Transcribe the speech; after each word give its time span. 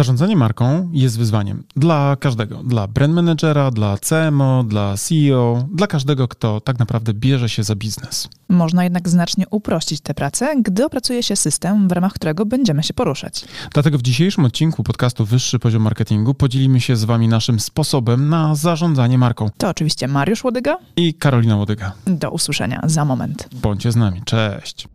Zarządzanie 0.00 0.36
marką 0.36 0.90
jest 0.92 1.18
wyzwaniem 1.18 1.64
dla 1.76 2.16
każdego, 2.20 2.62
dla 2.62 2.86
brand 2.86 3.14
managera, 3.14 3.70
dla 3.70 3.98
CMO, 3.98 4.64
dla 4.64 4.96
CEO, 4.96 5.68
dla 5.74 5.86
każdego, 5.86 6.28
kto 6.28 6.60
tak 6.60 6.78
naprawdę 6.78 7.14
bierze 7.14 7.48
się 7.48 7.62
za 7.62 7.74
biznes. 7.76 8.28
Można 8.48 8.84
jednak 8.84 9.08
znacznie 9.08 9.44
uprościć 9.50 10.00
tę 10.00 10.14
pracę, 10.14 10.54
gdy 10.62 10.84
opracuje 10.84 11.22
się 11.22 11.36
system, 11.36 11.88
w 11.88 11.92
ramach 11.92 12.12
którego 12.12 12.46
będziemy 12.46 12.82
się 12.82 12.94
poruszać. 12.94 13.44
Dlatego 13.74 13.98
w 13.98 14.02
dzisiejszym 14.02 14.44
odcinku 14.44 14.82
podcastu 14.82 15.24
Wyższy 15.24 15.58
Poziom 15.58 15.82
Marketingu 15.82 16.34
podzielimy 16.34 16.80
się 16.80 16.96
z 16.96 17.04
Wami 17.04 17.28
naszym 17.28 17.60
sposobem 17.60 18.28
na 18.28 18.54
zarządzanie 18.54 19.18
marką. 19.18 19.50
To 19.58 19.68
oczywiście 19.68 20.08
Mariusz 20.08 20.44
Łodyga 20.44 20.76
i 20.96 21.14
Karolina 21.14 21.56
Łodyga. 21.56 21.92
Do 22.06 22.30
usłyszenia 22.30 22.80
za 22.84 23.04
moment. 23.04 23.48
Bądźcie 23.62 23.92
z 23.92 23.96
nami. 23.96 24.22
Cześć. 24.24 24.88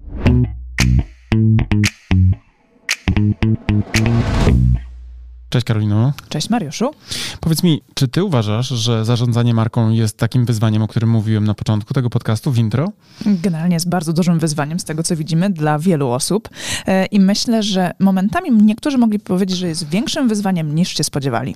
Cześć 5.55 5.65
Karolino. 5.65 6.13
Cześć 6.29 6.49
Mariuszu. 6.49 6.91
Powiedz 7.39 7.63
mi, 7.63 7.81
czy 7.93 8.07
ty 8.07 8.23
uważasz, 8.23 8.67
że 8.67 9.05
zarządzanie 9.05 9.53
marką 9.53 9.89
jest 9.89 10.17
takim 10.17 10.45
wyzwaniem, 10.45 10.81
o 10.81 10.87
którym 10.87 11.09
mówiłem 11.09 11.43
na 11.43 11.53
początku 11.53 11.93
tego 11.93 12.09
podcastu 12.09 12.51
w 12.51 12.57
intro? 12.57 12.91
Generalnie 13.25 13.73
jest 13.73 13.89
bardzo 13.89 14.13
dużym 14.13 14.39
wyzwaniem 14.39 14.79
z 14.79 14.83
tego, 14.83 15.03
co 15.03 15.15
widzimy 15.15 15.49
dla 15.49 15.79
wielu 15.79 16.09
osób 16.09 16.49
e, 16.85 17.05
i 17.05 17.19
myślę, 17.19 17.63
że 17.63 17.91
momentami 17.99 18.51
niektórzy 18.51 18.97
mogli 18.97 19.19
powiedzieć, 19.19 19.57
że 19.57 19.67
jest 19.67 19.89
większym 19.89 20.27
wyzwaniem 20.27 20.75
niż 20.75 20.97
się 20.97 21.03
spodziewali. 21.03 21.55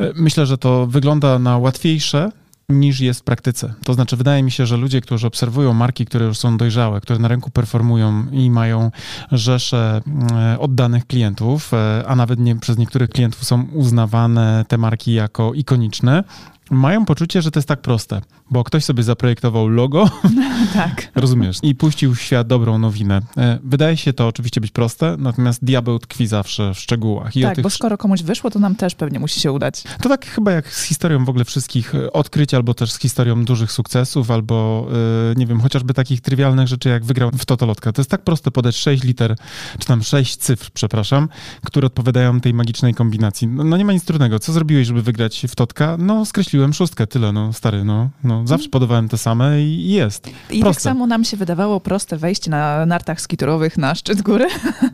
E, 0.00 0.12
myślę, 0.14 0.46
że 0.46 0.58
to 0.58 0.86
wygląda 0.86 1.38
na 1.38 1.58
łatwiejsze 1.58 2.30
niż 2.70 3.00
jest 3.00 3.20
w 3.20 3.22
praktyce. 3.22 3.74
To 3.84 3.94
znaczy, 3.94 4.16
wydaje 4.16 4.42
mi 4.42 4.50
się, 4.50 4.66
że 4.66 4.76
ludzie, 4.76 5.00
którzy 5.00 5.26
obserwują 5.26 5.74
marki, 5.74 6.06
które 6.06 6.26
już 6.26 6.38
są 6.38 6.56
dojrzałe, 6.56 7.00
które 7.00 7.18
na 7.18 7.28
rynku 7.28 7.50
performują 7.50 8.26
i 8.32 8.50
mają 8.50 8.90
rzesze 9.32 10.00
e, 10.32 10.58
oddanych 10.58 11.06
klientów, 11.06 11.74
e, 11.74 12.04
a 12.06 12.16
nawet 12.16 12.40
nie, 12.40 12.56
przez 12.56 12.78
niektórych 12.78 13.10
klientów 13.10 13.44
są 13.44 13.66
uznawane 13.72 14.64
te 14.68 14.78
marki 14.78 15.12
jako 15.12 15.54
ikoniczne, 15.54 16.24
mają 16.70 17.04
poczucie, 17.04 17.42
że 17.42 17.50
to 17.50 17.58
jest 17.58 17.68
tak 17.68 17.80
proste, 17.80 18.20
bo 18.50 18.64
ktoś 18.64 18.84
sobie 18.84 19.02
zaprojektował 19.02 19.68
logo, 19.68 20.10
tak. 20.74 21.08
rozumiesz, 21.14 21.58
i 21.62 21.74
puścił 21.74 22.14
w 22.14 22.20
świat 22.20 22.46
dobrą 22.46 22.78
nowinę. 22.78 23.20
E, 23.36 23.58
wydaje 23.64 23.96
się 23.96 24.12
to 24.12 24.28
oczywiście 24.28 24.60
być 24.60 24.70
proste, 24.70 25.16
natomiast 25.18 25.64
diabeł 25.64 25.98
tkwi 25.98 26.26
zawsze 26.26 26.74
w 26.74 26.78
szczegółach. 26.78 27.36
I 27.36 27.42
tak, 27.42 27.54
tych... 27.54 27.62
bo 27.62 27.70
skoro 27.70 27.98
komuś 27.98 28.22
wyszło, 28.22 28.50
to 28.50 28.58
nam 28.58 28.74
też 28.74 28.94
pewnie 28.94 29.18
musi 29.20 29.40
się 29.40 29.52
udać. 29.52 29.82
To 30.02 30.08
tak 30.08 30.26
chyba 30.26 30.52
jak 30.52 30.74
z 30.74 30.82
historią 30.82 31.24
w 31.24 31.28
ogóle 31.28 31.44
wszystkich 31.44 31.94
e, 31.94 32.12
odkryć, 32.12 32.54
albo 32.54 32.74
też 32.74 32.92
z 32.92 32.98
historią 32.98 33.44
dużych 33.44 33.72
sukcesów, 33.72 34.30
albo 34.30 34.86
e, 35.32 35.34
nie 35.38 35.46
wiem, 35.46 35.60
chociażby 35.60 35.94
takich 35.94 36.20
trywialnych 36.20 36.68
rzeczy, 36.68 36.88
jak 36.88 37.04
wygrał 37.04 37.30
w 37.30 37.46
Totolotka. 37.46 37.92
To 37.92 38.00
jest 38.00 38.10
tak 38.10 38.22
proste 38.22 38.50
podać 38.50 38.76
sześć 38.76 39.02
liter, 39.02 39.36
czy 39.78 39.86
tam 39.86 40.02
sześć 40.02 40.36
cyfr, 40.36 40.70
przepraszam, 40.70 41.28
które 41.64 41.86
odpowiadają 41.86 42.40
tej 42.40 42.54
magicznej 42.54 42.94
kombinacji. 42.94 43.48
No, 43.48 43.64
no 43.64 43.76
nie 43.76 43.84
ma 43.84 43.92
nic 43.92 44.04
trudnego. 44.04 44.38
Co 44.38 44.52
zrobiłeś, 44.52 44.86
żeby 44.86 45.02
wygrać 45.02 45.46
w 45.48 45.54
Totka? 45.54 45.96
No 45.98 46.24
skreśliłem 46.24 46.59
kupiłem 46.60 46.72
szóstkę, 46.72 47.06
tyle, 47.06 47.32
no 47.32 47.52
stary, 47.52 47.84
no, 47.84 48.10
no 48.24 48.46
zawsze 48.46 48.68
podawałem 48.68 49.08
te 49.08 49.18
same 49.18 49.62
i 49.62 49.92
jest. 49.92 50.28
I 50.28 50.30
tak 50.30 50.60
proste. 50.60 50.62
tak 50.62 50.80
samo 50.80 51.06
nam 51.06 51.24
się 51.24 51.36
wydawało 51.36 51.80
proste 51.80 52.16
wejście 52.16 52.50
na 52.50 52.86
nartach 52.86 53.20
skiturowych 53.20 53.78
na 53.78 53.94
szczyt 53.94 54.22
góry. 54.22 54.46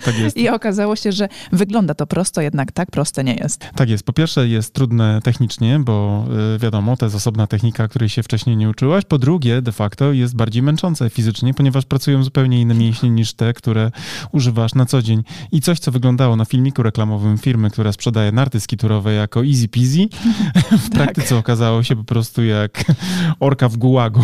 Tak 0.05 0.19
jest. 0.19 0.37
I 0.43 0.49
okazało 0.49 0.97
się, 0.97 1.13
że 1.13 1.29
wygląda 1.53 1.95
to 1.95 2.07
prosto, 2.07 2.41
jednak 2.41 2.73
tak 2.73 2.91
proste 2.91 3.25
nie 3.25 3.35
jest. 3.35 3.67
Tak 3.75 3.89
jest. 3.89 4.07
Po 4.07 4.13
pierwsze 4.13 4.49
jest 4.49 4.75
trudne 4.75 5.21
technicznie, 5.25 5.79
bo 5.79 6.25
y, 6.55 6.59
wiadomo, 6.59 6.97
to 6.97 7.07
jest 7.07 7.17
osobna 7.17 7.47
technika, 7.47 7.89
której 7.89 8.09
się 8.09 8.23
wcześniej 8.23 8.57
nie 8.57 8.69
uczyłaś. 8.69 9.05
Po 9.05 9.19
drugie, 9.19 9.63
de 9.63 9.73
facto 9.73 10.13
jest 10.13 10.37
bardziej 10.37 10.63
męczące 10.63 11.11
fizycznie, 11.11 11.55
ponieważ 11.55 11.85
pracują 11.85 12.23
zupełnie 12.23 12.61
inne 12.61 12.75
mięśnie 12.75 13.11
niż 13.11 13.35
te, 13.35 13.53
które 13.53 13.91
używasz 14.33 14.75
na 14.75 14.87
co 14.87 15.03
dzień. 15.03 15.23
I 15.53 15.61
coś, 15.61 15.79
co 15.79 15.91
wyglądało 15.91 16.37
na 16.37 16.45
filmiku 16.45 16.83
reklamowym 16.83 17.39
firmy, 17.39 17.71
która 17.71 17.93
sprzedaje 17.93 18.33
narty 18.33 18.61
skiturowe 18.61 19.13
jako 19.13 19.45
easy 19.45 19.69
peasy, 19.69 20.09
w 20.87 20.91
praktyce 20.91 21.29
tak. 21.29 21.39
okazało 21.39 21.56
okazało 21.57 21.83
się 21.83 21.97
po 21.97 22.05
prostu 22.05 22.45
jak 22.45 22.85
orka 23.41 23.69
w 23.69 23.77
gułagu. 23.77 24.21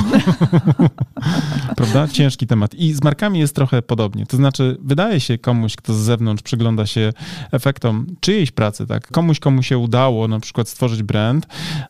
Prawda? 1.76 2.08
Ciężki 2.08 2.46
temat. 2.46 2.74
I 2.74 2.92
z 2.92 3.04
markami 3.04 3.38
jest 3.38 3.54
trochę 3.54 3.82
podobnie. 3.82 4.26
To 4.26 4.36
znaczy, 4.36 4.76
wydaje 4.82 5.20
się 5.20 5.38
komuś, 5.38 5.76
kto 5.76 5.94
z 5.94 5.96
zewnątrz 5.96 6.42
przygląda 6.42 6.86
się 6.86 7.12
efektom 7.52 8.06
czyjejś 8.20 8.50
pracy, 8.50 8.86
tak? 8.86 9.06
Komuś, 9.10 9.40
komu 9.40 9.62
się 9.62 9.78
udało 9.78 10.28
na 10.28 10.40
przykład 10.40 10.68
stworzyć 10.68 11.02
brand, 11.02 11.46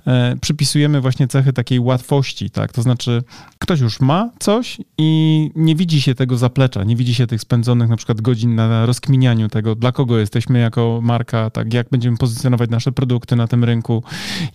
e, 0.06 0.36
przypisujemy 0.40 1.00
właśnie 1.00 1.28
cechy 1.28 1.52
takiej 1.52 1.80
łatwości, 1.80 2.50
tak? 2.50 2.72
To 2.72 2.82
znaczy, 2.82 3.22
ktoś 3.58 3.80
już 3.80 4.00
ma 4.00 4.30
coś 4.38 4.78
i 4.98 5.50
nie 5.56 5.76
widzi 5.76 6.02
się 6.02 6.14
tego 6.14 6.36
zaplecza, 6.36 6.84
nie 6.84 6.96
widzi 6.96 7.14
się 7.14 7.26
tych 7.26 7.40
spędzonych 7.40 7.88
na 7.88 7.96
przykład 7.96 8.20
godzin 8.20 8.54
na 8.54 8.86
rozkminianiu 8.86 9.48
tego, 9.48 9.74
dla 9.74 9.92
kogo 9.92 10.18
jesteśmy 10.18 10.58
jako 10.58 11.00
marka, 11.02 11.50
tak? 11.50 11.74
Jak 11.74 11.88
będziemy 11.90 12.16
pozycjonować 12.16 12.70
nasze 12.70 12.92
produkty 12.92 13.36
na 13.36 13.46
tym 13.46 13.64
rynku, 13.64 14.02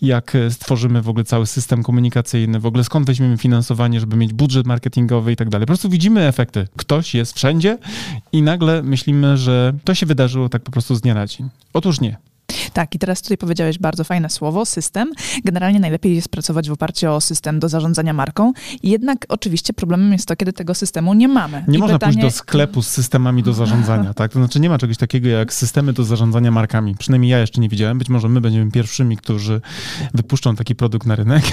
jak 0.02 0.38
stworzyć 0.50 0.77
tworzymy 0.78 1.02
w 1.02 1.10
ogóle 1.10 1.26
cały 1.26 1.46
system 1.46 1.84
komunikacyjny, 1.84 2.60
w 2.60 2.66
ogóle 2.66 2.84
skąd 2.84 3.08
weźmiemy 3.08 3.38
finansowanie, 3.38 4.00
żeby 4.00 4.18
mieć 4.18 4.34
budżet 4.34 4.68
marketingowy 4.68 5.32
i 5.32 5.36
tak 5.36 5.50
dalej. 5.50 5.66
Po 5.66 5.68
prostu 5.68 5.90
widzimy 5.90 6.22
efekty. 6.28 6.68
Ktoś 6.76 7.14
jest 7.14 7.34
wszędzie 7.34 7.78
i 8.32 8.42
nagle 8.42 8.84
myślimy, 8.84 9.38
że 9.38 9.74
to 9.84 9.96
się 9.96 10.06
wydarzyło 10.06 10.50
tak 10.50 10.62
po 10.62 10.72
prostu 10.72 10.96
z 10.96 11.02
dnia 11.02 11.14
na 11.14 11.28
dzień. 11.28 11.50
Otóż 11.74 12.02
nie. 12.02 12.18
Tak, 12.74 12.96
i 12.96 13.00
teraz 13.00 13.22
tutaj 13.22 13.38
powiedziałeś 13.38 13.80
bardzo 13.80 14.04
fajne 14.04 14.30
słowo, 14.30 14.66
system. 14.66 15.12
Generalnie 15.46 15.80
najlepiej 15.80 16.16
jest 16.16 16.30
pracować 16.30 16.70
w 16.70 16.72
oparciu 16.72 17.12
o 17.12 17.22
system 17.22 17.60
do 17.60 17.70
zarządzania 17.70 18.14
marką. 18.14 18.54
Jednak 18.84 19.26
oczywiście 19.30 19.74
problemem 19.74 20.12
jest 20.14 20.28
to, 20.28 20.36
kiedy 20.36 20.54
tego 20.54 20.74
systemu 20.74 21.14
nie 21.14 21.28
mamy. 21.28 21.64
Nie 21.68 21.78
I 21.78 21.82
można 21.82 22.00
pytanie... 22.00 22.14
pójść 22.14 22.36
do 22.36 22.40
sklepu 22.40 22.82
z 22.82 22.88
systemami 22.88 23.44
do 23.44 23.54
zarządzania, 23.54 24.14
tak? 24.14 24.32
To 24.32 24.40
znaczy 24.40 24.60
nie 24.60 24.70
ma 24.70 24.78
czegoś 24.78 24.98
takiego 24.98 25.30
jak 25.30 25.54
systemy 25.54 25.94
do 25.94 26.04
zarządzania 26.04 26.52
markami. 26.52 26.96
Przynajmniej 26.96 27.32
ja 27.32 27.40
jeszcze 27.40 27.62
nie 27.62 27.70
widziałem. 27.70 27.98
Być 27.98 28.10
może 28.10 28.30
my 28.30 28.42
będziemy 28.42 28.72
pierwszymi, 28.72 29.18
którzy 29.18 29.62
wypuszczą 30.14 30.56
taki 30.56 30.76
produkt 30.76 31.08
na 31.08 31.16
rynek, 31.16 31.44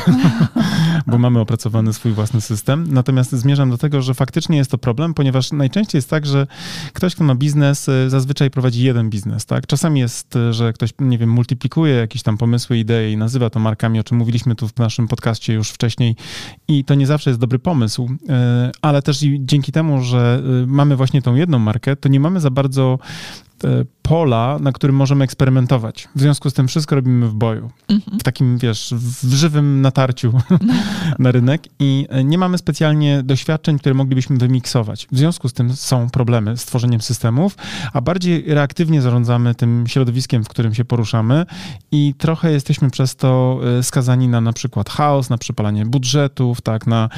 bo 1.07 1.19
mamy 1.19 1.41
opracowany 1.41 1.93
swój 1.93 2.13
własny 2.13 2.41
system. 2.41 2.87
Natomiast 2.91 3.33
zmierzam 3.33 3.71
do 3.71 3.79
tego, 3.79 4.03
że 4.03 4.15
faktycznie 4.15 4.57
jest 4.57 4.71
to 4.71 4.79
problem, 4.79 5.15
ponieważ 5.15 5.53
najczęściej 5.53 5.99
jest 5.99 6.11
tak, 6.11 6.27
że 6.27 6.47
ktoś, 6.93 7.15
kto 7.15 7.25
ma 7.25 7.35
biznes, 7.35 7.89
y, 7.89 8.11
zazwyczaj 8.11 8.51
prowadzi 8.51 8.85
jeden 8.85 9.11
biznes, 9.11 9.47
tak? 9.47 9.67
Czasami 9.67 10.01
jest, 10.01 10.37
y, 10.37 10.53
że 10.53 10.73
ktoś 10.73 10.91
nie 11.01 11.19
wiem, 11.19 11.31
multiplikuje 11.31 11.95
jakieś 11.95 12.23
tam 12.23 12.39
pomysły, 12.39 12.79
idee 12.79 13.13
i 13.13 13.17
nazywa 13.17 13.51
to 13.51 13.61
markami, 13.61 14.01
o 14.01 14.05
czym 14.05 14.19
mówiliśmy 14.19 14.55
tu 14.55 14.69
w 14.69 14.77
naszym 14.79 15.09
podcaście 15.09 15.55
już 15.55 15.71
wcześniej 15.71 16.17
i 16.69 16.85
to 16.85 16.95
nie 16.95 17.07
zawsze 17.07 17.31
jest 17.31 17.41
dobry 17.41 17.59
pomysł, 17.59 18.11
e, 18.29 18.71
ale 18.83 19.03
też 19.03 19.25
dzięki 19.39 19.73
temu, 19.73 20.03
że 20.03 20.43
mamy 20.67 20.97
właśnie 20.97 21.23
tą 21.23 21.35
jedną 21.35 21.59
markę, 21.59 21.97
to 21.97 22.09
nie 22.09 22.21
mamy 22.21 22.41
za 22.41 22.51
bardzo 22.51 22.99
pola, 24.03 24.59
na 24.61 24.73
którym 24.73 24.97
możemy 24.97 25.25
eksperymentować. 25.25 26.09
W 26.17 26.21
związku 26.21 26.51
z 26.51 26.55
tym 26.55 26.69
wszystko 26.69 26.95
robimy 26.95 27.29
w 27.29 27.35
boju. 27.35 27.71
Mhm. 27.89 28.19
W 28.19 28.23
takim, 28.23 28.59
wiesz, 28.59 28.95
w 28.97 29.35
żywym 29.35 29.81
natarciu 29.81 30.33
na 31.19 31.33
rynek 31.33 31.63
i 31.79 32.07
e, 32.09 32.25
nie 32.25 32.39
mamy 32.39 32.59
specjalnie 32.59 33.23
doświadczeń, 33.23 33.79
które 33.79 33.95
moglibyśmy 33.95 34.37
wymiksować. 34.37 35.09
W 35.13 35.19
związku 35.19 35.49
z 35.49 35.53
tym 35.53 35.77
są 35.77 36.11
problemy 36.11 36.57
z 36.57 36.65
tworzeniem 36.65 37.01
systemów, 37.01 37.57
a 37.93 38.01
bardziej 38.01 38.45
reaktywnie 38.47 39.03
zarządzamy 39.03 39.55
tym 39.55 39.85
środowiskiem, 39.87 40.45
w 40.45 40.49
którym 40.49 40.75
się 40.75 40.85
poruszamy 40.85 41.47
i 41.93 42.15
trochę 42.19 42.53
jesteśmy 42.53 42.91
przez 42.91 43.17
to 43.17 43.61
e, 43.79 43.83
skazani 43.83 44.29
na 44.29 44.41
na 44.41 44.53
przykład 44.53 44.91
chaos, 44.91 45.31
na 45.31 45.39
przypalanie 45.39 45.87
budżetów, 45.87 46.61
tak, 46.61 46.87
na 46.87 47.09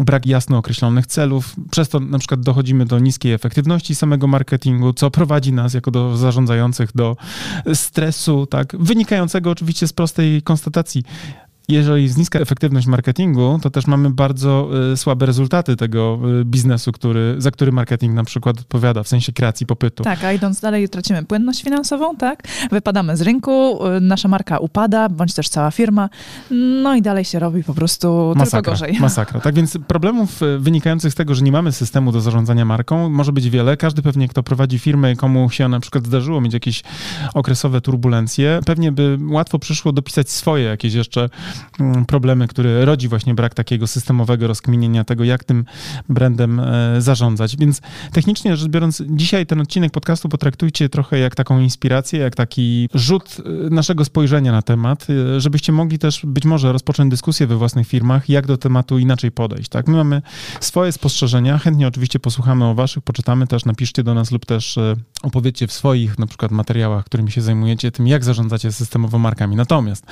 brak 0.00 0.26
jasno 0.26 0.58
określonych 0.58 1.06
celów. 1.06 1.56
Przez 1.70 1.88
to 1.88 2.00
na 2.00 2.18
przykład 2.18 2.40
dochodzimy 2.40 2.84
do 2.84 2.98
niskiej 2.98 3.32
efektywności 3.32 3.94
samego 3.94 4.26
marketingu, 4.26 4.92
co 4.92 5.10
prowadzi 5.10 5.52
nas 5.52 5.74
jako 5.74 5.90
do 5.90 6.16
zarządzających 6.16 6.90
do 6.94 7.16
stresu, 7.74 8.46
tak, 8.46 8.76
wynikającego 8.78 9.50
oczywiście 9.50 9.88
z 9.88 9.92
prostej 9.92 10.42
konstatacji 10.42 11.02
jeżeli 11.68 12.02
jest 12.02 12.18
niska 12.18 12.38
efektywność 12.38 12.86
marketingu, 12.86 13.58
to 13.62 13.70
też 13.70 13.86
mamy 13.86 14.10
bardzo 14.10 14.70
y, 14.92 14.96
słabe 14.96 15.26
rezultaty 15.26 15.76
tego 15.76 16.18
y, 16.40 16.44
biznesu, 16.44 16.92
który, 16.92 17.34
za 17.38 17.50
który 17.50 17.72
marketing 17.72 18.14
na 18.14 18.24
przykład 18.24 18.58
odpowiada, 18.58 19.02
w 19.02 19.08
sensie 19.08 19.32
kreacji 19.32 19.66
popytu. 19.66 20.04
Tak, 20.04 20.24
a 20.24 20.32
idąc 20.32 20.60
dalej 20.60 20.88
tracimy 20.88 21.24
płynność 21.24 21.62
finansową, 21.62 22.16
tak? 22.16 22.42
Wypadamy 22.70 23.16
z 23.16 23.20
rynku, 23.20 23.86
y, 23.86 24.00
nasza 24.00 24.28
marka 24.28 24.58
upada, 24.58 25.08
bądź 25.08 25.34
też 25.34 25.48
cała 25.48 25.70
firma, 25.70 26.08
no 26.82 26.94
i 26.94 27.02
dalej 27.02 27.24
się 27.24 27.38
robi 27.38 27.64
po 27.64 27.74
prostu 27.74 28.34
masakra, 28.36 28.62
tylko 28.62 28.70
gorzej. 28.70 29.00
Masakra. 29.00 29.40
Tak 29.40 29.54
więc 29.54 29.78
problemów 29.86 30.40
wynikających 30.58 31.12
z 31.12 31.14
tego, 31.14 31.34
że 31.34 31.42
nie 31.42 31.52
mamy 31.52 31.72
systemu 31.72 32.12
do 32.12 32.20
zarządzania 32.20 32.64
marką, 32.64 33.10
może 33.10 33.32
być 33.32 33.50
wiele. 33.50 33.76
Każdy 33.76 34.02
pewnie, 34.02 34.28
kto 34.28 34.42
prowadzi 34.42 34.78
firmę, 34.78 35.16
komu 35.16 35.50
się 35.50 35.68
na 35.68 35.80
przykład 35.80 36.06
zdarzyło 36.06 36.40
mieć 36.40 36.54
jakieś 36.54 36.82
okresowe 37.34 37.80
turbulencje, 37.80 38.60
pewnie 38.66 38.92
by 38.92 39.18
łatwo 39.28 39.58
przyszło 39.58 39.92
dopisać 39.92 40.30
swoje 40.30 40.64
jakieś 40.64 40.94
jeszcze 40.94 41.28
problemy, 42.06 42.48
które 42.48 42.84
rodzi 42.84 43.08
właśnie 43.08 43.34
brak 43.34 43.54
takiego 43.54 43.86
systemowego 43.86 44.46
rozkminienia 44.46 45.04
tego, 45.04 45.24
jak 45.24 45.44
tym 45.44 45.64
brandem 46.08 46.60
e, 46.60 47.00
zarządzać. 47.02 47.56
Więc 47.56 47.80
technicznie 48.12 48.56
rzecz 48.56 48.68
biorąc, 48.68 49.02
dzisiaj 49.08 49.46
ten 49.46 49.60
odcinek 49.60 49.92
podcastu 49.92 50.28
potraktujcie 50.28 50.88
trochę 50.88 51.18
jak 51.18 51.34
taką 51.34 51.60
inspirację, 51.60 52.20
jak 52.20 52.34
taki 52.36 52.88
rzut 52.94 53.36
e, 53.66 53.70
naszego 53.70 54.04
spojrzenia 54.04 54.52
na 54.52 54.62
temat, 54.62 55.06
e, 55.10 55.40
żebyście 55.40 55.72
mogli 55.72 55.98
też 55.98 56.20
być 56.26 56.44
może 56.44 56.72
rozpocząć 56.72 57.10
dyskusję 57.10 57.46
we 57.46 57.56
własnych 57.56 57.88
firmach, 57.88 58.28
jak 58.28 58.46
do 58.46 58.56
tematu 58.56 58.98
inaczej 58.98 59.30
podejść. 59.30 59.68
Tak? 59.68 59.88
My 59.88 59.96
mamy 59.96 60.22
swoje 60.60 60.92
spostrzeżenia, 60.92 61.58
chętnie 61.58 61.88
oczywiście 61.88 62.18
posłuchamy 62.18 62.64
o 62.64 62.74
waszych, 62.74 63.04
poczytamy 63.04 63.46
też, 63.46 63.64
napiszcie 63.64 64.02
do 64.02 64.14
nas 64.14 64.30
lub 64.30 64.46
też 64.46 64.78
opowiedzcie 65.22 65.66
w 65.66 65.72
swoich 65.72 66.18
na 66.18 66.26
przykład 66.26 66.52
materiałach, 66.52 67.04
którymi 67.04 67.32
się 67.32 67.42
zajmujecie, 67.42 67.92
tym 67.92 68.06
jak 68.06 68.24
zarządzacie 68.24 68.72
systemowo 68.72 69.18
markami. 69.18 69.56
Natomiast 69.56 70.06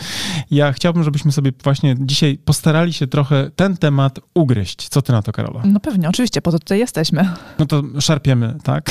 ja 0.50 0.72
chciałbym, 0.72 1.04
żebyśmy 1.04 1.31
sobie 1.32 1.52
właśnie 1.64 1.96
dzisiaj 1.98 2.38
postarali 2.44 2.92
się 2.92 3.06
trochę 3.06 3.50
ten 3.56 3.76
temat 3.76 4.20
ugryźć. 4.34 4.88
Co 4.88 5.02
ty 5.02 5.12
na 5.12 5.22
to, 5.22 5.32
Karola? 5.32 5.62
No 5.64 5.80
pewnie, 5.80 6.08
oczywiście, 6.08 6.42
po 6.42 6.52
to 6.52 6.58
tutaj 6.58 6.78
jesteśmy. 6.78 7.28
No 7.58 7.66
to 7.66 7.82
szarpiemy, 8.00 8.56
tak? 8.62 8.90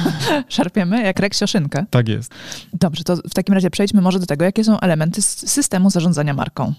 szarpiemy 0.48 1.02
jak 1.02 1.18
reksioszynkę. 1.20 1.86
Tak 1.90 2.08
jest. 2.08 2.34
Dobrze, 2.72 3.04
to 3.04 3.16
w 3.16 3.34
takim 3.34 3.54
razie 3.54 3.70
przejdźmy 3.70 4.00
może 4.00 4.18
do 4.18 4.26
tego, 4.26 4.44
jakie 4.44 4.64
są 4.64 4.80
elementy 4.80 5.22
systemu 5.22 5.90
zarządzania 5.90 6.34
marką. 6.34 6.72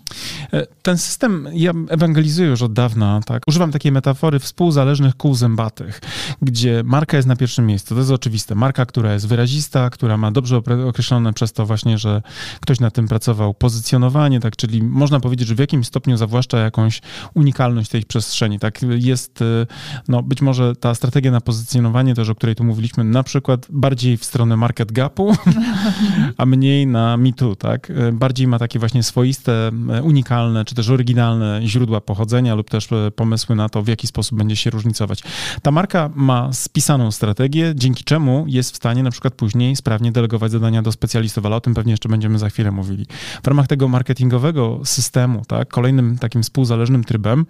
E, 0.53 0.65
ten 0.81 0.97
system 0.97 1.47
ja 1.53 1.71
ewangelizuję 1.89 2.49
już 2.49 2.61
od 2.61 2.73
dawna, 2.73 3.21
tak? 3.25 3.43
Używam 3.47 3.71
takiej 3.71 3.91
metafory 3.91 4.39
współzależnych 4.39 5.17
kół 5.17 5.35
zębatych, 5.35 6.01
gdzie 6.41 6.81
marka 6.85 7.17
jest 7.17 7.27
na 7.27 7.35
pierwszym 7.35 7.65
miejscu. 7.65 7.95
To 7.95 7.99
jest 7.99 8.11
oczywiste. 8.11 8.55
Marka, 8.55 8.85
która 8.85 9.13
jest 9.13 9.27
wyrazista, 9.27 9.89
która 9.89 10.17
ma 10.17 10.31
dobrze 10.31 10.61
określone 10.87 11.33
przez 11.33 11.53
to 11.53 11.65
właśnie, 11.65 11.97
że 11.97 12.21
ktoś 12.61 12.79
na 12.79 12.91
tym 12.91 13.07
pracował, 13.07 13.53
pozycjonowanie, 13.53 14.39
tak? 14.39 14.55
Czyli 14.55 14.83
można 15.03 15.19
powiedzieć, 15.19 15.47
że 15.47 15.55
w 15.55 15.59
jakimś 15.59 15.87
stopniu 15.87 16.17
zawłaszcza 16.17 16.57
jakąś 16.57 17.01
unikalność 17.33 17.89
tej 17.89 18.03
przestrzeni, 18.03 18.59
tak? 18.59 18.79
Jest, 18.81 19.41
y, 19.41 19.67
no 20.07 20.23
być 20.23 20.41
może 20.41 20.75
ta 20.75 20.95
strategia 20.95 21.31
na 21.31 21.41
pozycjonowanie 21.41 22.15
też, 22.15 22.29
o 22.29 22.35
której 22.35 22.55
tu 22.55 22.63
mówiliśmy, 22.63 23.03
na 23.03 23.23
przykład 23.23 23.67
bardziej 23.69 24.17
w 24.17 24.25
stronę 24.25 24.57
market 24.57 24.91
gapu, 24.91 25.35
a 26.37 26.45
mniej 26.45 26.87
na 26.87 27.17
mitu, 27.17 27.55
tak? 27.55 27.89
Y, 27.89 28.11
bardziej 28.11 28.47
ma 28.47 28.59
takie 28.59 28.79
właśnie 28.79 29.03
swoiste, 29.03 29.71
y, 29.99 30.03
unikalne, 30.03 30.65
czy 30.65 30.75
też 30.75 30.89
oryginalne 30.89 31.61
źródła 31.63 32.01
pochodzenia 32.01 32.55
lub 32.55 32.69
też 32.69 32.87
pomysły 33.15 33.55
na 33.55 33.69
to, 33.69 33.83
w 33.83 33.87
jaki 33.87 34.07
sposób 34.07 34.37
będzie 34.37 34.55
się 34.55 34.69
różnicować. 34.69 35.23
Ta 35.61 35.71
marka 35.71 36.09
ma 36.15 36.53
spisaną 36.53 37.11
strategię, 37.11 37.73
dzięki 37.75 38.03
czemu 38.03 38.45
jest 38.47 38.73
w 38.73 38.75
stanie 38.75 39.03
na 39.03 39.11
przykład 39.11 39.33
później 39.33 39.75
sprawnie 39.75 40.11
delegować 40.11 40.51
zadania 40.51 40.81
do 40.81 40.91
specjalistów, 40.91 41.45
ale 41.45 41.55
o 41.55 41.61
tym 41.61 41.73
pewnie 41.73 41.93
jeszcze 41.93 42.09
będziemy 42.09 42.39
za 42.39 42.49
chwilę 42.49 42.71
mówili. 42.71 43.05
W 43.43 43.47
ramach 43.47 43.67
tego 43.67 43.87
marketingowego 43.87 44.79
systemu, 44.93 45.45
tak, 45.47 45.67
kolejnym 45.69 46.17
takim 46.17 46.43
współzależnym 46.43 47.03
trybem 47.03 47.45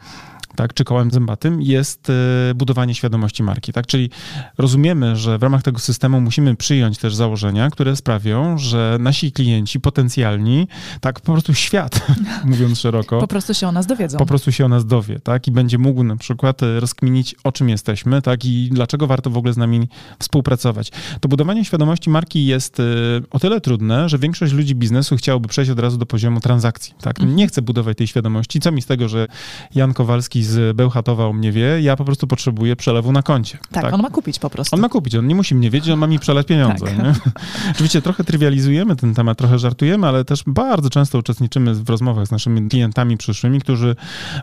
tak, 0.55 0.73
czy 0.73 0.83
kołem 0.83 1.11
zębatym, 1.11 1.61
jest 1.61 2.09
e, 2.09 2.53
budowanie 2.55 2.95
świadomości 2.95 3.43
marki. 3.43 3.73
Tak? 3.73 3.87
Czyli 3.87 4.09
rozumiemy, 4.57 5.15
że 5.15 5.37
w 5.37 5.43
ramach 5.43 5.63
tego 5.63 5.79
systemu 5.79 6.21
musimy 6.21 6.55
przyjąć 6.55 6.97
też 6.97 7.15
założenia, 7.15 7.69
które 7.69 7.95
sprawią, 7.95 8.57
że 8.57 8.97
nasi 8.99 9.31
klienci 9.31 9.79
potencjalni, 9.79 10.67
tak 11.01 11.21
po 11.21 11.31
prostu 11.31 11.53
świat, 11.53 12.07
mówiąc 12.45 12.79
szeroko, 12.79 13.19
po 13.19 13.27
prostu 13.27 13.53
się 13.53 13.67
o 13.67 13.71
nas 13.71 13.85
dowiedzą. 13.85 14.17
Po 14.17 14.25
prostu 14.25 14.51
się 14.51 14.65
o 14.65 14.69
nas 14.69 14.85
dowie, 14.85 15.19
tak? 15.19 15.47
I 15.47 15.51
będzie 15.51 15.77
mógł 15.77 16.03
na 16.03 16.15
przykład 16.15 16.63
e, 16.63 16.79
rozkminić, 16.79 17.35
o 17.43 17.51
czym 17.51 17.69
jesteśmy, 17.69 18.21
tak? 18.21 18.45
I 18.45 18.69
dlaczego 18.71 19.07
warto 19.07 19.29
w 19.29 19.37
ogóle 19.37 19.53
z 19.53 19.57
nami 19.57 19.87
współpracować. 20.19 20.91
To 21.19 21.29
budowanie 21.29 21.65
świadomości 21.65 22.09
marki 22.09 22.45
jest 22.45 22.79
e, 22.79 22.83
o 23.31 23.39
tyle 23.39 23.61
trudne, 23.61 24.09
że 24.09 24.19
większość 24.19 24.53
ludzi 24.53 24.75
biznesu 24.75 25.15
chciałoby 25.15 25.47
przejść 25.47 25.71
od 25.71 25.79
razu 25.79 25.97
do 25.97 26.05
poziomu 26.05 26.39
transakcji, 26.39 26.93
tak? 27.01 27.19
Mhm. 27.19 27.35
Nie 27.35 27.47
chce 27.47 27.61
budować 27.61 27.97
tej 27.97 28.07
świadomości. 28.07 28.59
Co 28.59 28.71
mi 28.71 28.81
z 28.81 28.85
tego, 28.85 29.09
że 29.09 29.27
Jan 29.75 29.93
Kowalski 29.93 30.42
z 30.43 30.77
Bełchatowa 30.77 31.25
o 31.25 31.33
mnie 31.33 31.51
wie, 31.51 31.81
ja 31.81 31.95
po 31.95 32.05
prostu 32.05 32.27
potrzebuję 32.27 32.75
przelewu 32.75 33.11
na 33.11 33.21
koncie. 33.21 33.57
Tak, 33.71 33.83
tak, 33.83 33.93
on 33.93 34.01
ma 34.01 34.09
kupić 34.09 34.39
po 34.39 34.49
prostu. 34.49 34.75
On 34.75 34.81
ma 34.81 34.89
kupić, 34.89 35.15
on 35.15 35.27
nie 35.27 35.35
musi 35.35 35.55
mnie 35.55 35.69
wiedzieć, 35.69 35.89
on 35.89 35.99
ma 35.99 36.07
mi 36.07 36.19
przelać 36.19 36.47
pieniądze. 36.47 36.85
Tak. 36.85 37.15
Oczywiście 37.71 38.01
trochę 38.01 38.23
trywializujemy 38.23 38.95
ten 38.95 39.13
temat, 39.13 39.37
trochę 39.37 39.59
żartujemy, 39.59 40.07
ale 40.07 40.25
też 40.25 40.43
bardzo 40.47 40.89
często 40.89 41.17
uczestniczymy 41.17 41.73
w 41.75 41.89
rozmowach 41.89 42.27
z 42.27 42.31
naszymi 42.31 42.69
klientami 42.69 43.17
przyszłymi, 43.17 43.61
którzy 43.61 43.95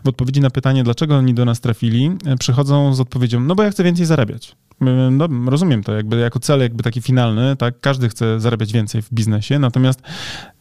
w 0.03 0.07
odpowiedzi 0.07 0.41
na 0.41 0.49
pytanie, 0.49 0.83
dlaczego 0.83 1.17
oni 1.17 1.33
do 1.33 1.45
nas 1.45 1.59
trafili, 1.59 2.11
e, 2.25 2.37
przychodzą 2.37 2.93
z 2.93 2.99
odpowiedzią, 2.99 3.39
no 3.39 3.55
bo 3.55 3.63
ja 3.63 3.71
chcę 3.71 3.83
więcej 3.83 4.05
zarabiać. 4.05 4.55
No, 5.11 5.27
rozumiem 5.45 5.83
to 5.83 5.93
jakby 5.93 6.19
jako 6.19 6.39
cel 6.39 6.61
jakby 6.61 6.83
taki 6.83 7.01
finalny, 7.01 7.55
tak? 7.55 7.79
Każdy 7.81 8.09
chce 8.09 8.39
zarabiać 8.39 8.73
więcej 8.73 9.01
w 9.01 9.13
biznesie, 9.13 9.59
natomiast 9.59 10.01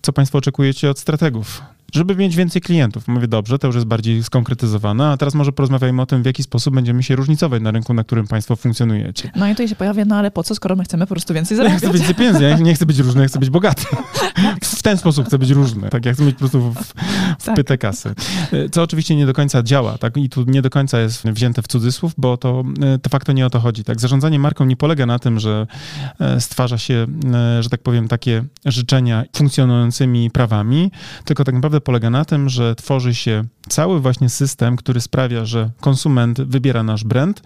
co 0.02 0.12
Państwo 0.12 0.38
oczekujecie 0.38 0.90
od 0.90 0.98
strategów? 0.98 1.62
Żeby 1.94 2.16
mieć 2.16 2.36
więcej 2.36 2.62
klientów. 2.62 3.08
Mówię, 3.08 3.28
dobrze, 3.28 3.58
to 3.58 3.66
już 3.66 3.76
jest 3.76 3.86
bardziej 3.86 4.22
skonkretyzowane, 4.22 5.08
a 5.08 5.16
teraz 5.16 5.34
może 5.34 5.52
porozmawiajmy 5.52 6.02
o 6.02 6.06
tym, 6.06 6.22
w 6.22 6.26
jaki 6.26 6.42
sposób 6.42 6.74
będziemy 6.74 7.02
się 7.02 7.16
różnicować 7.16 7.62
na 7.62 7.70
rynku, 7.70 7.94
na 7.94 8.04
którym 8.04 8.26
Państwo 8.26 8.56
funkcjonujecie. 8.56 9.30
No 9.36 9.46
i 9.48 9.50
tutaj 9.50 9.68
się 9.68 9.76
pojawia, 9.76 10.04
no 10.04 10.16
ale 10.16 10.30
po 10.30 10.42
co, 10.42 10.54
skoro 10.54 10.76
my 10.76 10.84
chcemy 10.84 11.06
po 11.06 11.14
prostu 11.14 11.34
więcej 11.34 11.56
zarabiać? 11.56 11.82
Ja 11.82 11.88
chcę 11.88 11.98
więcej 11.98 12.14
pieniędzy, 12.14 12.44
ja 12.44 12.58
nie 12.58 12.74
chcę 12.74 12.86
być 12.86 12.98
różny, 12.98 13.22
ja 13.22 13.28
chcę 13.28 13.38
być 13.38 13.50
bogaty. 13.50 13.84
W 14.80 14.82
ten 14.82 14.98
sposób 14.98 15.26
chcę 15.26 15.38
być 15.38 15.50
różny, 15.50 15.88
tak, 15.88 16.06
ja 16.06 16.12
chcę 16.12 16.24
mieć 16.24 16.34
po 16.34 16.38
prostu 16.38 16.60
w, 16.60 16.74
w 17.38 17.44
tak. 17.44 17.56
pytę 17.56 17.78
kasy. 17.78 18.14
Co 18.72 18.82
oczywiście 18.82 19.16
nie 19.16 19.26
do 19.26 19.32
końca 19.32 19.62
działa, 19.62 19.98
tak, 19.98 20.16
i 20.16 20.28
tu 20.28 20.44
nie 20.44 20.62
do 20.62 20.70
końca 20.70 21.00
jest 21.00 21.24
wzięte 21.24 21.62
w 21.62 21.68
cudzysłów, 21.68 22.12
bo 22.18 22.36
to 22.36 22.64
de 22.78 23.10
facto 23.10 23.32
nie 23.32 23.46
o 23.46 23.50
to 23.50 23.60
chodzi, 23.60 23.84
tak. 23.84 24.00
Zarządzanie 24.00 24.38
marką 24.38 24.64
nie 24.64 24.76
polega 24.76 25.06
na 25.06 25.18
tym, 25.18 25.40
że 25.40 25.66
e, 26.20 26.40
stwarza 26.40 26.78
się, 26.78 27.06
e, 27.34 27.62
że 27.62 27.68
tak 27.68 27.82
powiem, 27.82 28.08
takie 28.08 28.44
życzenia 28.64 29.24
funkcjonującymi 29.36 30.30
prawami, 30.30 30.90
tylko 31.24 31.44
tak 31.44 31.54
naprawdę 31.54 31.79
polega 31.80 32.10
na 32.10 32.24
tym, 32.24 32.48
że 32.48 32.74
tworzy 32.74 33.14
się 33.14 33.44
cały 33.68 34.00
właśnie 34.00 34.28
system, 34.28 34.76
który 34.76 35.00
sprawia, 35.00 35.44
że 35.44 35.70
konsument 35.80 36.40
wybiera 36.40 36.82
nasz 36.82 37.04
brand 37.04 37.42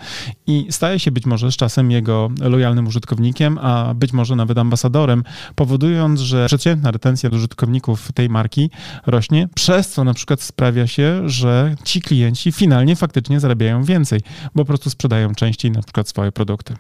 i 0.47 0.67
staje 0.71 0.99
się 0.99 1.11
być 1.11 1.27
może 1.27 1.53
z 1.53 1.57
czasem 1.57 1.91
jego 1.91 2.31
lojalnym 2.41 2.87
użytkownikiem, 2.87 3.59
a 3.59 3.95
być 3.95 4.13
może 4.13 4.37
nawet 4.37 4.59
ambasadorem, 4.59 5.25
powodując, 5.55 6.21
że 6.21 6.47
przeciętna 6.47 6.91
retencja 6.91 7.31
do 7.31 7.37
użytkowników 7.37 8.13
tej 8.13 8.29
marki 8.29 8.71
rośnie, 9.07 9.49
przez 9.55 9.89
co 9.89 10.05
na 10.05 10.15
przykład 10.15 10.43
sprawia 10.43 10.87
się, 10.87 11.29
że 11.29 11.75
ci 11.85 12.03
klienci 12.03 12.53
finalnie 12.53 12.97
faktycznie 12.97 13.41
zarabiają 13.41 13.85
więcej, 13.85 14.21
bo 14.55 14.63
po 14.63 14.65
prostu 14.65 14.91
sprzedają 14.91 15.35
częściej 15.35 15.71
na 15.71 15.83
przykład 15.83 16.09
swoje 16.09 16.33
produkty. 16.33 16.75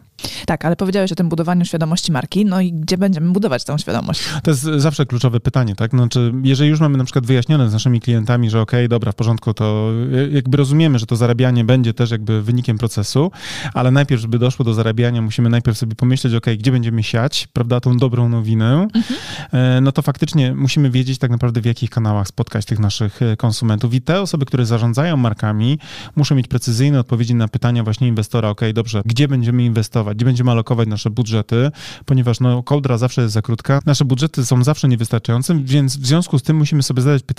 Tak, 0.46 0.64
ale 0.64 0.76
powiedziałeś 0.76 1.12
o 1.12 1.14
tym 1.14 1.28
budowaniu 1.28 1.64
świadomości 1.64 2.12
marki, 2.12 2.44
no 2.44 2.60
i 2.60 2.72
gdzie 2.72 2.98
będziemy 2.98 3.32
budować 3.32 3.64
tą 3.64 3.78
świadomość? 3.78 4.20
To 4.42 4.50
jest 4.50 4.62
zawsze 4.62 5.06
kluczowe 5.06 5.40
pytanie, 5.40 5.74
tak? 5.74 5.90
Znaczy, 5.90 6.32
jeżeli 6.42 6.70
już 6.70 6.80
mamy 6.80 6.98
na 6.98 7.04
przykład 7.04 7.26
wyjaśnione 7.44 7.70
z 7.70 7.72
naszymi 7.72 8.00
klientami, 8.00 8.50
że 8.50 8.60
okej, 8.60 8.80
okay, 8.80 8.88
dobra, 8.88 9.12
w 9.12 9.14
porządku, 9.14 9.54
to 9.54 9.90
jakby 10.30 10.56
rozumiemy, 10.56 10.98
że 10.98 11.06
to 11.06 11.16
zarabianie 11.16 11.64
będzie 11.64 11.94
też 11.94 12.10
jakby 12.10 12.42
wynikiem 12.42 12.78
procesu, 12.78 13.30
ale 13.74 13.90
najpierw, 13.90 14.22
żeby 14.22 14.38
doszło 14.38 14.64
do 14.64 14.74
zarabiania, 14.74 15.22
musimy 15.22 15.50
najpierw 15.50 15.78
sobie 15.78 15.94
pomyśleć, 15.94 16.34
okej, 16.34 16.54
okay, 16.54 16.56
gdzie 16.56 16.72
będziemy 16.72 17.02
siać, 17.02 17.48
prawda, 17.52 17.80
tą 17.80 17.96
dobrą 17.96 18.28
nowinę, 18.28 18.88
mhm. 18.94 19.20
E, 19.52 19.80
no 19.80 19.92
to 19.92 20.02
faktycznie 20.02 20.54
musimy 20.54 20.90
wiedzieć 20.90 21.18
tak 21.18 21.30
naprawdę, 21.30 21.60
w 21.60 21.64
jakich 21.64 21.90
kanałach 21.90 22.28
spotkać 22.28 22.64
tych 22.64 22.78
naszych 22.78 23.22
e, 23.22 23.36
konsumentów. 23.36 23.94
I 23.94 24.00
te 24.00 24.20
osoby, 24.20 24.46
które 24.46 24.66
zarządzają 24.66 25.16
markami, 25.16 25.78
muszą 26.16 26.34
mieć 26.34 26.48
precyzyjne 26.48 27.00
odpowiedzi 27.00 27.34
na 27.34 27.48
pytania 27.48 27.84
właśnie 27.84 28.08
inwestora, 28.08 28.48
okej, 28.48 28.68
okay, 28.68 28.72
dobrze, 28.72 29.02
gdzie 29.04 29.28
będziemy 29.28 29.64
inwestować, 29.64 30.16
gdzie 30.16 30.24
będziemy 30.24 30.50
alokować 30.50 30.88
nasze 30.88 31.10
budżety, 31.10 31.70
ponieważ 32.04 32.40
no, 32.40 32.62
kołdra 32.62 32.98
zawsze 32.98 33.22
jest 33.22 33.34
za 33.34 33.42
krótka, 33.42 33.80
nasze 33.86 34.04
budżety 34.04 34.46
są 34.46 34.64
zawsze 34.64 34.88
niewystarczające, 34.88 35.58
więc 35.64 35.96
w 35.96 36.06
związku 36.06 36.38
z 36.38 36.42
tym 36.42 36.56
musimy 36.56 36.82
sobie 36.82 37.02
zadać 37.02 37.22
pytanie, 37.22 37.33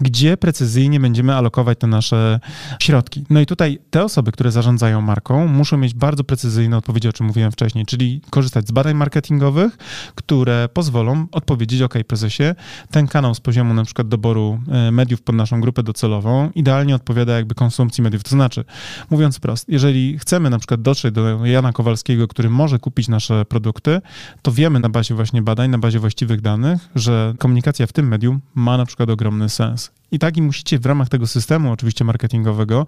gdzie 0.00 0.36
precyzyjnie 0.36 1.00
będziemy 1.00 1.34
alokować 1.34 1.78
te 1.78 1.86
nasze 1.86 2.40
środki. 2.80 3.24
No 3.30 3.40
i 3.40 3.46
tutaj 3.46 3.78
te 3.90 4.04
osoby, 4.04 4.32
które 4.32 4.50
zarządzają 4.50 5.00
marką, 5.00 5.46
muszą 5.46 5.76
mieć 5.76 5.94
bardzo 5.94 6.24
precyzyjne 6.24 6.76
odpowiedzi, 6.76 7.08
o 7.08 7.12
czym 7.12 7.26
mówiłem 7.26 7.52
wcześniej, 7.52 7.86
czyli 7.86 8.20
korzystać 8.30 8.68
z 8.68 8.72
badań 8.72 8.94
marketingowych, 8.94 9.78
które 10.14 10.68
pozwolą 10.72 11.26
odpowiedzieć, 11.32 11.82
ok, 11.82 11.94
prezesie, 12.06 12.54
ten 12.90 13.06
kanał 13.06 13.34
z 13.34 13.40
poziomu 13.40 13.74
na 13.74 13.84
przykład 13.84 14.08
doboru 14.08 14.60
e, 14.68 14.90
mediów 14.90 15.22
pod 15.22 15.34
naszą 15.34 15.60
grupę 15.60 15.82
docelową 15.82 16.50
idealnie 16.54 16.94
odpowiada 16.94 17.32
jakby 17.32 17.54
konsumpcji 17.54 18.02
mediów. 18.02 18.22
To 18.22 18.30
znaczy, 18.30 18.64
mówiąc 19.10 19.36
wprost, 19.36 19.68
jeżeli 19.68 20.18
chcemy 20.18 20.50
na 20.50 20.58
przykład 20.58 20.82
dotrzeć 20.82 21.14
do 21.14 21.46
Jana 21.46 21.72
Kowalskiego, 21.72 22.28
który 22.28 22.50
może 22.50 22.78
kupić 22.78 23.08
nasze 23.08 23.44
produkty, 23.44 24.00
to 24.42 24.52
wiemy 24.52 24.80
na 24.80 24.88
bazie 24.88 25.14
właśnie 25.14 25.42
badań, 25.42 25.70
na 25.70 25.78
bazie 25.78 25.98
właściwych 25.98 26.40
danych, 26.40 26.88
że 26.94 27.34
komunikacja 27.38 27.86
w 27.86 27.92
tym 27.92 28.08
medium 28.08 28.40
ma 28.54 28.76
na 28.76 28.86
przykład 28.86 29.10
ogromny 29.24 29.48
sens. 29.48 29.90
I 30.14 30.18
tak 30.18 30.36
i 30.36 30.42
musicie 30.42 30.78
w 30.78 30.86
ramach 30.86 31.08
tego 31.08 31.26
systemu, 31.26 31.72
oczywiście 31.72 32.04
marketingowego, 32.04 32.86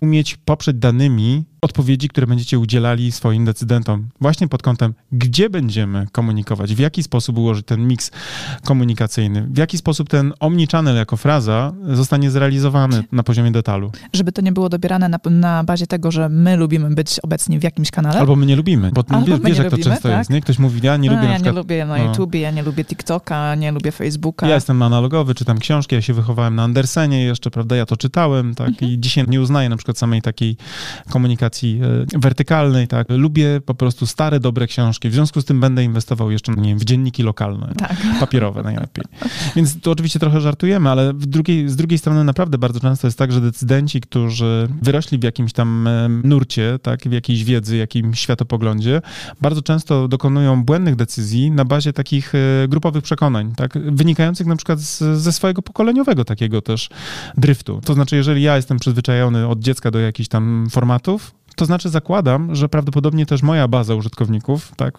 umieć 0.00 0.36
poprzeć 0.44 0.76
danymi 0.76 1.44
odpowiedzi, 1.60 2.08
które 2.08 2.26
będziecie 2.26 2.58
udzielali 2.58 3.12
swoim 3.12 3.44
decydentom. 3.44 4.08
Właśnie 4.20 4.48
pod 4.48 4.62
kątem, 4.62 4.94
gdzie 5.12 5.50
będziemy 5.50 6.06
komunikować, 6.12 6.74
w 6.74 6.78
jaki 6.78 7.02
sposób 7.02 7.38
ułożyć 7.38 7.66
ten 7.66 7.88
miks 7.88 8.10
komunikacyjny, 8.64 9.48
w 9.50 9.58
jaki 9.58 9.78
sposób 9.78 10.08
ten 10.08 10.32
omnichannel 10.40 10.96
jako 10.96 11.16
fraza 11.16 11.72
zostanie 11.88 12.30
zrealizowany 12.30 13.04
na 13.12 13.22
poziomie 13.22 13.50
detalu. 13.50 13.92
Żeby 14.12 14.32
to 14.32 14.42
nie 14.42 14.52
było 14.52 14.68
dobierane 14.68 15.08
na, 15.08 15.18
na 15.30 15.64
bazie 15.64 15.86
tego, 15.86 16.10
że 16.10 16.28
my 16.28 16.56
lubimy 16.56 16.94
być 16.94 17.20
obecni 17.20 17.58
w 17.58 17.62
jakimś 17.62 17.90
kanale. 17.90 18.20
Albo 18.20 18.36
my 18.36 18.46
nie 18.46 18.56
lubimy, 18.56 18.90
bo 18.92 19.04
Albo 19.08 19.26
wiesz, 19.26 19.40
wiesz 19.44 19.58
jak 19.58 19.64
lubimy, 19.64 19.84
to 19.84 19.90
często 19.90 20.08
tak? 20.08 20.18
jest, 20.18 20.30
nie? 20.30 20.40
Ktoś 20.40 20.58
mówi, 20.58 20.80
ja 20.82 20.96
nie 20.96 21.10
lubię 21.10 21.20
A, 21.20 21.24
ja 21.24 21.34
przykład, 21.34 21.54
nie 21.54 21.58
lubię 21.58 21.86
na 21.86 21.96
no. 21.96 22.04
YouTubie, 22.04 22.40
ja 22.40 22.50
nie 22.50 22.62
lubię 22.62 22.84
TikToka, 22.84 23.54
nie 23.54 23.72
lubię 23.72 23.92
Facebooka. 23.92 24.48
Ja 24.48 24.54
jestem 24.54 24.82
analogowy, 24.82 25.34
czytam 25.34 25.58
książki, 25.58 25.94
ja 25.94 26.02
się 26.02 26.14
wychowałem 26.14 26.54
na 26.54 26.67
Andersenie 26.68 27.24
jeszcze, 27.24 27.50
prawda, 27.50 27.76
ja 27.76 27.86
to 27.86 27.96
czytałem, 27.96 28.54
tak, 28.54 28.68
mhm. 28.68 28.92
i 28.92 28.98
dzisiaj 28.98 29.24
nie 29.28 29.40
uznaję 29.40 29.68
na 29.68 29.76
przykład 29.76 29.98
samej 29.98 30.22
takiej 30.22 30.56
komunikacji 31.10 31.80
e, 32.14 32.18
wertykalnej, 32.18 32.88
tak. 32.88 33.06
Lubię 33.10 33.60
po 33.66 33.74
prostu 33.74 34.06
stare, 34.06 34.40
dobre 34.40 34.66
książki, 34.66 35.08
w 35.08 35.14
związku 35.14 35.40
z 35.40 35.44
tym 35.44 35.60
będę 35.60 35.84
inwestował 35.84 36.30
jeszcze, 36.30 36.52
nie 36.52 36.68
wiem, 36.68 36.78
w 36.78 36.84
dzienniki 36.84 37.22
lokalne, 37.22 37.72
tak. 37.78 37.96
papierowe 38.20 38.62
najlepiej. 38.62 39.04
Więc 39.56 39.80
to 39.80 39.90
oczywiście 39.90 40.18
trochę 40.18 40.40
żartujemy, 40.40 40.90
ale 40.90 41.14
drugiej, 41.14 41.68
z 41.68 41.76
drugiej 41.76 41.98
strony 41.98 42.24
naprawdę 42.24 42.58
bardzo 42.58 42.80
często 42.80 43.06
jest 43.06 43.18
tak, 43.18 43.32
że 43.32 43.40
decydenci, 43.40 44.00
którzy 44.00 44.68
wyrośli 44.82 45.18
w 45.18 45.22
jakimś 45.22 45.52
tam 45.52 45.86
e, 45.86 46.08
nurcie, 46.08 46.78
tak, 46.82 47.00
w 47.08 47.12
jakiejś 47.12 47.44
wiedzy, 47.44 47.76
jakimś 47.76 48.20
światopoglądzie, 48.20 49.02
bardzo 49.40 49.62
często 49.62 50.08
dokonują 50.08 50.64
błędnych 50.64 50.96
decyzji 50.96 51.50
na 51.50 51.64
bazie 51.64 51.92
takich 51.92 52.34
e, 52.34 52.68
grupowych 52.68 53.04
przekonań, 53.04 53.52
tak, 53.56 53.78
wynikających 53.92 54.46
na 54.46 54.56
przykład 54.56 54.80
z, 54.80 54.98
ze 55.18 55.32
swojego 55.32 55.62
pokoleniowego 55.62 56.24
takiego 56.24 56.57
też 56.62 56.88
driftu. 57.36 57.80
To 57.84 57.94
znaczy, 57.94 58.16
jeżeli 58.16 58.42
ja 58.42 58.56
jestem 58.56 58.78
przyzwyczajony 58.78 59.48
od 59.48 59.60
dziecka 59.60 59.90
do 59.90 59.98
jakichś 59.98 60.28
tam 60.28 60.66
formatów, 60.70 61.34
to 61.56 61.64
znaczy 61.64 61.88
zakładam, 61.88 62.54
że 62.54 62.68
prawdopodobnie 62.68 63.26
też 63.26 63.42
moja 63.42 63.68
baza 63.68 63.94
użytkowników, 63.94 64.72
tak, 64.76 64.98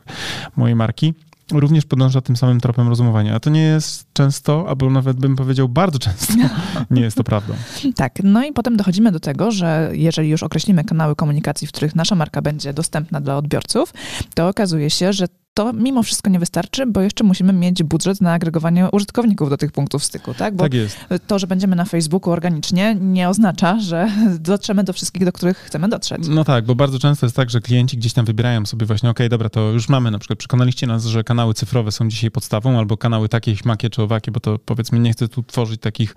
mojej 0.58 0.76
marki, 0.76 1.14
również 1.52 1.86
podąża 1.86 2.22
tym 2.22 2.36
samym 2.36 2.60
tropem 2.60 2.90
rozumowania. 2.90 3.36
A 3.36 3.40
to 3.40 3.50
nie 3.50 3.62
jest 3.62 4.06
często, 4.14 4.66
albo 4.70 4.90
nawet 4.90 5.18
bym 5.18 5.36
powiedział 5.36 5.70
bardzo 5.70 6.00
często, 6.00 6.34
nie 6.92 7.02
jest 7.02 7.18
to 7.18 7.24
prawdą. 7.24 7.54
Tak, 7.96 8.14
no 8.24 8.46
i 8.46 8.54
potem 8.54 8.78
dochodzimy 8.78 9.12
do 9.12 9.20
tego, 9.20 9.52
że 9.52 9.92
jeżeli 9.94 10.30
już 10.30 10.44
określimy 10.44 10.84
kanały 10.84 11.16
komunikacji, 11.16 11.68
w 11.68 11.72
których 11.72 11.96
nasza 11.96 12.16
marka 12.16 12.42
będzie 12.42 12.74
dostępna 12.74 13.22
dla 13.22 13.38
odbiorców, 13.38 13.94
to 14.34 14.48
okazuje 14.48 14.90
się, 14.90 15.14
że 15.14 15.26
to 15.60 15.74
mimo 15.74 16.04
wszystko 16.04 16.30
nie 16.30 16.40
wystarczy, 16.40 16.86
bo 16.86 17.02
jeszcze 17.02 17.24
musimy 17.24 17.54
mieć 17.54 17.84
budżet 17.84 18.22
na 18.22 18.34
agregowanie 18.34 18.90
użytkowników 18.92 19.50
do 19.50 19.58
tych 19.58 19.72
punktów 19.72 20.04
styku, 20.04 20.34
tak? 20.34 20.56
Bo 20.56 20.64
tak 20.64 20.74
jest. 20.74 20.98
to, 21.28 21.40
że 21.40 21.48
będziemy 21.48 21.76
na 21.76 21.86
Facebooku 21.86 22.32
organicznie, 22.32 22.96
nie 22.96 23.30
oznacza, 23.30 23.80
że 23.80 24.12
dotrzemy 24.40 24.84
do 24.84 24.94
wszystkich, 24.94 25.26
do 25.26 25.32
których 25.32 25.58
chcemy 25.58 25.90
dotrzeć. 25.90 26.28
No 26.30 26.44
tak, 26.44 26.66
bo 26.66 26.76
bardzo 26.76 27.00
często 27.00 27.26
jest 27.26 27.36
tak, 27.36 27.50
że 27.50 27.62
klienci 27.62 27.98
gdzieś 27.98 28.14
tam 28.14 28.26
wybierają 28.26 28.66
sobie 28.66 28.86
właśnie, 28.86 29.10
ok, 29.10 29.20
dobra, 29.30 29.50
to 29.50 29.62
już 29.62 29.90
mamy 29.90 30.12
na 30.12 30.20
przykład, 30.20 30.40
przekonaliście 30.40 30.88
nas, 30.88 31.06
że 31.06 31.24
kanały 31.24 31.54
cyfrowe 31.54 31.92
są 31.92 32.10
dzisiaj 32.10 32.32
podstawą, 32.32 32.78
albo 32.78 32.98
kanały 32.98 33.30
takie, 33.30 33.56
śmakie 33.56 33.90
czy 33.90 34.02
owakie, 34.02 34.32
bo 34.32 34.40
to 34.40 34.60
powiedzmy 34.66 35.00
nie 35.00 35.12
chcę 35.12 35.28
tu 35.28 35.44
tworzyć 35.44 35.82
takich 35.82 36.16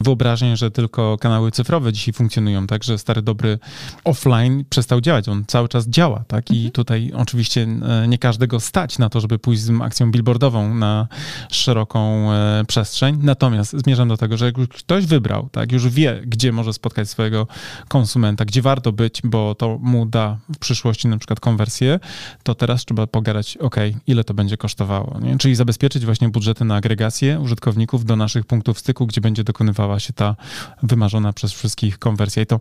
wyobrażeń, 0.00 0.56
że 0.56 0.70
tylko 0.70 1.18
kanały 1.18 1.50
cyfrowe 1.50 1.92
dzisiaj 1.92 2.14
funkcjonują, 2.14 2.66
tak, 2.66 2.84
że 2.84 2.98
stary, 2.98 3.22
dobry 3.22 3.58
offline 4.04 4.64
przestał 4.70 5.00
działać, 5.00 5.28
on 5.28 5.44
cały 5.46 5.68
czas 5.68 5.88
działa, 5.88 6.24
tak, 6.28 6.50
i 6.50 6.56
mhm. 6.56 6.72
tutaj 6.72 7.12
oczywiście 7.14 7.66
e, 8.02 8.08
nie 8.08 8.18
każdego 8.18 8.60
stać 8.70 8.98
na 8.98 9.08
to, 9.08 9.20
żeby 9.20 9.38
pójść 9.38 9.62
z 9.62 9.80
akcją 9.82 10.10
billboardową 10.10 10.74
na 10.74 11.08
szeroką 11.52 12.32
e, 12.32 12.64
przestrzeń. 12.64 13.18
Natomiast 13.22 13.72
zmierzam 13.72 14.08
do 14.08 14.16
tego, 14.16 14.36
że 14.36 14.44
jak 14.44 14.58
już 14.58 14.68
ktoś 14.68 15.06
wybrał, 15.06 15.48
tak, 15.52 15.72
już 15.72 15.88
wie, 15.88 16.22
gdzie 16.26 16.52
może 16.52 16.72
spotkać 16.72 17.08
swojego 17.08 17.46
konsumenta, 17.88 18.44
gdzie 18.44 18.62
warto 18.62 18.92
być, 18.92 19.20
bo 19.24 19.54
to 19.54 19.78
mu 19.82 20.06
da 20.06 20.38
w 20.54 20.58
przyszłości 20.58 21.08
na 21.08 21.18
przykład 21.18 21.40
konwersję, 21.40 22.00
to 22.42 22.54
teraz 22.54 22.84
trzeba 22.84 23.06
pogadać, 23.06 23.56
ok, 23.56 23.76
ile 24.06 24.24
to 24.24 24.34
będzie 24.34 24.56
kosztowało, 24.56 25.18
nie? 25.22 25.38
czyli 25.38 25.54
zabezpieczyć 25.54 26.04
właśnie 26.04 26.28
budżety 26.28 26.64
na 26.64 26.76
agregację 26.76 27.40
użytkowników 27.40 28.04
do 28.04 28.16
naszych 28.16 28.44
punktów 28.44 28.78
styku, 28.78 29.06
gdzie 29.06 29.20
będzie 29.20 29.44
dokonywała 29.44 30.00
się 30.00 30.12
ta 30.12 30.36
wymarzona 30.82 31.32
przez 31.32 31.52
wszystkich 31.52 31.98
konwersja. 31.98 32.42
I 32.42 32.46
to, 32.46 32.60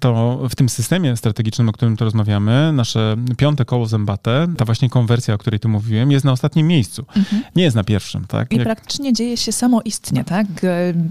to 0.00 0.40
w 0.50 0.54
tym 0.54 0.68
systemie 0.68 1.16
strategicznym, 1.16 1.68
o 1.68 1.72
którym 1.72 1.96
tu 1.96 2.04
rozmawiamy, 2.04 2.72
nasze 2.72 3.16
piąte 3.36 3.64
koło 3.64 3.86
zębate, 3.86 4.46
ta 4.56 4.64
właśnie 4.64 4.90
konwersja 4.90 5.27
o 5.34 5.38
której 5.38 5.60
tu 5.60 5.68
mówiłem, 5.68 6.10
jest 6.10 6.24
na 6.24 6.32
ostatnim 6.32 6.66
miejscu. 6.66 7.04
Mhm. 7.16 7.42
Nie 7.56 7.62
jest 7.62 7.76
na 7.76 7.84
pierwszym, 7.84 8.24
tak? 8.24 8.52
I 8.52 8.56
Jak... 8.56 8.64
praktycznie 8.64 9.12
dzieje 9.12 9.36
się 9.36 9.52
samoistnie, 9.52 10.24
tak? 10.24 10.46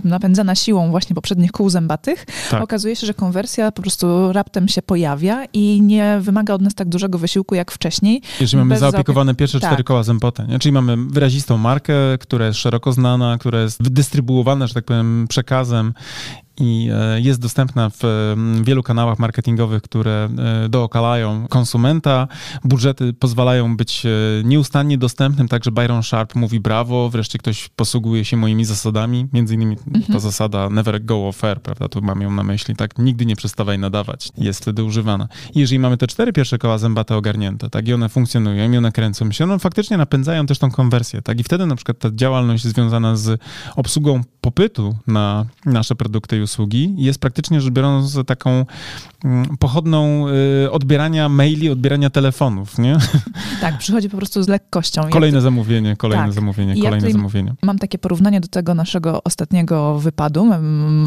Napędzana 0.04 0.56
siłą 0.56 0.92
właśnie 0.92 1.16
poprzednich 1.16 1.52
kół 1.52 1.70
zębatych. 1.70 2.26
Tak. 2.52 2.64
Okazuje 2.64 2.96
się, 2.96 3.08
że 3.08 3.14
konwersja 3.14 3.72
po 3.72 3.82
prostu 3.82 4.34
raptem 4.34 4.68
się 4.68 4.82
pojawia 4.82 5.46
i 5.54 5.82
nie 5.82 6.18
wymaga 6.22 6.54
od 6.54 6.62
nas 6.62 6.76
tak 6.76 6.90
dużego 6.90 7.18
wysiłku 7.18 7.56
jak 7.56 7.72
wcześniej. 7.72 8.22
Jeżeli 8.40 8.58
mamy 8.58 8.80
zaopiekowane 8.80 9.36
pierwsze 9.36 9.60
tak. 9.60 9.70
cztery 9.70 9.84
koła 9.84 10.04
zębate, 10.04 10.48
nie? 10.48 10.60
czyli 10.60 10.72
mamy 10.72 10.98
wyrazistą 10.98 11.58
markę, 11.58 11.94
która 12.20 12.46
jest 12.46 12.60
szeroko 12.60 12.92
znana, 12.92 13.38
która 13.38 13.62
jest 13.62 13.84
wydystrybuowana, 13.84 14.68
że 14.68 14.74
tak 14.74 14.86
powiem, 14.86 15.26
przekazem 15.30 15.94
i 16.60 16.90
e, 16.94 17.22
jest 17.22 17.42
dostępna 17.42 17.90
w 17.90 18.04
wielu 18.64 18.84
kanałach 18.84 19.20
marketingowych, 19.20 19.82
które 19.82 20.30
e, 20.66 20.70
dookalają 20.70 21.48
konsumenta. 21.48 22.28
Budżety 22.64 23.14
pozwalają 23.14 23.78
być 23.78 24.06
e, 24.06 24.10
nieustannie 24.44 24.98
dostępnym, 24.98 25.48
także 25.48 25.72
Byron 25.72 26.04
Sharp 26.04 26.36
mówi 26.36 26.60
brawo, 26.60 27.10
wreszcie 27.10 27.38
ktoś 27.38 27.70
posługuje 27.76 28.26
się 28.26 28.38
moimi 28.38 28.66
zasadami, 28.66 29.28
między 29.34 29.56
innymi 29.56 29.78
mhm. 29.88 30.14
ta 30.14 30.20
zasada 30.20 30.70
never 30.70 31.06
go 31.06 31.28
off 31.28 31.44
air, 31.44 31.62
prawda, 31.62 31.88
tu 31.88 32.02
mam 32.02 32.22
ją 32.22 32.32
na 32.32 32.44
myśli, 32.44 32.76
tak, 32.76 32.98
nigdy 32.98 33.26
nie 33.26 33.36
przestawaj 33.36 33.80
nadawać, 33.80 34.30
jest 34.38 34.62
wtedy 34.62 34.84
używana. 34.84 35.28
I 35.56 35.60
jeżeli 35.60 35.80
mamy 35.80 35.98
te 35.98 36.08
cztery 36.08 36.34
pierwsze 36.34 36.58
koła 36.58 36.78
zębate 36.78 37.16
ogarnięte, 37.16 37.70
tak, 37.70 37.88
i 37.88 37.94
one 37.94 38.10
funkcjonują, 38.10 38.72
i 38.72 38.78
one 38.78 38.92
kręcą 38.92 39.32
się, 39.32 39.46
no 39.46 39.60
faktycznie 39.60 39.98
napędzają 39.98 40.46
też 40.46 40.60
tą 40.60 40.72
konwersję, 40.72 41.22
tak, 41.22 41.40
i 41.40 41.44
wtedy 41.44 41.66
na 41.66 41.76
przykład 41.76 42.00
ta 42.00 42.10
działalność 42.14 42.64
związana 42.64 43.16
z 43.16 43.42
obsługą 43.76 44.22
popytu 44.42 44.96
na 45.08 45.46
nasze 45.66 45.96
produkty 45.96 46.38
i 46.38 46.42
usługi. 46.48 46.96
Jest 46.98 47.20
praktycznie 47.20 47.62
rzecz 47.62 47.74
biorąc 47.74 48.18
taką 48.28 48.66
pochodną 49.60 50.26
y, 50.66 50.72
odbierania 50.72 51.30
maili, 51.30 51.70
odbierania 51.70 52.10
telefonów, 52.10 52.78
nie? 52.78 52.98
Tak, 53.62 53.78
przychodzi 53.78 54.10
po 54.10 54.18
prostu 54.18 54.44
z 54.44 54.48
lekkością. 54.48 55.02
Kolejne 55.10 55.42
zamówienie, 55.42 55.96
kolejne 55.96 56.26
tak. 56.26 56.34
zamówienie, 56.34 56.82
kolejne 56.82 57.08
ja 57.08 57.14
zamówienie. 57.14 57.54
Mam 57.62 57.80
takie 57.80 57.98
porównanie 57.98 58.42
do 58.42 58.48
tego 58.48 58.74
naszego 58.74 59.24
ostatniego 59.24 60.00
wypadu. 60.00 60.52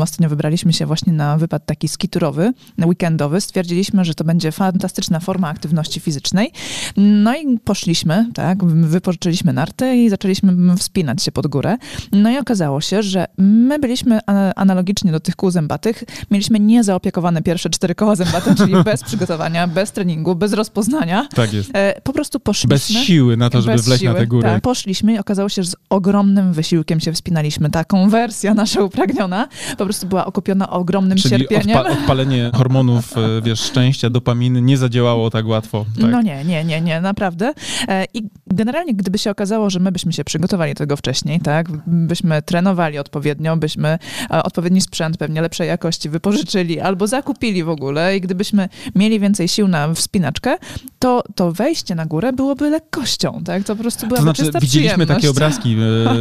Ostatnio 0.00 0.28
wybraliśmy 0.28 0.72
się 0.72 0.86
właśnie 0.86 1.12
na 1.12 1.38
wypad 1.38 1.66
taki 1.66 1.88
skiturowy, 1.88 2.52
weekendowy. 2.84 3.40
Stwierdziliśmy, 3.40 4.04
że 4.04 4.14
to 4.14 4.24
będzie 4.24 4.52
fantastyczna 4.52 5.20
forma 5.20 5.48
aktywności 5.48 6.00
fizycznej. 6.00 6.52
No 6.96 7.36
i 7.36 7.58
poszliśmy, 7.58 8.30
tak, 8.34 8.64
wypożyczyliśmy 8.64 9.52
narty 9.52 9.96
i 9.96 10.10
zaczęliśmy 10.10 10.76
wspinać 10.76 11.22
się 11.22 11.32
pod 11.32 11.46
górę. 11.46 11.76
No 12.12 12.30
i 12.30 12.38
okazało 12.38 12.80
się, 12.80 13.02
że 13.02 13.26
my 13.38 13.78
byliśmy 13.78 14.18
analogicznie 14.56 15.12
do 15.12 15.20
tych 15.20 15.36
kół 15.36 15.50
zębatych, 15.50 16.04
mieliśmy 16.30 16.60
niezaopiekowane 16.60 17.42
pierwsze 17.42 17.70
cztery 17.70 17.94
koła 17.94 18.09
czyli 18.56 18.74
bez 18.84 19.02
przygotowania, 19.02 19.66
bez 19.66 19.92
treningu, 19.92 20.34
bez 20.34 20.52
rozpoznania. 20.52 21.28
Tak 21.34 21.52
jest. 21.52 21.70
E, 21.74 22.00
po 22.04 22.12
prostu 22.12 22.40
poszliśmy. 22.40 22.74
Bez 22.74 22.88
siły 22.88 23.36
na 23.36 23.50
to, 23.50 23.62
żeby 23.62 23.82
wleźć 23.82 24.00
siły, 24.00 24.12
na 24.12 24.18
te 24.18 24.26
góry. 24.26 24.42
Tak, 24.42 24.62
poszliśmy 24.62 25.14
i 25.14 25.18
okazało 25.18 25.48
się, 25.48 25.62
że 25.62 25.70
z 25.70 25.76
ogromnym 25.90 26.52
wysiłkiem 26.52 27.00
się 27.00 27.12
wspinaliśmy. 27.12 27.70
Ta 27.70 27.84
konwersja 27.84 28.54
nasza 28.54 28.82
upragniona 28.82 29.48
po 29.78 29.84
prostu 29.84 30.06
była 30.06 30.26
okupiona 30.26 30.70
ogromnym 30.70 31.18
czyli 31.18 31.30
cierpieniem. 31.30 31.78
Odpa 31.78 31.92
odpalenie 31.92 32.50
hormonów, 32.54 33.16
e, 33.16 33.42
wiesz, 33.42 33.60
szczęścia, 33.60 34.10
dopaminy 34.10 34.62
nie 34.62 34.76
zadziałało 34.76 35.30
tak 35.30 35.46
łatwo. 35.46 35.84
Tak? 36.00 36.10
No 36.10 36.22
nie, 36.22 36.44
nie, 36.44 36.64
nie, 36.64 36.80
nie, 36.80 37.00
naprawdę. 37.00 37.52
E, 37.88 38.04
I 38.14 38.22
generalnie, 38.46 38.94
gdyby 38.94 39.18
się 39.18 39.30
okazało, 39.30 39.70
że 39.70 39.80
my 39.80 39.92
byśmy 39.92 40.12
się 40.12 40.24
przygotowali 40.24 40.74
do 40.74 40.78
tego 40.78 40.96
wcześniej, 40.96 41.40
tak, 41.40 41.68
byśmy 41.86 42.42
trenowali 42.42 42.98
odpowiednio, 42.98 43.20
odpowiednio, 43.20 43.56
byśmy 43.56 43.98
e, 44.30 44.42
odpowiedni 44.42 44.80
sprzęt 44.80 45.16
pewnie 45.16 45.40
lepszej 45.42 45.68
jakości 45.68 46.08
wypożyczyli 46.08 46.80
albo 46.80 47.06
zakupili 47.06 47.64
w 47.64 47.68
ogóle 47.68 47.89
i 48.16 48.20
gdybyśmy 48.20 48.68
mieli 48.94 49.20
więcej 49.20 49.48
sił 49.48 49.68
na 49.68 49.94
wspinaczkę, 49.94 50.56
to, 50.98 51.22
to 51.34 51.52
wejście 51.52 51.94
na 51.94 52.06
górę 52.06 52.32
byłoby 52.32 52.70
lekkością, 52.70 53.42
tak? 53.44 53.64
To 53.64 53.76
po 53.76 53.82
prostu 53.82 54.06
byłaby 54.06 54.26
To 54.26 54.34
znaczy, 54.34 54.58
widzieliśmy 54.60 55.06
takie 55.06 55.30
obrazki, 55.30 55.76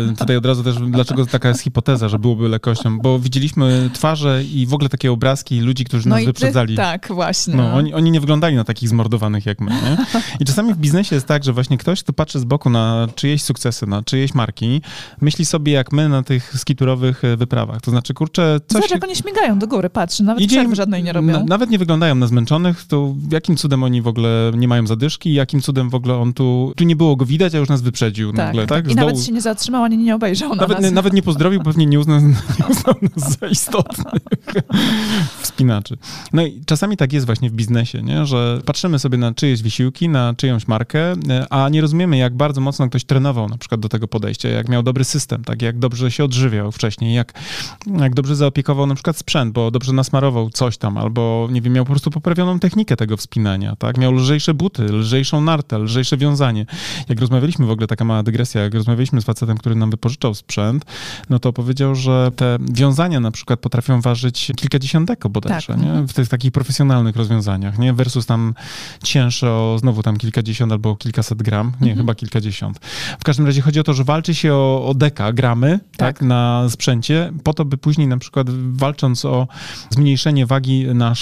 e, 0.10 0.14
tutaj 0.18 0.38
od 0.38 0.46
razu 0.46 0.64
też, 0.64 0.76
dlaczego 0.88 1.26
taka 1.26 1.50
jest 1.50 1.62
hipoteza, 1.62 2.10
że 2.10 2.20
byłoby 2.20 2.50
lekkością, 2.50 3.00
bo 3.00 3.20
widzieliśmy 3.20 3.90
twarze 3.94 4.44
i 4.44 4.66
w 4.66 4.74
ogóle 4.74 4.90
takie 4.90 5.12
obrazki 5.12 5.60
ludzi, 5.60 5.86
którzy 5.86 6.10
no 6.10 6.16
nas 6.16 6.26
wyprzedzali. 6.26 6.76
Ty, 6.76 6.82
tak, 6.82 7.08
właśnie. 7.08 7.56
No, 7.56 7.74
oni, 7.74 7.94
oni 7.94 8.12
nie 8.12 8.20
wyglądali 8.20 8.56
na 8.56 8.64
takich 8.64 8.90
zmordowanych 8.90 9.46
jak 9.46 9.62
my, 9.62 9.72
nie? 9.72 9.98
I 10.40 10.46
czasami 10.46 10.74
w 10.74 10.78
biznesie 10.78 11.16
jest 11.16 11.28
tak, 11.28 11.44
że 11.44 11.54
właśnie 11.54 11.78
ktoś, 11.78 12.04
kto 12.04 12.14
patrzy 12.14 12.40
z 12.40 12.44
boku 12.44 12.70
na 12.70 13.08
czyjeś 13.16 13.44
sukcesy, 13.44 13.88
na 13.88 14.04
czyjeś 14.04 14.34
marki, 14.34 14.82
myśli 15.22 15.46
sobie 15.46 15.74
jak 15.74 15.92
my 15.92 16.10
na 16.10 16.24
tych 16.24 16.54
skiturowych 16.58 17.24
E, 17.24 17.38
wyprawach. 17.38 17.82
To 17.82 17.92
znaczy, 17.92 18.14
kurczę, 18.14 18.60
coś... 18.68 18.74
Zobacz, 18.74 18.92
jak 18.92 19.04
oni 19.04 19.16
śmigają 19.16 19.60
do 19.60 19.68
góry, 19.68 19.90
patrz, 19.90 20.20
nawet 20.20 20.44
Idzie 20.44 20.56
przerwy 20.56 20.76
żadnej 20.76 21.04
nie 21.04 21.14
robią. 21.14 21.46
Na, 21.46 21.58
nawet 21.60 21.72
nie 21.72 21.78
wyglądają 21.78 22.16
na 22.16 22.28
zmęczonych, 22.28 22.84
to 22.88 23.16
jakim 23.32 23.58
cudem 23.58 23.84
oni 23.84 24.02
w 24.02 24.08
ogóle 24.08 24.52
nie 24.56 24.68
mają 24.68 24.88
zadyszki, 24.88 25.34
jakim 25.34 25.62
cudem 25.62 25.90
w 25.90 25.96
ogóle 25.96 26.16
on 26.16 26.34
tu... 26.34 26.74
Tu 26.76 26.84
nie 26.84 26.96
było 26.96 27.16
go 27.16 27.26
widać, 27.26 27.56
a 27.56 27.58
już 27.58 27.70
nas 27.70 27.82
wyprzedził 27.82 28.34
tak, 28.34 28.38
nagle, 28.38 28.68
tak? 28.68 28.92
I 28.92 28.96
nawet 28.96 29.24
się 29.24 29.32
nie 29.32 29.42
zatrzymał, 29.42 29.84
ani 29.84 29.98
nie 29.98 30.16
obejrzał 30.16 30.56
nawet, 30.56 30.82
nas. 30.82 30.92
Nawet 30.92 31.14
nie 31.14 31.22
pozdrowił, 31.22 31.64
pewnie 31.64 31.86
nie 31.86 32.00
uznał, 32.00 32.20
nie 32.60 32.68
uznał 32.70 32.96
nas 33.02 33.40
za 33.40 33.48
istotnych 33.48 34.14
wspinaczy. 35.42 35.98
No 36.34 36.46
i 36.46 36.62
czasami 36.66 36.98
tak 36.98 37.14
jest 37.14 37.26
właśnie 37.26 37.50
w 37.50 37.54
biznesie, 37.54 38.02
nie? 38.02 38.26
że 38.26 38.62
patrzymy 38.66 39.00
sobie 39.00 39.18
na 39.18 39.34
czyjeś 39.34 39.62
wysiłki, 39.62 40.10
na 40.10 40.34
czyjąś 40.38 40.68
markę, 40.68 41.12
e, 41.30 41.48
a 41.50 41.70
nie 41.70 41.82
rozumiemy, 41.82 42.18
jak 42.18 42.36
bardzo 42.36 42.62
mocno 42.62 42.90
ktoś 42.90 43.04
trenował 43.04 43.50
na 43.50 43.58
przykład 43.58 43.82
do 43.82 43.90
tego 43.90 44.08
podejścia, 44.08 44.50
jak 44.50 44.70
miał 44.70 44.84
dobry 44.84 45.04
system, 45.04 45.44
tak 45.44 45.62
jak 45.62 45.80
dobrze 45.80 46.12
się 46.12 46.24
odżywiał 46.24 46.72
wcześniej 46.72 46.90
wcześniej, 46.90 47.16
jak, 47.16 47.34
jak 48.00 48.16
dobrze 48.16 48.36
zaopiekował 48.36 48.88
na 48.88 48.96
przykład 48.96 49.18
sprzęt, 49.18 49.54
bo 49.54 49.72
dobrze 49.72 49.94
nasmarował 49.94 50.50
coś 50.50 50.78
tam, 50.78 50.98
albo 50.98 51.48
nie 51.50 51.62
wiem, 51.62 51.74
miał 51.74 51.86
po 51.86 51.92
prostu 51.92 52.12
poprawioną 52.12 52.60
technikę 52.60 52.96
tego 52.96 53.18
wspinania, 53.18 53.76
tak? 53.76 53.98
Miał 53.98 54.14
lżejsze 54.14 54.54
buty, 54.54 54.84
lżejszą 54.84 55.42
nartę, 55.42 55.80
lżejsze 55.80 56.18
wiązanie. 56.18 56.66
Jak 57.10 57.20
rozmawialiśmy, 57.20 57.66
w 57.66 57.72
ogóle 57.72 57.88
taka 57.88 58.06
mała 58.06 58.24
dygresja, 58.24 58.62
jak 58.62 58.74
rozmawialiśmy 58.74 59.22
z 59.22 59.26
facetem, 59.26 59.58
który 59.58 59.76
nam 59.76 59.92
wypożyczał 59.92 60.36
sprzęt, 60.36 60.86
no 61.30 61.40
to 61.40 61.54
powiedział, 61.54 61.96
że 61.96 62.32
te 62.36 62.58
wiązania 62.72 63.20
na 63.20 63.32
przykład 63.32 63.60
potrafią 63.60 64.02
ważyć 64.02 64.52
kilkadziesiąt 64.56 65.08
deko 65.08 65.30
bodajże, 65.30 65.74
Tak. 65.74 65.82
nie? 65.82 66.08
W 66.08 66.14
tych 66.14 66.28
takich 66.28 66.52
profesjonalnych 66.52 67.16
rozwiązaniach, 67.16 67.80
nie? 67.80 67.94
Versus 67.94 68.26
tam 68.26 68.54
cięższe 69.04 69.52
o 69.52 69.78
znowu 69.80 70.04
tam 70.04 70.18
kilkadziesiąt 70.18 70.72
albo 70.72 70.96
kilkaset 70.96 71.44
gram, 71.44 71.72
nie, 71.82 71.96
chyba 71.96 72.16
kilkadziesiąt. 72.16 72.80
W 73.20 73.24
każdym 73.24 73.46
razie 73.46 73.62
chodzi 73.62 73.80
o 73.80 73.84
to, 73.84 73.94
że 73.94 74.04
walczy 74.04 74.36
się 74.36 74.54
o, 74.54 74.86
o 74.88 74.94
deka, 74.94 75.34
gramy, 75.34 75.80
tak. 75.98 76.20
Tak. 76.20 76.22
na 76.22 76.66
sprzęcie, 76.70 77.32
po 77.44 77.54
to, 77.54 77.66
by 77.66 77.78
później 77.78 78.08
na 78.08 78.18
przykład 78.18 78.48
walcząc 78.72 79.26
o 79.26 79.48
zmniejszenie 79.90 80.46
wagi 80.46 80.86
na 80.94 81.16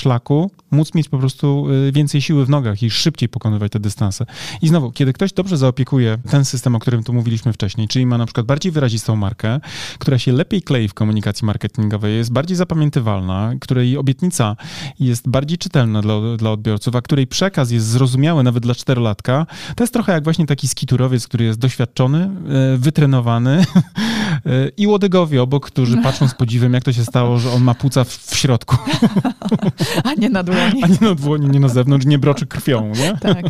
móc 0.71 0.93
mieć 0.93 1.09
po 1.09 1.17
prostu 1.17 1.67
y, 1.87 1.91
więcej 1.91 2.21
siły 2.21 2.45
w 2.45 2.49
nogach 2.49 2.83
i 2.83 2.89
szybciej 2.89 3.29
pokonywać 3.29 3.71
te 3.71 3.79
dystanse. 3.79 4.25
I 4.61 4.67
znowu, 4.67 4.91
kiedy 4.91 5.13
ktoś 5.13 5.33
dobrze 5.33 5.57
zaopiekuje 5.57 6.17
ten 6.29 6.45
system, 6.45 6.75
o 6.75 6.79
którym 6.79 7.03
tu 7.03 7.13
mówiliśmy 7.13 7.53
wcześniej, 7.53 7.87
czyli 7.87 8.05
ma 8.05 8.17
na 8.17 8.25
przykład 8.25 8.45
bardziej 8.45 8.71
wyrazistą 8.71 9.15
markę, 9.15 9.59
która 9.99 10.17
się 10.17 10.31
lepiej 10.31 10.61
klei 10.61 10.87
w 10.87 10.93
komunikacji 10.93 11.45
marketingowej, 11.45 12.17
jest 12.17 12.31
bardziej 12.31 12.57
zapamiętywalna, 12.57 13.53
której 13.61 13.97
obietnica 13.97 14.55
jest 14.99 15.29
bardziej 15.29 15.57
czytelna 15.57 16.01
dla, 16.01 16.37
dla 16.37 16.51
odbiorców, 16.51 16.95
a 16.95 17.01
której 17.01 17.27
przekaz 17.27 17.71
jest 17.71 17.87
zrozumiały 17.87 18.43
nawet 18.43 18.63
dla 18.63 18.75
czterolatka, 18.75 19.45
to 19.75 19.83
jest 19.83 19.93
trochę 19.93 20.11
jak 20.11 20.23
właśnie 20.23 20.45
taki 20.45 20.67
skiturowiec, 20.67 21.27
który 21.27 21.45
jest 21.45 21.59
doświadczony, 21.59 22.29
e, 22.73 22.77
wytrenowany 22.77 23.65
e, 24.45 24.69
i 24.81 24.87
łodygowie 24.87 25.41
obok, 25.41 25.65
którzy 25.65 25.97
patrzą 25.97 26.27
z 26.27 26.35
podziwem, 26.35 26.73
jak 26.73 26.83
to 26.83 26.93
się 26.93 27.05
stało, 27.05 27.39
że 27.39 27.51
on 27.51 27.63
ma 27.63 27.75
płuca 27.75 28.03
w, 28.03 28.09
w 28.09 28.35
środku, 28.37 28.77
A 30.07 30.13
nie 30.13 30.29
na 30.29 30.43
dłoni. 30.43 30.83
a 30.83 30.87
nie 30.87 30.97
na 31.01 31.15
dłoni, 31.15 31.47
nie 31.47 31.59
na 31.59 31.67
zewnątrz, 31.67 32.05
nie 32.05 32.19
broczy 32.19 32.45
krwią, 32.45 32.91
nie? 32.95 33.17
Tak. 33.17 33.45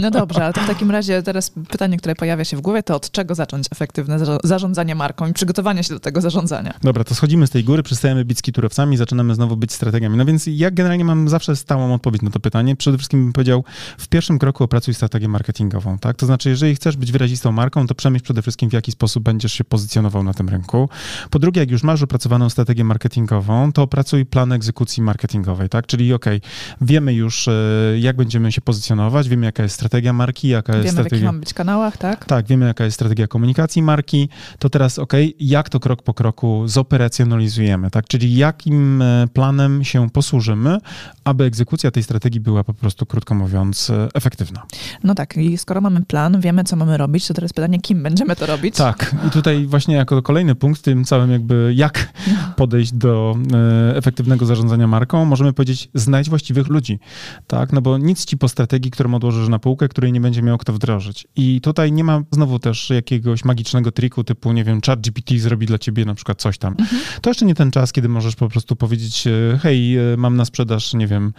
No 0.00 0.10
dobrze, 0.10 0.44
ale 0.44 0.52
to 0.52 0.60
w 0.60 0.66
takim 0.66 0.90
razie 0.90 1.22
teraz 1.22 1.50
pytanie, 1.70 1.96
które 1.96 2.14
pojawia 2.14 2.44
się 2.44 2.56
w 2.56 2.60
głowie, 2.60 2.82
to 2.82 2.96
od 2.96 3.10
czego 3.10 3.34
zacząć 3.34 3.66
efektywne 3.70 4.18
zarządzanie 4.44 4.94
marką 4.94 5.26
i 5.26 5.32
przygotowanie 5.32 5.84
się 5.84 5.94
do 5.94 6.00
tego 6.00 6.20
zarządzania? 6.20 6.74
Dobra, 6.82 7.04
to 7.04 7.14
schodzimy 7.14 7.46
z 7.46 7.50
tej 7.50 7.64
góry, 7.64 7.82
przestajemy 7.82 8.24
być 8.24 8.38
skiturowcami, 8.38 8.96
zaczynamy 8.96 9.34
znowu 9.34 9.56
być 9.56 9.72
strategiami. 9.72 10.16
No 10.16 10.24
więc 10.24 10.44
ja 10.46 10.70
generalnie 10.70 11.04
mam 11.04 11.28
zawsze 11.28 11.56
stałą 11.56 11.94
odpowiedź 11.94 12.22
na 12.22 12.30
to 12.30 12.40
pytanie. 12.40 12.76
Przede 12.76 12.98
wszystkim 12.98 13.24
bym 13.24 13.32
powiedział, 13.32 13.64
w 13.98 14.08
pierwszym 14.08 14.38
kroku 14.38 14.64
opracuj 14.64 14.94
strategię 14.94 15.28
marketingową, 15.28 15.98
tak? 15.98 16.16
To 16.16 16.26
znaczy, 16.26 16.48
jeżeli 16.48 16.74
chcesz 16.74 16.96
być 16.96 17.12
wyrazistą 17.12 17.52
marką, 17.52 17.86
to 17.86 17.94
przemyśl 17.94 18.24
przede 18.24 18.42
wszystkim, 18.42 18.70
w 18.70 18.72
jaki 18.72 18.92
sposób 18.92 19.24
będziesz 19.24 19.52
się 19.52 19.64
pozycjonował 19.64 20.22
na 20.22 20.34
tym 20.34 20.48
rynku. 20.48 20.88
Po 21.30 21.38
drugie, 21.38 21.60
jak 21.60 21.70
już 21.70 21.82
masz 21.82 22.02
opracowaną 22.02 22.50
strategię 22.50 22.84
marketingową, 22.84 23.72
to 23.72 23.82
opracuj 23.82 24.26
plan 24.26 24.52
egzekucji 24.52 25.02
marketingowej, 25.02 25.68
tak? 25.68 25.86
Czyli 25.86 25.99
okej, 26.08 26.40
wiemy 26.80 27.14
już, 27.14 27.48
e, 27.48 27.52
jak 27.98 28.16
będziemy 28.16 28.52
się 28.52 28.60
pozycjonować, 28.60 29.28
wiemy, 29.28 29.46
jaka 29.46 29.62
jest 29.62 29.74
strategia 29.74 30.12
marki, 30.12 30.48
jaka 30.48 30.72
jest 30.72 30.84
Wiemy, 30.84 30.94
w 30.94 30.96
jakich 30.96 31.06
strategia... 31.08 31.26
mamy 31.26 31.40
być 31.40 31.54
kanałach, 31.54 31.96
tak? 31.96 32.24
Tak, 32.24 32.46
wiemy 32.46 32.66
jaka 32.66 32.84
jest 32.84 32.94
strategia 32.94 33.26
komunikacji 33.26 33.82
marki, 33.82 34.28
to 34.58 34.70
teraz 34.70 34.98
ok, 34.98 35.12
jak 35.40 35.68
to 35.68 35.80
krok 35.80 36.02
po 36.02 36.14
kroku 36.14 36.62
zoperacjonalizujemy, 36.66 37.90
tak? 37.90 38.08
Czyli 38.08 38.36
jakim 38.36 39.02
e, 39.02 39.26
planem 39.32 39.84
się 39.84 40.10
posłużymy, 40.10 40.78
aby 41.24 41.44
egzekucja 41.44 41.90
tej 41.90 42.02
strategii 42.02 42.40
była 42.40 42.64
po 42.64 42.74
prostu, 42.74 43.06
krótko 43.06 43.34
mówiąc, 43.34 43.90
e, 43.90 44.08
efektywna. 44.14 44.62
No 45.04 45.14
tak, 45.14 45.36
i 45.36 45.58
skoro 45.58 45.80
mamy 45.80 46.02
plan, 46.02 46.40
wiemy, 46.40 46.64
co 46.64 46.76
mamy 46.76 46.96
robić, 46.96 47.26
to 47.26 47.34
teraz 47.34 47.52
pytanie, 47.52 47.80
kim 47.80 48.02
będziemy 48.02 48.36
to 48.36 48.46
robić? 48.46 48.76
Tak, 48.76 49.16
i 49.26 49.30
tutaj 49.30 49.66
właśnie 49.66 49.94
jako 49.94 50.22
kolejny 50.22 50.54
punkt 50.54 50.82
tym 50.82 51.04
całym 51.04 51.30
jakby 51.30 51.72
jak 51.76 52.12
podejść 52.56 52.92
do 52.92 53.36
efektywnego 53.94 54.46
zarządzania 54.46 54.86
marką, 54.86 55.24
możemy 55.24 55.52
powiedzieć 55.52 55.88
znajdź 55.94 56.28
właściwych 56.28 56.68
ludzi, 56.68 56.98
tak? 57.46 57.72
No 57.72 57.82
bo 57.82 57.98
nic 57.98 58.24
ci 58.24 58.38
po 58.38 58.48
strategii, 58.48 58.90
którą 58.90 59.14
odłożysz 59.14 59.48
na 59.48 59.58
półkę, 59.58 59.88
której 59.88 60.12
nie 60.12 60.20
będzie 60.20 60.42
miał 60.42 60.58
kto 60.58 60.72
wdrożyć. 60.72 61.26
I 61.36 61.60
tutaj 61.60 61.92
nie 61.92 62.04
ma 62.04 62.22
znowu 62.30 62.58
też 62.58 62.90
jakiegoś 62.90 63.44
magicznego 63.44 63.92
triku 63.92 64.24
typu, 64.24 64.52
nie 64.52 64.64
wiem, 64.64 64.80
chat 64.86 65.00
GPT 65.00 65.38
zrobi 65.38 65.66
dla 65.66 65.78
ciebie 65.78 66.04
na 66.04 66.14
przykład 66.14 66.40
coś 66.40 66.58
tam. 66.58 66.76
To 67.20 67.30
jeszcze 67.30 67.46
nie 67.46 67.54
ten 67.54 67.70
czas, 67.70 67.92
kiedy 67.92 68.08
możesz 68.08 68.36
po 68.36 68.48
prostu 68.48 68.76
powiedzieć, 68.76 69.26
e, 69.26 69.58
hej, 69.58 69.96
e, 69.96 70.16
mam 70.16 70.36
na 70.36 70.44
sprzedaż, 70.44 70.94
nie 70.94 71.06
wiem, 71.06 71.32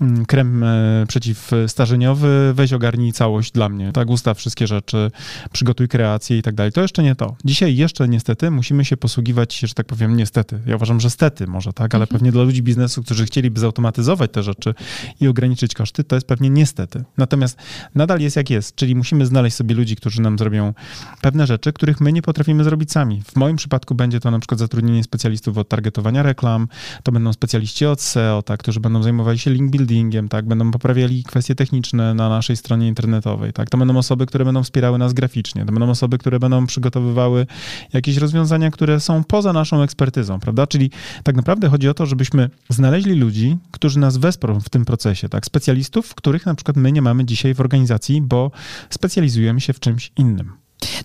mm, 0.00 0.26
krem 0.26 0.62
e, 0.62 1.04
przeciwstarzeniowy, 1.08 2.52
weź 2.54 2.72
ogarnij 2.72 3.12
całość 3.12 3.52
dla 3.52 3.68
mnie, 3.68 3.92
tak, 3.92 4.10
ustaw 4.10 4.38
wszystkie 4.38 4.66
rzeczy, 4.66 5.10
przygotuj 5.52 5.88
kreację 5.88 6.38
i 6.38 6.42
tak 6.42 6.54
dalej. 6.54 6.72
To 6.72 6.82
jeszcze 6.82 7.02
nie 7.02 7.14
to. 7.14 7.36
Dzisiaj 7.44 7.76
jeszcze 7.76 8.08
niestety 8.08 8.50
musimy 8.50 8.84
się 8.84 8.96
posługiwać, 8.96 9.58
że 9.58 9.74
tak 9.74 9.86
powiem, 9.86 10.16
niestety. 10.16 10.60
Ja 10.66 10.76
uważam, 10.76 11.00
że 11.00 11.10
stety 11.10 11.46
może, 11.46 11.72
tak, 11.72 11.94
ale 11.94 12.06
pewnie 12.06 12.32
dla 12.32 12.42
ludzi 12.42 12.62
biznesu, 12.62 13.02
którzy 13.02 13.26
chcieliby 13.26 13.60
zautomatyzować 14.02 14.30
te 14.32 14.42
rzeczy 14.42 14.74
i 15.20 15.28
ograniczyć 15.28 15.74
koszty, 15.74 16.04
to 16.04 16.16
jest 16.16 16.26
pewnie 16.26 16.50
niestety. 16.50 17.04
Natomiast 17.16 17.58
nadal 17.94 18.20
jest 18.20 18.36
jak 18.36 18.50
jest, 18.50 18.76
czyli 18.76 18.94
musimy 18.94 19.26
znaleźć 19.26 19.56
sobie 19.56 19.74
ludzi, 19.74 19.96
którzy 19.96 20.22
nam 20.22 20.38
zrobią 20.38 20.74
pewne 21.20 21.46
rzeczy, 21.46 21.72
których 21.72 22.00
my 22.00 22.12
nie 22.12 22.22
potrafimy 22.22 22.64
zrobić 22.64 22.92
sami. 22.92 23.22
W 23.22 23.36
moim 23.36 23.56
przypadku 23.56 23.94
będzie 23.94 24.20
to 24.20 24.30
na 24.30 24.38
przykład 24.38 24.58
zatrudnienie 24.58 25.04
specjalistów 25.04 25.58
od 25.58 25.68
targetowania 25.68 26.22
reklam, 26.22 26.68
to 27.02 27.12
będą 27.12 27.32
specjaliści 27.32 27.86
od 27.86 28.00
SEO, 28.00 28.42
tak, 28.42 28.60
którzy 28.60 28.80
będą 28.80 29.02
zajmowali 29.02 29.38
się 29.38 29.50
link 29.50 29.70
buildingiem, 29.70 30.28
tak, 30.28 30.46
będą 30.46 30.70
poprawiali 30.70 31.24
kwestie 31.24 31.54
techniczne 31.54 32.14
na 32.14 32.28
naszej 32.28 32.56
stronie 32.56 32.88
internetowej, 32.88 33.52
tak, 33.52 33.70
to 33.70 33.78
będą 33.78 33.96
osoby, 33.96 34.26
które 34.26 34.44
będą 34.44 34.62
wspierały 34.62 34.98
nas 34.98 35.12
graficznie, 35.12 35.64
to 35.64 35.72
będą 35.72 35.90
osoby, 35.90 36.18
które 36.18 36.38
będą 36.38 36.66
przygotowywały 36.66 37.46
jakieś 37.92 38.16
rozwiązania, 38.16 38.70
które 38.70 39.00
są 39.00 39.24
poza 39.24 39.52
naszą 39.52 39.82
ekspertyzą, 39.82 40.40
prawda, 40.40 40.66
czyli 40.66 40.90
tak 41.22 41.36
naprawdę 41.36 41.68
chodzi 41.68 41.88
o 41.88 41.94
to, 41.94 42.06
żebyśmy 42.06 42.50
znaleźli 42.68 43.14
ludzi, 43.14 43.56
którzy 43.76 43.98
nas 43.98 44.16
wesprą 44.16 44.60
w 44.60 44.68
tym 44.68 44.84
procesie, 44.84 45.28
tak, 45.28 45.46
specjalistów, 45.46 46.14
których 46.14 46.46
na 46.46 46.54
przykład 46.54 46.76
my 46.76 46.92
nie 46.92 47.02
mamy 47.02 47.24
dzisiaj 47.24 47.54
w 47.54 47.60
organizacji, 47.60 48.22
bo 48.22 48.50
specjalizujemy 48.90 49.60
się 49.60 49.72
w 49.72 49.80
czymś 49.80 50.12
innym. 50.16 50.52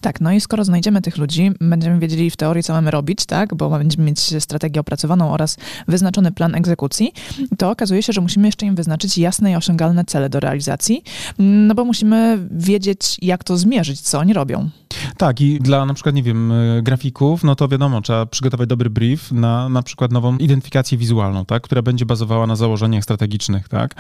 Tak, 0.02 0.22
no 0.22 0.32
i 0.32 0.42
skoro 0.42 0.64
znajdziemy 0.64 1.02
tych 1.02 1.18
ludzi, 1.18 1.52
będziemy 1.62 2.00
wiedzieli 2.00 2.32
w 2.32 2.36
teorii, 2.36 2.64
co 2.64 2.74
mamy 2.74 2.92
robić, 2.92 3.26
tak, 3.26 3.56
bo 3.56 3.70
będziemy 3.70 4.04
mieć 4.04 4.44
strategię 4.44 4.82
opracowaną 4.82 5.32
oraz 5.32 5.58
wyznaczony 5.88 6.32
plan 6.32 6.56
egzekucji, 6.56 7.14
to 7.58 7.70
okazuje 7.70 8.04
się, 8.04 8.14
że 8.14 8.22
musimy 8.22 8.48
jeszcze 8.48 8.66
im 8.66 8.76
wyznaczyć 8.76 9.18
jasne 9.18 9.52
i 9.52 9.56
osiągalne 9.56 10.06
cele 10.06 10.30
do 10.30 10.40
realizacji, 10.40 11.04
no 11.40 11.76
bo 11.76 11.86
musimy 11.86 12.48
wiedzieć, 12.52 13.18
jak 13.22 13.44
to 13.44 13.58
zmierzyć, 13.58 14.02
co 14.02 14.20
oni 14.20 14.34
robią. 14.34 14.70
Tak, 15.18 15.42
i 15.42 15.60
dla 15.60 15.86
na 15.86 15.94
przykład, 15.94 16.16
nie 16.16 16.24
wiem, 16.24 16.52
y, 16.52 16.82
grafików, 16.84 17.44
no 17.44 17.56
to 17.56 17.68
wiadomo, 17.68 18.02
trzeba 18.02 18.26
przygotować 18.26 18.70
dobry 18.70 18.90
brief 18.90 19.32
na 19.32 19.70
na 19.70 19.84
przykład 19.84 20.12
nową 20.12 20.38
identyfikację 20.38 20.98
wizualną, 20.98 21.46
tak, 21.46 21.64
która 21.64 21.82
będzie 21.82 22.06
bazowała 22.06 22.48
na 22.48 22.56
założeniach 22.56 23.04
strategicznych, 23.04 23.70
tak. 23.70 23.96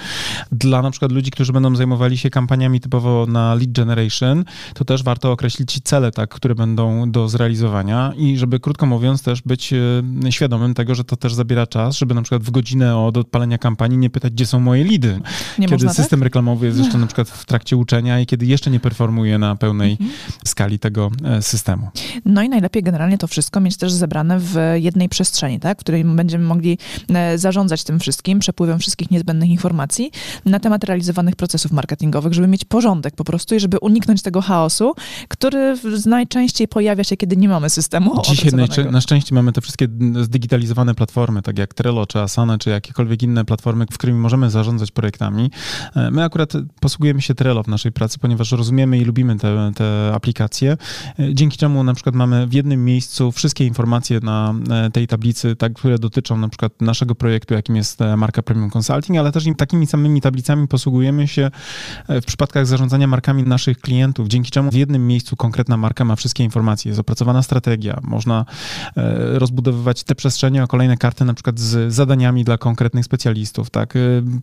Dla 0.51 0.81
na 0.81 0.91
przykład 0.91 1.11
ludzi, 1.11 1.31
którzy 1.31 1.53
będą 1.53 1.75
zajmowali 1.75 2.17
się 2.17 2.29
kampaniami 2.29 2.79
typowo 2.79 3.25
na 3.29 3.55
lead 3.55 3.71
generation, 3.71 4.45
to 4.73 4.85
też 4.85 5.03
warto 5.03 5.31
określić 5.31 5.79
cele, 5.83 6.11
tak, 6.11 6.29
które 6.29 6.55
będą 6.55 7.11
do 7.11 7.29
zrealizowania 7.29 8.13
i 8.17 8.37
żeby, 8.37 8.59
krótko 8.59 8.85
mówiąc, 8.85 9.23
też 9.23 9.41
być 9.41 9.73
y, 9.73 10.31
świadomym 10.31 10.73
tego, 10.73 10.95
że 10.95 11.03
to 11.03 11.15
też 11.15 11.33
zabiera 11.33 11.67
czas, 11.67 11.97
żeby 11.97 12.13
na 12.13 12.21
przykład 12.21 12.43
w 12.43 12.51
godzinę 12.51 12.97
od 12.97 13.17
odpalenia 13.17 13.57
kampanii 13.57 13.97
nie 13.97 14.09
pytać, 14.09 14.33
gdzie 14.33 14.45
są 14.45 14.59
moje 14.59 14.83
lidy. 14.83 15.19
Nie 15.59 15.67
kiedy 15.67 15.85
tak? 15.85 15.95
system 15.95 16.23
reklamowy 16.23 16.65
jest 16.65 16.79
jeszcze 16.79 16.97
na 16.97 17.05
przykład 17.05 17.29
w 17.29 17.45
trakcie 17.45 17.77
uczenia 17.77 18.19
i 18.19 18.25
kiedy 18.25 18.45
jeszcze 18.45 18.71
nie 18.71 18.79
performuje 18.79 19.37
na 19.37 19.55
pełnej 19.55 19.91
Mhm. 19.91 20.11
skali 20.45 20.79
tego 20.81 21.11
e, 21.23 21.41
systemu. 21.41 21.87
No 22.25 22.41
i 22.41 22.49
najlepiej 22.49 22.83
generalnie 22.83 23.17
to 23.17 23.27
wszystko 23.27 23.59
mieć 23.59 23.77
też 23.77 23.93
zebrane 23.93 24.39
w 24.39 24.55
jednej 24.75 25.09
przestrzeni, 25.09 25.59
tak? 25.59 25.77
w 25.77 25.81
której 25.81 26.05
będziemy 26.05 26.45
mogli 26.45 26.77
e, 27.09 27.37
zarządzać 27.37 27.83
tym 27.83 27.99
wszystkim, 27.99 28.39
przepływem 28.39 28.79
wszystkich 28.79 29.11
niezbędnych 29.11 29.49
informacji 29.49 30.11
na 30.45 30.59
temat 30.59 30.83
realizowanych 30.83 31.35
procesów 31.35 31.71
marketingowych, 31.71 32.33
żeby 32.33 32.47
mieć 32.47 32.65
porządek 32.65 33.15
po 33.15 33.23
prostu 33.23 33.55
i 33.55 33.59
żeby 33.59 33.79
uniknąć 33.79 34.21
tego 34.21 34.41
chaosu, 34.41 34.93
który 35.27 35.77
najczęściej 36.05 36.67
pojawia 36.67 37.03
się, 37.03 37.17
kiedy 37.17 37.37
nie 37.37 37.49
mamy 37.49 37.69
systemu 37.69 38.21
Dzisiaj 38.21 38.51
na 38.91 39.01
szczęście 39.01 39.35
mamy 39.35 39.51
te 39.51 39.61
wszystkie 39.61 39.87
zdigitalizowane 40.21 40.95
platformy, 40.95 41.41
tak 41.41 41.57
jak 41.59 41.73
Trello 41.73 42.05
czy 42.05 42.19
Asana, 42.19 42.57
czy 42.57 42.69
jakiekolwiek 42.69 43.23
inne 43.23 43.45
platformy, 43.45 43.85
w 43.91 43.97
którymi 43.97 44.19
możemy 44.19 44.49
zarządzać 44.49 44.91
projektami. 44.91 45.51
E, 45.95 46.11
My 46.11 46.23
akurat 46.23 46.53
posługujemy 46.79 47.21
się 47.21 47.35
Trello 47.35 47.63
w 47.63 47.67
naszej 47.67 47.91
pracy, 47.91 48.19
ponieważ 48.19 48.51
rozumiemy 48.51 48.97
i 48.97 49.05
lubimy 49.05 49.37
te, 49.37 49.71
te 49.75 50.11
aplikacje, 50.13 50.70
e, 51.19 51.33
dzięki 51.33 51.57
czemu 51.57 51.83
na 51.83 51.93
przykład 51.93 52.15
mamy 52.15 52.47
w 52.47 52.53
jednym 52.53 52.85
miejscu 52.85 53.31
wszystkie 53.31 53.65
informacje 53.65 54.19
na 54.19 54.53
e, 54.69 54.91
tej 54.91 55.07
tablicy, 55.07 55.55
tak, 55.55 55.73
które 55.73 55.99
dotyczą 55.99 56.37
na 56.37 56.49
przykład 56.49 56.81
naszego 56.81 57.15
projektu, 57.15 57.53
jakim 57.53 57.75
jest 57.75 58.01
e, 58.01 58.17
marka 58.17 58.41
Premium 58.41 58.69
Consulting, 58.77 59.19
ale 59.19 59.31
też 59.31 59.45
takimi 59.57 59.87
samymi 59.87 60.21
tablicami 60.21 60.67
posługujemy 60.67 61.27
się 61.27 61.51
w 62.09 62.25
przypadkach 62.25 62.67
zarządzania 62.67 63.07
markami 63.07 63.43
naszych 63.43 63.79
klientów, 63.79 64.27
dzięki 64.27 64.51
czemu 64.51 64.71
w 64.71 64.73
jednym 64.73 65.07
miejscu 65.07 65.35
konkretna 65.35 65.77
marka 65.77 66.05
ma 66.05 66.15
wszystkie 66.15 66.43
informacje, 66.43 66.89
jest 66.89 66.99
opracowana 66.99 67.43
strategia, 67.43 67.99
można 68.03 68.45
rozbudowywać 69.33 70.03
te 70.03 70.15
przestrzenie 70.15 70.63
o 70.63 70.67
kolejne 70.67 70.97
karty, 70.97 71.25
na 71.25 71.33
przykład 71.33 71.59
z 71.59 71.93
zadaniami 71.93 72.43
dla 72.43 72.57
konkretnych 72.57 73.05
specjalistów, 73.05 73.69
tak, 73.69 73.93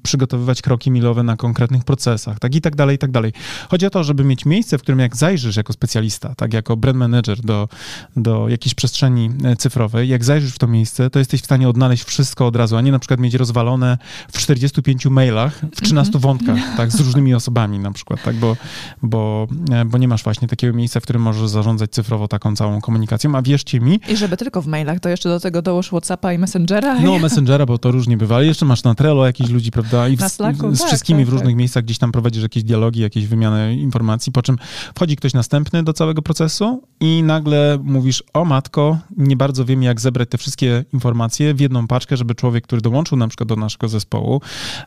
przygotowywać 0.02 0.62
kroki 0.62 0.90
milowe 0.90 1.22
na 1.22 1.36
konkretnych 1.36 1.84
procesach, 1.84 2.38
tak 2.38 2.54
i 2.54 2.60
tak 2.60 2.76
dalej, 2.76 2.96
i 2.96 2.98
tak 2.98 3.10
dalej. 3.10 3.32
Chodzi 3.68 3.86
o 3.86 3.90
to, 3.90 4.04
żeby 4.04 4.24
mieć 4.24 4.44
miejsce, 4.44 4.78
w 4.78 4.82
którym 4.82 4.98
jak 4.98 5.16
zajrzysz 5.16 5.56
jako 5.56 5.72
specjalista 5.72 6.17
specjalista, 6.18 6.34
tak, 6.34 6.52
jako 6.52 6.76
brand 6.76 6.98
manager 6.98 7.40
do, 7.40 7.68
do 8.16 8.48
jakiejś 8.48 8.74
przestrzeni 8.74 9.30
e, 9.44 9.56
cyfrowej, 9.56 10.08
jak 10.08 10.24
zajrzysz 10.24 10.52
w 10.52 10.58
to 10.58 10.66
miejsce, 10.66 11.10
to 11.10 11.18
jesteś 11.18 11.40
w 11.40 11.44
stanie 11.44 11.68
odnaleźć 11.68 12.04
wszystko 12.04 12.46
od 12.46 12.56
razu, 12.56 12.76
a 12.76 12.80
nie 12.80 12.92
na 12.92 12.98
przykład 12.98 13.20
mieć 13.20 13.34
rozwalone 13.34 13.98
w 14.32 14.38
45 14.38 15.06
mailach, 15.06 15.60
w 15.72 15.80
13 15.80 16.14
mhm. 16.14 16.22
wątkach, 16.22 16.58
tak, 16.76 16.92
z 16.92 17.00
różnymi 17.00 17.34
osobami 17.34 17.78
na 17.78 17.92
przykład, 17.92 18.22
tak, 18.22 18.36
bo, 18.36 18.56
bo, 19.02 19.46
e, 19.72 19.84
bo 19.84 19.98
nie 19.98 20.08
masz 20.08 20.24
właśnie 20.24 20.48
takiego 20.48 20.76
miejsca, 20.76 21.00
w 21.00 21.02
którym 21.02 21.22
możesz 21.22 21.48
zarządzać 21.48 21.90
cyfrowo 21.90 22.28
taką 22.28 22.56
całą 22.56 22.80
komunikacją, 22.80 23.34
a 23.34 23.42
wierzcie 23.42 23.80
mi... 23.80 24.00
I 24.08 24.16
żeby 24.16 24.36
tylko 24.36 24.62
w 24.62 24.66
mailach, 24.66 25.00
to 25.00 25.08
jeszcze 25.08 25.28
do 25.28 25.40
tego 25.40 25.62
dołóż 25.62 25.86
Whatsappa 25.86 26.32
i 26.32 26.38
Messengera. 26.38 27.00
No, 27.00 27.18
Messengera, 27.18 27.66
bo 27.66 27.78
to 27.78 27.90
różnie 27.90 28.16
bywa, 28.16 28.36
ale 28.36 28.46
jeszcze 28.46 28.64
masz 28.64 28.82
na 28.82 28.94
Trello 28.94 29.26
jakichś 29.26 29.50
ludzi, 29.50 29.70
prawda, 29.70 30.08
i 30.08 30.16
w, 30.16 30.20
z 30.20 30.36
tak, 30.36 30.56
wszystkimi 30.86 31.20
tak, 31.20 31.28
w 31.28 31.32
różnych 31.32 31.48
tak. 31.48 31.56
miejscach 31.56 31.84
gdzieś 31.84 31.98
tam 31.98 32.12
prowadzisz 32.12 32.42
jakieś 32.42 32.64
dialogi, 32.64 33.00
jakieś 33.00 33.26
wymiany 33.26 33.76
informacji, 33.76 34.32
po 34.32 34.42
czym 34.42 34.58
wchodzi 34.94 35.16
ktoś 35.16 35.34
następny 35.34 35.82
do 35.82 35.92
całego 35.92 36.07
procesu 36.14 36.82
i 37.00 37.22
nagle 37.22 37.78
mówisz, 37.82 38.24
o 38.34 38.44
matko, 38.44 38.98
nie 39.16 39.36
bardzo 39.36 39.64
wiem, 39.64 39.82
jak 39.82 40.00
zebrać 40.00 40.28
te 40.28 40.38
wszystkie 40.38 40.84
informacje 40.92 41.54
w 41.54 41.60
jedną 41.60 41.86
paczkę, 41.86 42.16
żeby 42.16 42.34
człowiek, 42.34 42.64
który 42.64 42.82
dołączył 42.82 43.18
na 43.18 43.28
przykład 43.28 43.48
do 43.48 43.56
naszego 43.56 43.88
zespołu, 43.88 44.40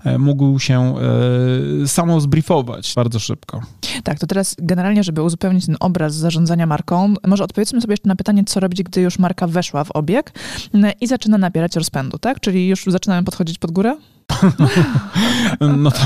e, 0.04 0.18
mógł 0.18 0.60
się 0.60 0.96
e, 1.84 1.88
samo 1.88 2.22
zbriefować 2.22 2.94
bardzo 2.96 3.20
szybko. 3.20 3.62
Tak, 4.04 4.20
to 4.20 4.28
teraz 4.28 4.56
generalnie, 4.60 5.04
żeby 5.04 5.24
uzupełnić 5.24 5.66
ten 5.66 5.78
obraz 5.80 6.16
zarządzania 6.16 6.68
marką, 6.68 7.14
może 7.28 7.44
odpowiedzmy 7.44 7.82
sobie 7.82 7.94
jeszcze 7.94 8.08
na 8.08 8.16
pytanie, 8.16 8.44
co 8.44 8.60
robić, 8.60 8.84
gdy 8.84 9.02
już 9.02 9.20
marka 9.20 9.48
weszła 9.48 9.84
w 9.84 9.92
obieg 9.92 10.34
i 11.02 11.08
zaczyna 11.08 11.38
nabierać 11.38 11.76
rozpędu, 11.76 12.18
tak? 12.18 12.40
Czyli 12.40 12.68
już 12.68 12.84
zaczynamy 12.88 13.24
podchodzić 13.24 13.58
pod 13.58 13.72
górę? 13.72 13.98
No 15.78 15.92
to 15.92 16.00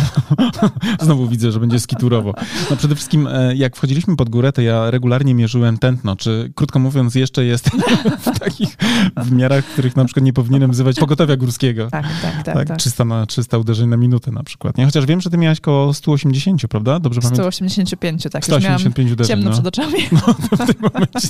znowu 1.05 1.27
widzę, 1.27 1.51
że 1.51 1.59
będzie 1.59 1.79
skiturowo. 1.79 2.33
No 2.69 2.75
przede 2.75 2.95
wszystkim 2.95 3.27
e, 3.27 3.55
jak 3.55 3.75
wchodziliśmy 3.75 4.15
pod 4.15 4.29
górę, 4.29 4.51
to 4.51 4.61
ja 4.61 4.91
regularnie 4.91 5.35
mierzyłem 5.35 5.77
tętno, 5.77 6.15
czy 6.15 6.51
krótko 6.55 6.79
mówiąc 6.79 7.15
jeszcze 7.15 7.45
jest 7.45 7.69
w 8.25 8.39
takich 8.39 8.77
wymiarach, 9.17 9.65
których 9.65 9.95
na 9.95 10.05
przykład 10.05 10.25
nie 10.25 10.33
powinienem 10.33 10.71
wzywać 10.71 10.99
pogotowia 10.99 11.37
górskiego. 11.37 11.87
Tak, 11.91 12.05
tak, 12.21 12.43
tak. 12.43 12.67
tak, 12.67 12.77
300, 12.77 13.05
na, 13.05 13.25
300 13.25 13.57
uderzeń 13.57 13.89
na 13.89 13.97
minutę 13.97 14.31
na 14.31 14.43
przykład. 14.43 14.77
Nie? 14.77 14.85
Chociaż 14.85 15.05
wiem, 15.05 15.21
że 15.21 15.29
ty 15.29 15.37
miałeś 15.37 15.59
około 15.59 15.93
180, 15.93 16.61
prawda? 16.69 16.99
Dobrze 16.99 17.21
185, 17.21 17.99
pamiętam? 17.99 18.31
tak. 18.31 18.45
185 18.45 19.11
uderzeń. 19.11 19.35
Ciemno 19.35 19.49
no. 19.49 19.53
przed 19.53 19.67
oczami. 19.67 19.97
No, 20.11 20.19
w, 20.33 20.67
tym 20.67 20.75
momencie, 20.81 21.29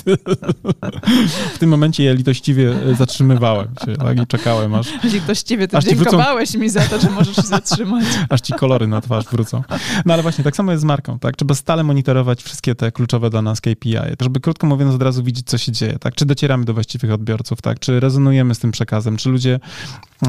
w 1.54 1.58
tym 1.58 1.70
momencie 1.70 2.04
ja 2.04 2.12
litościwie 2.12 2.74
zatrzymywałem 2.98 3.68
się 3.84 3.96
tak? 3.96 4.22
i 4.22 4.26
czekałem 4.26 4.74
aż... 4.74 5.04
Litościwie, 5.04 5.68
ty 5.68 5.76
aż 5.76 5.84
dziękowałeś 5.84 6.50
wrócą... 6.50 6.62
mi 6.62 6.70
za 6.70 6.80
to, 6.88 7.00
że 7.00 7.10
możesz 7.10 7.36
się 7.36 7.42
zatrzymać. 7.42 8.04
Aż 8.28 8.40
ci 8.40 8.52
kolory 8.52 8.86
na 8.86 9.00
twarz 9.00 9.24
wrócą. 9.24 9.62
No 10.04 10.14
ale 10.14 10.22
właśnie, 10.22 10.44
tak 10.44 10.56
samo 10.56 10.72
jest 10.72 10.82
z 10.82 10.84
marką, 10.84 11.18
tak? 11.18 11.36
Trzeba 11.36 11.54
stale 11.54 11.84
monitorować 11.84 12.42
wszystkie 12.42 12.74
te 12.74 12.92
kluczowe 12.92 13.30
dla 13.30 13.42
nas 13.42 13.60
KPI, 13.60 13.96
żeby 14.20 14.40
krótko 14.40 14.66
mówiąc 14.66 14.94
od 14.94 15.02
razu 15.02 15.22
widzieć, 15.22 15.46
co 15.46 15.58
się 15.58 15.72
dzieje, 15.72 15.98
tak? 15.98 16.14
Czy 16.14 16.26
docieramy 16.26 16.64
do 16.64 16.74
właściwych 16.74 17.12
odbiorców, 17.12 17.62
tak? 17.62 17.78
Czy 17.78 18.00
rezonujemy 18.00 18.54
z 18.54 18.58
tym 18.58 18.70
przekazem, 18.70 19.16
czy 19.16 19.28
ludzie 19.28 19.60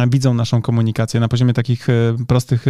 widzą 0.08 0.34
naszą 0.34 0.62
komunikację 0.62 1.19
na 1.19 1.28
poziomie 1.28 1.54
takich 1.54 1.89
e, 1.89 1.93
prostych 2.28 2.65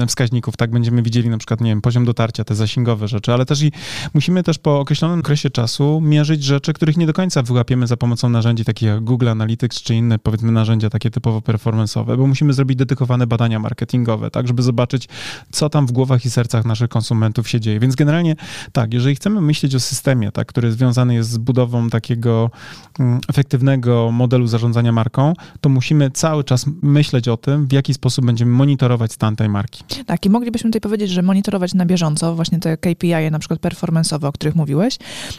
e, 0.00 0.06
wskaźników, 0.06 0.56
tak? 0.56 0.70
Będziemy 0.70 1.02
widzieli 1.02 1.28
na 1.28 1.38
przykład, 1.38 1.60
nie 1.60 1.70
wiem, 1.70 1.80
poziom 1.80 2.04
dotarcia, 2.04 2.44
te 2.44 2.54
zasięgowe 2.54 3.08
rzeczy, 3.08 3.32
ale 3.32 3.46
też 3.46 3.62
i 3.62 3.72
musimy 4.14 4.42
też 4.42 4.58
po 4.58 4.80
określonym 4.80 5.20
okresie 5.20 5.50
czasu 5.50 6.00
mierzyć 6.00 6.44
rzeczy, 6.44 6.72
których 6.72 6.96
nie 6.96 7.06
do 7.06 7.12
końca 7.12 7.42
wyłapiemy 7.42 7.86
za 7.86 7.96
pomocą 7.96 8.28
narzędzi 8.28 8.64
takich 8.64 8.88
jak 8.88 9.04
Google 9.04 9.28
Analytics, 9.28 9.82
czy 9.82 9.94
inne, 9.94 10.18
powiedzmy, 10.18 10.52
narzędzia 10.52 10.90
takie 10.90 11.10
typowo 11.10 11.38
performance'owe, 11.38 12.16
bo 12.16 12.26
musimy 12.26 12.52
zrobić 12.52 12.78
dedykowane 12.78 13.26
badania 13.26 13.58
marketingowe, 13.58 14.30
tak, 14.30 14.48
żeby 14.48 14.62
zobaczyć, 14.62 15.08
co 15.52 15.68
tam 15.68 15.86
w 15.86 15.92
głowach 15.92 16.24
i 16.24 16.30
sercach 16.30 16.64
naszych 16.64 16.88
konsumentów 16.88 17.48
się 17.48 17.60
dzieje. 17.60 17.80
Więc 17.80 17.94
generalnie 17.94 18.36
tak, 18.72 18.94
jeżeli 18.94 19.14
chcemy 19.14 19.40
myśleć 19.40 19.74
o 19.74 19.80
systemie, 19.80 20.32
tak, 20.32 20.46
który 20.46 20.72
związany 20.72 21.14
jest 21.14 21.30
z 21.30 21.38
budową 21.38 21.90
takiego 21.90 22.50
mm, 22.98 23.20
efektywnego 23.28 24.10
modelu 24.12 24.46
zarządzania 24.46 24.92
marką, 24.92 25.32
to 25.60 25.68
musimy 25.68 26.10
cały 26.10 26.44
czas 26.44 26.59
myśleć 26.82 27.28
o 27.28 27.36
tym, 27.36 27.66
w 27.66 27.72
jaki 27.72 27.94
sposób 27.94 28.24
będziemy 28.24 28.52
monitorować 28.52 29.12
stan 29.12 29.36
tej 29.36 29.48
marki. 29.48 29.84
Tak, 30.06 30.26
i 30.26 30.30
moglibyśmy 30.30 30.70
tutaj 30.70 30.80
powiedzieć, 30.80 31.10
że 31.10 31.22
monitorować 31.22 31.74
na 31.74 31.86
bieżąco 31.86 32.34
właśnie 32.34 32.58
te 32.58 32.76
KPI, 32.76 33.30
na 33.30 33.38
przykład 33.38 33.60
performance'owe, 33.60 34.26
o 34.26 34.32
których 34.32 34.54
mówiłeś, 34.54 34.98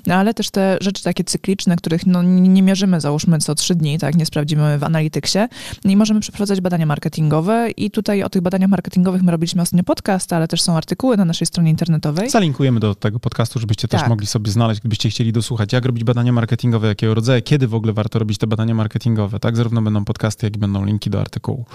ale 0.10 0.34
też 0.34 0.49
te 0.49 0.77
rzeczy 0.81 1.03
takie 1.03 1.23
cykliczne, 1.23 1.75
których 1.75 2.05
no, 2.05 2.23
nie 2.23 2.63
mierzymy, 2.63 3.01
załóżmy, 3.01 3.39
co 3.39 3.55
trzy 3.55 3.75
dni, 3.75 3.99
tak, 3.99 4.15
nie 4.15 4.25
sprawdzimy 4.25 4.79
w 4.79 4.84
analityksie 4.84 5.39
i 5.86 5.97
możemy 5.97 6.19
przeprowadzać 6.19 6.62
badania 6.62 6.86
marketingowe 6.86 7.69
i 7.77 7.91
tutaj 7.91 8.23
o 8.23 8.29
tych 8.29 8.41
badaniach 8.41 8.69
marketingowych 8.69 9.23
my 9.23 9.31
robiliśmy 9.31 9.62
ostatnio 9.62 9.84
podcast, 9.84 10.34
ale 10.34 10.47
też 10.47 10.62
są 10.62 10.77
artykuły 10.77 11.17
na 11.17 11.25
naszej 11.25 11.47
stronie 11.47 11.69
internetowej. 11.71 12.29
Zalinkujemy 12.29 12.79
do 12.79 12.95
tego 12.95 13.19
podcastu, 13.19 13.60
żebyście 13.60 13.88
tak. 13.88 14.01
też 14.01 14.10
mogli 14.10 14.27
sobie 14.27 14.51
znaleźć, 14.51 14.81
gdybyście 14.81 15.10
chcieli 15.10 15.34
dosłuchać, 15.34 15.73
jak 15.73 15.86
robić 15.86 16.03
badania 16.03 16.31
marketingowe, 16.31 16.88
jakiego 16.88 17.13
rodzaju, 17.13 17.41
kiedy 17.41 17.67
w 17.67 17.75
ogóle 17.75 17.93
warto 17.93 18.19
robić 18.19 18.38
te 18.38 18.47
badania 18.47 18.75
marketingowe, 18.75 19.39
tak? 19.39 19.55
Zarówno 19.55 19.81
będą 19.81 20.05
podcasty, 20.05 20.45
jak 20.45 20.55
i 20.55 20.60
będą 20.60 20.86
linki 20.86 21.10
do 21.12 21.21
artykułu, 21.21 21.65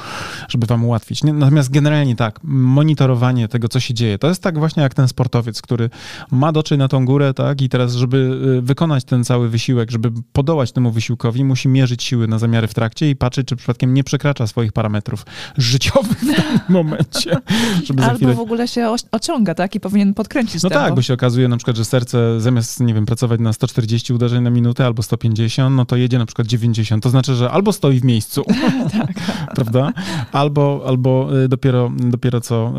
żeby 0.48 0.66
wam 0.66 0.84
ułatwić. 0.84 1.24
Natomiast 1.24 1.70
generalnie 1.70 2.16
tak, 2.16 2.40
monitorowanie 2.44 3.48
tego, 3.48 3.68
co 3.68 3.80
się 3.80 3.94
dzieje, 3.94 4.18
to 4.18 4.28
jest 4.28 4.42
tak 4.42 4.58
właśnie 4.58 4.82
jak 4.82 4.94
ten 4.94 5.08
sportowiec, 5.08 5.62
który 5.62 5.90
ma 6.30 6.52
dotrzeć 6.52 6.78
na 6.78 6.88
tą 6.88 7.04
górę, 7.04 7.34
tak? 7.34 7.62
I 7.62 7.68
teraz, 7.68 7.92
żeby 7.92 8.40
y, 8.58 8.62
wykonać 8.62 9.04
ten 9.04 9.24
cały 9.24 9.48
wysiłek, 9.48 9.90
żeby 9.90 10.12
podołać 10.32 10.72
temu 10.72 10.90
wysiłkowi, 10.90 11.44
musi 11.44 11.68
mierzyć 11.68 12.02
siły 12.02 12.28
na 12.28 12.38
zamiary 12.38 12.66
w 12.66 12.74
trakcie 12.74 13.10
i 13.10 13.16
patrzeć, 13.16 13.48
czy 13.48 13.56
przypadkiem 13.56 13.94
nie 13.94 14.04
przekracza 14.04 14.46
swoich 14.46 14.72
parametrów 14.72 15.26
życiowych 15.56 16.18
w 16.18 16.26
danym 16.26 16.60
momencie. 16.78 17.36
Żeby 17.84 18.02
Albo 18.02 18.16
chwilę... 18.16 18.34
w 18.34 18.40
ogóle 18.40 18.68
się 18.68 18.94
ociąga, 19.12 19.54
tak? 19.54 19.74
I 19.74 19.80
powinien 19.80 20.14
podkręcić 20.14 20.62
No 20.62 20.68
tempo. 20.70 20.84
tak, 20.84 20.94
bo 20.94 21.02
się 21.02 21.14
okazuje 21.14 21.48
na 21.48 21.56
przykład, 21.56 21.76
że 21.76 21.84
serce 21.84 22.40
zamiast, 22.40 22.80
nie 22.80 22.94
wiem, 22.94 23.06
pracować 23.06 23.40
na 23.40 23.52
140 23.52 24.12
uderzeń 24.12 24.42
na 24.42 24.50
minutę 24.50 24.86
albo 24.86 25.02
150, 25.02 25.76
no 25.76 25.84
to 25.84 25.96
jedzie 25.96 26.18
na 26.18 26.26
przykład 26.26 26.48
90. 26.48 27.02
To 27.02 27.10
znaczy, 27.10 27.34
że 27.34 27.50
albo 27.50 27.72
stoi 27.72 28.00
w 28.00 28.04
miejscu, 28.04 28.44
tak. 28.92 29.12
Prawda? 29.54 29.92
Albo, 30.32 30.84
albo 30.86 31.28
y, 31.44 31.48
dopiero, 31.48 31.92
dopiero 31.98 32.40
co 32.40 32.72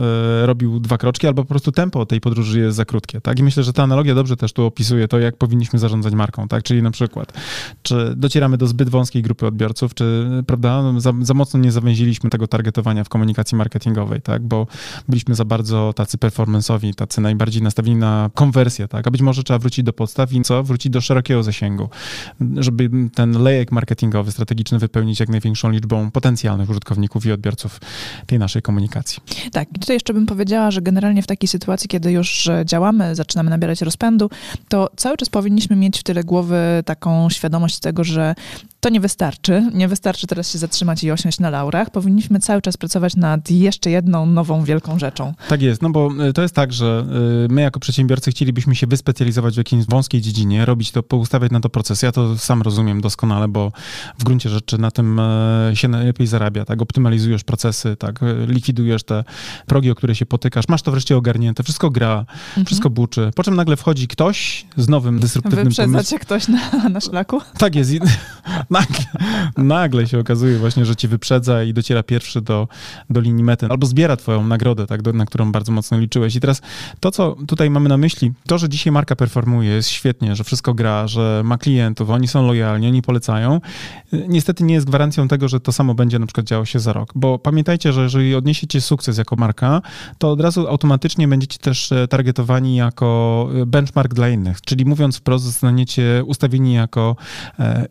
y, 0.43 0.45
robił 0.45 0.79
dwa 0.79 0.97
kroczki, 0.97 1.27
albo 1.27 1.43
po 1.43 1.49
prostu 1.49 1.71
tempo 1.71 2.05
tej 2.05 2.21
podróży 2.21 2.60
jest 2.60 2.77
za 2.77 2.86
krótkie, 2.86 3.21
tak? 3.21 3.39
I 3.39 3.43
myślę, 3.43 3.63
że 3.63 3.73
ta 3.73 3.83
analogia 3.83 4.15
dobrze 4.15 4.38
też 4.38 4.53
tu 4.53 4.65
opisuje 4.65 5.07
to, 5.07 5.19
jak 5.19 5.38
powinniśmy 5.38 5.79
zarządzać 5.79 6.13
marką, 6.13 6.47
tak? 6.47 6.63
Czyli 6.63 6.81
na 6.81 6.91
przykład, 6.91 7.33
czy 7.81 8.13
docieramy 8.15 8.57
do 8.57 8.67
zbyt 8.67 8.89
wąskiej 8.89 9.21
grupy 9.21 9.47
odbiorców, 9.47 9.93
czy, 9.93 10.27
prawda, 10.47 10.83
za, 10.97 11.13
za 11.21 11.33
mocno 11.33 11.60
nie 11.60 11.71
zawęziliśmy 11.71 12.29
tego 12.29 12.47
targetowania 12.47 13.03
w 13.03 13.10
komunikacji 13.10 13.57
marketingowej, 13.57 14.21
tak? 14.21 14.43
Bo 14.43 14.67
byliśmy 15.07 15.36
za 15.36 15.45
bardzo 15.45 15.93
tacy 15.95 16.17
performanceowi, 16.17 16.93
tacy 16.93 17.21
najbardziej 17.21 17.62
nastawieni 17.62 17.97
na 17.97 18.29
konwersję, 18.33 18.88
tak? 18.88 19.07
A 19.07 19.12
być 19.12 19.21
może 19.21 19.43
trzeba 19.43 19.60
wrócić 19.60 19.86
do 19.86 19.93
podstaw 19.93 20.33
i 20.33 20.41
co? 20.41 20.63
Wrócić 20.63 20.91
do 20.91 21.01
szerokiego 21.01 21.43
zasięgu, 21.43 21.89
żeby 22.57 22.89
ten 23.13 23.43
lejek 23.43 23.71
marketingowy, 23.71 24.31
strategiczny 24.31 24.79
wypełnić 24.79 25.19
jak 25.19 25.29
największą 25.29 25.69
liczbą 25.69 26.12
potencjalnych 26.12 26.37
użytkowników 26.69 27.26
i 27.26 27.32
odbiorców 27.32 27.80
tej 28.26 28.39
naszej 28.39 28.62
komunikacji. 28.62 29.23
Tak, 29.52 29.67
i 29.76 29.80
tutaj 29.80 29.95
jeszcze 29.95 30.13
bym 30.13 30.26
powiedziała, 30.26 30.71
że 30.71 30.82
generalnie 30.82 31.21
w 31.21 31.28
takiej 31.28 31.47
sytuacji, 31.47 31.88
kiedy 31.89 32.12
już 32.12 32.50
działamy, 32.65 33.15
zaczynamy 33.15 33.50
nabierać 33.50 33.82
rozpędu, 33.82 34.30
to 34.69 34.89
cały 34.95 35.17
czas 35.17 35.30
powinniśmy 35.30 35.76
mieć 35.76 36.00
w 36.00 36.04
tyle 36.04 36.23
głowy 36.23 36.58
taką 36.86 37.30
świadomość 37.30 37.80
tego, 37.80 38.04
że 38.04 38.36
to 38.88 38.91
nie 38.91 39.00
wystarczy. 39.00 39.71
Nie 39.73 39.88
wystarczy 39.88 40.28
teraz 40.28 40.52
się 40.52 40.58
zatrzymać 40.58 41.04
i 41.04 41.12
osiąść 41.12 41.39
na 41.39 41.50
laurach. 41.50 41.89
Powinniśmy 41.89 42.39
cały 42.39 42.62
czas 42.62 42.78
pracować 42.78 43.15
nad 43.15 43.52
jeszcze 43.52 43.89
jedną 43.89 44.26
nową 44.26 44.63
wielką 44.63 45.00
rzeczą. 45.00 45.34
Tak 45.50 45.62
jest, 45.62 45.82
no 45.82 45.89
bo 45.89 46.12
y, 46.30 46.34
to 46.34 46.41
jest 46.41 46.56
tak, 46.56 46.73
że 46.73 47.06
y, 47.45 47.54
my 47.54 47.62
jako 47.62 47.80
przedsiębiorcy 47.80 48.32
chcielibyśmy 48.32 48.76
się 48.76 48.88
wyspecjalizować 48.88 49.54
w 49.54 49.58
jakiejś 49.58 49.86
wąskiej 49.86 50.21
dziedzinie, 50.21 50.65
robić 50.65 50.91
to, 50.91 51.04
poustawiać 51.04 51.52
na 51.52 51.60
to 51.60 51.69
proces. 51.69 52.02
Ja 52.02 52.12
to 52.12 52.38
sam 52.38 52.62
rozumiem 52.62 53.02
doskonale, 53.02 53.47
bo 53.47 53.71
w 54.19 54.23
gruncie 54.23 54.50
rzeczy 54.50 54.78
na 54.78 54.91
tym 54.91 55.19
y, 55.19 55.76
się 55.76 55.88
najlepiej 55.88 56.28
zarabia, 56.28 56.65
tak? 56.65 56.82
Optymalizujesz 56.82 57.43
procesy, 57.43 57.95
tak? 57.95 58.19
Likwidujesz 58.47 59.04
te 59.04 59.23
progi, 59.65 59.91
o 59.91 59.95
które 59.95 60.15
się 60.15 60.26
potykasz, 60.26 60.67
masz 60.67 60.82
to 60.82 60.91
wreszcie 60.91 61.17
ogarnięte, 61.17 61.63
wszystko 61.63 61.89
gra, 61.89 62.19
mhm. 62.19 62.65
wszystko 62.65 62.89
buczy. 62.89 63.32
Po 63.36 63.43
czym 63.43 63.56
nagle 63.56 63.76
wchodzi 63.76 64.08
ktoś 64.08 64.65
z 64.78 64.89
nowym, 64.89 65.19
dysruptywnym 65.19 65.63
pomysłem. 65.63 65.91
Wyprzedza 65.91 66.10
cię 66.10 66.19
ktoś 66.19 66.47
na, 66.47 66.89
na 66.89 67.02
szlaku? 67.02 67.41
Tak 67.58 67.76
jest. 67.76 67.91
nagle, 68.79 69.05
nagle 69.57 70.07
się 70.07 70.19
okazuje 70.19 70.57
właśnie, 70.57 70.85
że 70.85 70.95
ci 70.95 71.07
wyprzedza 71.07 71.63
i 71.63 71.73
dociera 71.73 72.03
pierwszy 72.03 72.41
do, 72.41 72.67
do 73.09 73.21
linii 73.21 73.43
mety, 73.43 73.67
albo 73.69 73.87
zbiera 73.87 74.17
twoją 74.17 74.47
nagrodę, 74.47 74.87
tak, 74.87 75.01
do, 75.01 75.13
na 75.13 75.25
którą 75.25 75.51
bardzo 75.51 75.71
mocno 75.71 75.99
liczyłeś. 75.99 76.35
I 76.35 76.39
teraz 76.39 76.61
to, 76.99 77.11
co 77.11 77.35
tutaj 77.47 77.69
mamy 77.69 77.89
na 77.89 77.97
myśli, 77.97 78.33
to, 78.47 78.57
że 78.57 78.69
dzisiaj 78.69 78.93
marka 78.93 79.15
performuje, 79.15 79.69
jest 79.69 79.89
świetnie, 79.89 80.35
że 80.35 80.43
wszystko 80.43 80.73
gra, 80.73 81.07
że 81.07 81.41
ma 81.45 81.57
klientów, 81.57 82.09
oni 82.09 82.27
są 82.27 82.47
lojalni, 82.47 82.87
oni 82.87 83.01
polecają, 83.01 83.61
niestety 84.27 84.63
nie 84.63 84.73
jest 84.73 84.87
gwarancją 84.87 85.27
tego, 85.27 85.47
że 85.47 85.59
to 85.59 85.71
samo 85.71 85.93
będzie 85.93 86.19
na 86.19 86.25
przykład 86.25 86.47
działo 86.47 86.65
się 86.65 86.79
za 86.79 86.93
rok, 86.93 87.11
bo 87.15 87.39
pamiętajcie, 87.39 87.93
że 87.93 88.03
jeżeli 88.03 88.35
odniesiecie 88.35 88.81
sukces 88.81 89.17
jako 89.17 89.35
marka, 89.35 89.81
to 90.17 90.31
od 90.31 90.41
razu 90.41 90.67
automatycznie 90.67 91.27
będziecie 91.27 91.59
też 91.59 91.91
e, 91.91 92.07
targetowani 92.07 92.75
jako 92.75 93.49
e, 93.61 93.65
benchmark 93.65 94.13
dla 94.13 94.29
innych, 94.29 94.61
czyli 94.61 94.85
mówiąc 94.85 95.17
wprost, 95.17 95.45
zostaniecie 95.45 96.23
ustawieni 96.25 96.73
jako 96.73 97.15
e, 97.59 97.85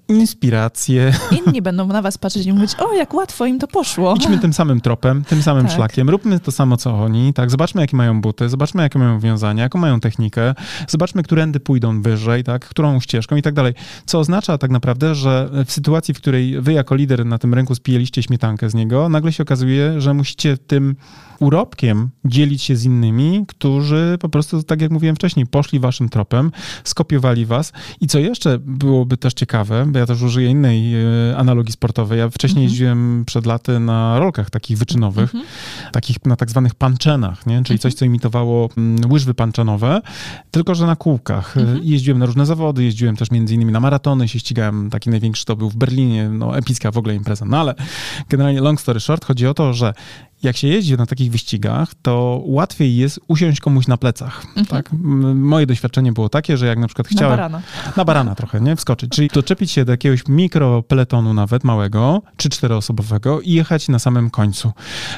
Inni 1.47 1.63
będą 1.63 1.87
na 1.87 2.03
was 2.03 2.19
patrzeć 2.19 2.47
i 2.47 2.53
mówić, 2.53 2.75
o, 2.79 2.93
jak 2.93 3.15
łatwo 3.15 3.47
im 3.47 3.59
to 3.59 3.69
poszło. 3.69 4.15
Idźmy 4.17 4.39
tym 4.39 4.53
samym 4.53 4.81
tropem, 4.81 5.25
tym 5.25 5.43
samym 5.43 5.67
Tak. 5.67 5.75
szlakiem, 5.77 6.11
róbmy 6.11 6.41
to 6.41 6.53
samo, 6.53 6.77
co 6.77 7.03
oni, 7.03 7.35
tak, 7.35 7.51
zobaczmy, 7.51 7.81
jakie 7.81 7.97
mają 7.97 8.21
buty, 8.21 8.49
zobaczmy, 8.49 8.83
jakie 8.83 8.99
mają 8.99 9.21
wiązania, 9.21 9.63
jaką 9.63 9.79
mają 9.79 10.01
technikę, 10.01 10.55
zobaczmy, 10.89 11.23
którędy 11.23 11.61
pójdą 11.61 12.03
wyżej, 12.03 12.45
tak, 12.45 12.65
którą 12.65 13.01
ścieżką 13.01 13.37
i 13.37 13.43
tak 13.43 13.55
dalej. 13.55 13.75
Co 14.07 14.19
oznacza 14.19 14.59
tak 14.59 14.71
naprawdę, 14.71 15.15
że 15.15 15.51
w 15.67 15.73
sytuacji, 15.73 16.15
w 16.15 16.17
której 16.17 16.61
wy 16.61 16.73
jako 16.73 16.95
lider 16.95 17.27
na 17.27 17.39
tym 17.39 17.55
rynku 17.55 17.75
spijeliście 17.75 18.23
śmietankę 18.23 18.71
z 18.71 18.75
niego, 18.75 19.09
nagle 19.09 19.33
się 19.33 19.43
okazuje, 19.43 20.01
że 20.01 20.15
musicie 20.15 20.57
tym 20.57 20.97
urobkiem 21.41 22.11
dzielić 22.25 22.63
się 22.63 22.77
z 22.77 22.85
innymi, 22.85 23.45
którzy 23.49 24.17
po 24.21 24.29
prostu, 24.29 24.63
tak 24.63 24.81
jak 24.81 24.91
mówiłem 24.91 25.17
wcześniej, 25.17 25.47
poszli 25.47 25.81
waszym 25.81 26.09
tropem, 26.09 26.53
skopiowali 26.85 27.47
was. 27.47 27.73
I 28.01 28.07
co 28.07 28.19
jeszcze 28.19 28.59
byłoby 28.59 29.17
też 29.17 29.35
ciekawe, 29.35 29.87
bo 29.89 29.99
ja 29.99 30.07
też 30.07 30.23
użyję 30.23 30.49
innej 30.51 30.95
e, 30.95 31.37
analogii 31.37 31.73
sportowej. 31.73 32.19
Ja 32.19 32.29
wcześniej 32.29 32.65
Mhm. 32.65 32.71
jeździłem 32.71 33.25
przed 33.27 33.47
laty 33.47 33.81
na 33.81 34.19
rolkach 34.19 34.51
takich 34.51 34.79
wyczynowych, 34.79 35.35
Mhm. 35.35 35.45
takich 35.93 36.17
na 36.27 36.37
tak 36.37 36.51
zwanych 36.51 36.75
panczenach, 36.75 37.47
nie? 37.47 37.63
czyli 37.65 37.79
coś, 37.79 37.95
co 37.95 38.05
imitowało 38.05 38.69
mm, 38.77 39.13
łyżwy 39.13 39.35
panczenowe, 39.35 40.01
tylko 40.51 40.75
że 40.75 40.87
na 40.87 40.97
kółkach. 40.97 41.57
E, 41.57 41.61
Mhm. 41.61 41.81
Jeździłem 41.83 42.19
na 42.19 42.27
różne 42.27 42.47
zawody, 42.47 42.85
jeździłem 42.85 43.17
też 43.17 43.31
między 43.31 43.55
innymi 43.55 43.73
na 43.73 43.81
maratony, 43.81 44.29
się 44.29 44.39
ścigałem, 44.39 44.91
taki 44.91 45.11
największy 45.11 45.45
to 45.45 45.57
był 45.57 45.71
w 45.71 45.77
Berlinie, 45.77 46.29
no 46.29 46.57
epicka 46.59 46.91
w 46.91 46.99
ogóle 46.99 47.15
impreza. 47.15 47.45
No 47.45 47.59
ale 47.61 47.75
generalnie 48.29 48.61
long 48.61 48.81
story 48.81 49.01
short, 49.01 49.25
chodzi 49.25 49.47
o 49.47 49.55
to, 49.55 49.73
że 49.75 49.95
jak 50.43 50.57
się 50.57 50.69
jeździ 50.69 50.97
na 50.97 51.07
takich 51.07 51.31
wyścigach, 51.33 51.89
to 52.03 52.43
łatwiej 52.45 52.97
jest 52.97 53.21
usiąść 53.29 53.61
komuś 53.61 53.87
na 53.87 53.97
plecach. 53.97 54.45
Mhm. 54.47 54.67
Tak? 54.67 54.91
Moje 55.35 55.67
doświadczenie 55.67 56.13
było 56.13 56.29
takie, 56.29 56.57
że 56.57 56.67
jak 56.67 56.79
na 56.79 56.87
przykład 56.87 57.11
Na 57.11 57.17
chciałem 57.17 57.33
barana. 57.37 57.63
na 57.97 58.05
barana 58.05 58.35
trochę, 58.35 58.61
nie? 58.61 58.77
Wskoczyć. 58.77 59.11
Czyli 59.11 59.29
doczepić 59.35 59.71
się 59.71 59.85
do 59.85 59.93
jakiegoś 59.93 60.29
mikropeletonu 60.29 61.35
nawet 61.35 61.65
małego, 61.65 62.23
czy 62.37 62.49
czteroosobowego 62.49 63.41
i 63.41 63.53
jechać 63.53 63.89
na 63.89 63.99
samym 63.99 64.31
końcu. 64.31 64.73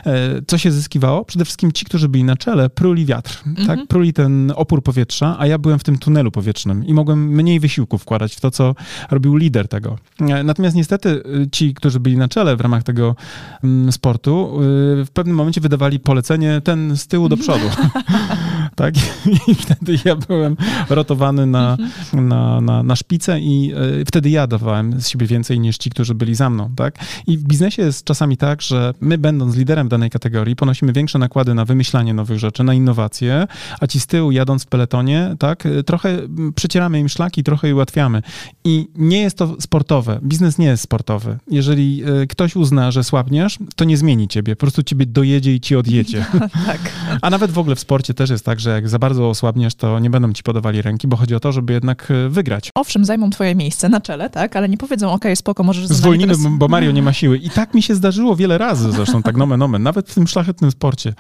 E, 0.07 0.13
Co 0.47 0.59
się 0.59 0.71
zyskiwało? 0.73 1.25
Przede 1.25 1.45
wszystkim 1.45 1.73
ci, 1.73 1.85
którzy 1.85 2.09
byli 2.09 2.25
na 2.25 2.37
czele, 2.37 2.71
pruli 2.71 3.07
wiatr, 3.07 3.43
tak? 3.67 3.87
Pruli 3.89 4.13
ten 4.13 4.53
opór 4.57 4.83
powietrza, 4.83 5.37
a 5.39 5.47
ja 5.47 5.59
byłem 5.59 5.79
w 5.79 5.85
tym 5.85 5.99
tunelu 5.99 6.31
powietrznym 6.31 6.87
i 6.87 6.95
mogłem 6.95 7.27
mniej 7.29 7.61
wysiłku 7.61 7.99
wkładać 7.99 8.35
w 8.35 8.41
to, 8.41 8.51
co 8.51 8.75
robił 9.11 9.37
lider 9.37 9.69
tego. 9.69 9.99
E, 10.21 10.43
Natomiast 10.43 10.77
niestety 10.77 11.09
y, 11.09 11.49
ci, 11.53 11.75
którzy 11.75 12.01
byli 12.01 12.17
na 12.17 12.29
czele 12.29 12.57
w 12.57 12.61
ramach 12.61 12.83
tego 12.83 13.17
mm, 13.65 13.93
sportu, 13.93 14.61
y, 15.03 15.08
w 15.09 15.11
pewnym 15.11 15.37
momencie 15.37 15.61
wydawali 15.61 16.01
polecenie 16.01 16.61
ten 16.65 16.97
z 16.97 17.07
tyłu 17.07 17.29
do 17.29 17.37
przodu. 17.37 17.65
tak? 18.79 18.95
I 19.49 19.55
wtedy 19.55 19.99
ja 20.05 20.17
byłem 20.17 20.57
rotowany 20.91 21.47
na, 21.47 21.77
na, 22.13 22.61
na, 22.61 22.83
na 22.83 22.97
szpicę 22.97 23.41
i 23.41 23.73
e, 24.01 24.05
wtedy 24.05 24.31
ja 24.31 24.47
dawałem 24.47 25.01
z 25.01 25.09
siebie 25.09 25.27
więcej 25.27 25.61
niż 25.61 25.79
ci, 25.79 25.91
którzy 25.91 26.15
byli 26.15 26.35
za 26.35 26.51
mną, 26.51 26.71
tak? 26.77 26.99
I 27.27 27.39
w 27.39 27.43
biznesie 27.43 27.83
jest 27.83 28.05
czasami 28.05 28.37
tak, 28.37 28.63
że 28.63 28.95
my 29.01 29.19
będąc 29.19 29.57
liderem 29.57 29.89
danej 29.89 30.11
kategorii 30.11 30.57
ponosimy 30.57 30.93
większe 30.93 31.19
nakłady 31.19 31.55
na 31.55 31.65
wymyślanie 31.65 32.15
nowych 32.15 32.39
rzeczy, 32.39 32.65
na 32.65 32.75
innowacje, 32.75 33.47
a 33.81 33.87
ci 33.87 34.01
z 34.01 34.07
tyłu 34.07 34.31
jadąc 34.31 34.65
w 34.65 34.67
peletonie, 34.67 35.37
tak, 35.39 35.67
e, 35.67 35.83
trochę 35.83 36.19
przecieramy 36.55 37.01
im 37.01 37.09
szlaki, 37.09 37.43
trochę 37.43 37.69
je 37.69 37.75
ułatwiamy. 37.75 38.23
I 38.65 38.89
nie 38.97 39.21
jest 39.21 39.39
to 39.39 39.57
sportowe. 39.61 40.21
Biznes 40.23 40.59
nie 40.59 40.67
jest 40.67 40.83
sportowy. 40.83 41.39
Jeżeli 41.51 42.03
e, 42.05 42.27
ktoś 42.27 42.57
uzna, 42.57 42.91
że 42.91 43.05
słabniesz, 43.05 43.59
to 43.77 43.85
nie 43.85 43.97
zmieni 43.97 44.29
ciebie. 44.29 44.57
Po 44.57 44.61
prostu 44.61 44.83
ciebie 44.83 45.07
dojedzie 45.07 45.55
i 45.55 45.61
ci 45.61 45.77
odjedzie. 45.77 46.25
tak. 46.67 46.81
A 47.23 47.31
nawet 47.31 47.51
w 47.51 47.59
ogóle 47.59 47.77
w 47.77 47.81
sporcie 47.81 48.15
też 48.15 48.31
jest 48.31 48.45
tak, 48.45 48.61
że 48.61 48.68
jak 48.71 48.89
za 48.89 48.99
bardzo 48.99 49.29
osłabniesz, 49.29 49.75
to 49.75 49.99
nie 49.99 50.11
będą 50.11 50.33
ci 50.33 50.43
podawali 50.43 50.83
ręki, 50.83 51.09
bo 51.09 51.17
chodzi 51.17 51.35
o 51.35 51.41
to, 51.41 51.53
żeby 51.53 51.73
jednak 51.73 52.11
e, 52.11 52.29
wygrać. 52.29 52.71
Owszem, 52.75 53.05
zajmą 53.05 53.31
twoje 53.31 53.55
miejsce 53.55 53.89
na 53.89 54.01
czele, 54.01 54.31
tak? 54.31 54.57
Ale 54.57 54.69
nie 54.69 54.77
powiedzą, 54.77 55.13
okej, 55.13 55.37
spoko, 55.37 55.63
możesz 55.63 55.87
Zwolnimy, 55.87 56.33
teraz... 56.37 56.53
bo 56.59 56.69
Mario 56.69 56.91
nie 56.91 57.03
ma 57.03 57.13
siły. 57.13 57.39
I 57.39 57.51
tak 57.51 57.75
mi 57.75 57.83
się 57.83 57.95
zdarzyło 57.95 58.37
wiele 58.37 58.59
razy 58.59 58.93
zresztą, 58.93 59.23
tak 59.23 59.37
nomen 59.37 59.63
omen, 59.63 59.83
nawet 59.83 60.11
w 60.11 60.15
tym 60.15 60.27
szlachetnym 60.27 60.71
sporcie. 60.71 61.15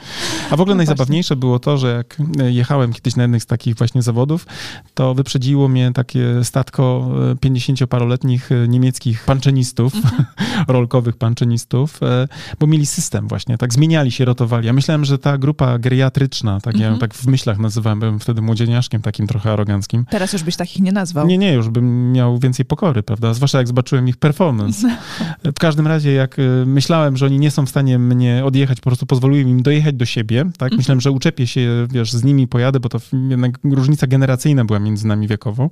A 0.50 0.56
w 0.56 0.60
ogóle 0.60 0.74
No 0.74 0.76
najzabawniejsze 0.76 1.36
było 1.36 1.58
to, 1.58 1.78
że 1.78 1.94
jak 1.96 2.16
e, 2.40 2.52
jechałem 2.52 2.92
kiedyś 2.92 3.16
na 3.16 3.22
jednych 3.22 3.42
z 3.42 3.46
takich 3.46 3.74
właśnie 3.76 4.02
zawodów, 4.02 4.46
to 4.94 5.14
wyprzedziło 5.14 5.68
mnie 5.68 5.90
takie 5.94 6.44
statko 6.44 7.08
e, 7.32 7.34
50-paroletnich 7.34 8.52
e, 8.64 8.68
niemieckich 8.68 9.24
panczenistów, 9.24 9.92
Mhm. 9.94 10.24
rolkowych 10.68 11.16
panczenistów, 11.16 12.02
e, 12.02 12.28
bo 12.60 12.66
mieli 12.66 12.86
system 12.86 13.28
właśnie, 13.28 13.58
tak 13.58 13.74
zmieniali 13.74 14.10
się, 14.10 14.24
rotowali. 14.24 14.66
Ja 14.66 14.72
myślałem, 14.72 15.04
że 15.04 15.18
ta 15.18 15.38
grupa 15.38 15.78
geriatryczna, 15.78 16.60
tak 16.60 16.74
ja 16.78 16.86
Mhm. 16.86 17.00
tak 17.00 17.14
w 17.14 17.26
myślach 17.38 17.58
nazywałem, 17.58 18.00
byłem 18.00 18.18
wtedy 18.20 18.42
młodzieniaszkiem 18.42 19.02
takim 19.02 19.26
trochę 19.26 19.52
aroganckim, 19.52 20.04
Teraz 20.10 20.32
już 20.32 20.42
byś 20.42 20.56
takich 20.56 20.82
nie 20.82 20.92
nazwał. 20.92 21.26
nie, 21.26 21.38
nie, 21.38 21.52
już 21.52 21.68
bym 21.68 22.12
miał 22.12 22.38
więcej 22.38 22.64
pokory, 22.64 23.02
prawda? 23.02 23.34
Zwłaszcza 23.34 23.58
jak 23.58 23.66
zobaczyłem 23.66 24.08
ich 24.08 24.16
performance. 24.16 24.96
W 25.44 25.58
każdym 25.60 25.86
razie, 25.86 26.12
jak 26.12 26.38
y, 26.38 26.64
myślałem, 26.66 27.16
że 27.16 27.26
oni 27.26 27.38
nie 27.38 27.50
są 27.50 27.66
w 27.66 27.68
stanie 27.68 27.98
mnie 27.98 28.44
odjechać, 28.44 28.80
po 28.80 28.90
prostu 28.90 29.06
pozwoliłem 29.06 29.48
im 29.48 29.62
dojechać 29.62 29.94
do 29.94 30.04
siebie, 30.04 30.44
tak? 30.58 30.72
Myślałem, 30.72 31.00
że 31.00 31.10
uczepię 31.10 31.46
się, 31.46 31.86
wiesz, 31.90 32.12
z 32.12 32.24
nimi 32.24 32.48
pojadę, 32.48 32.80
bo 32.80 32.88
to 32.88 32.98
jednak 33.28 33.58
różnica 33.64 34.06
generacyjna 34.06 34.64
była 34.64 34.78
między 34.78 35.06
nami 35.06 35.28
wiekową. 35.28 35.70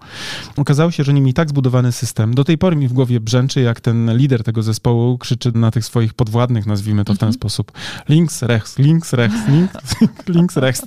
Okazało 0.57 0.91
się, 0.91 1.05
że 1.05 1.13
oni 1.13 1.21
mieli 1.21 1.35
tak 1.35 1.49
zbudowany 1.49 1.93
system. 1.93 2.35
Do 2.35 2.45
tej 2.45 2.59
pory 2.59 2.77
mi 2.77 2.89
w 2.89 2.93
głowie 2.93 3.21
brzęczy, 3.21 3.61
jak 3.61 3.81
ten 3.81 4.17
lider 4.17 4.45
tego 4.45 4.63
zespołu 4.63 5.19
krzyczy 5.19 5.53
na 5.55 5.71
tych 5.71 5.85
swoich 5.85 6.15
podwładnych, 6.15 6.67
nazwijmy 6.67 7.05
to 7.05 7.15
w 7.15 7.19
ten 7.19 7.33
sposób. 7.33 7.73
Links, 8.09 8.43
rechts, 8.43 8.79
links, 8.79 9.13
rechts, 9.13 9.49
links, 9.49 9.97
links, 10.35 10.57
rechts. 10.57 10.87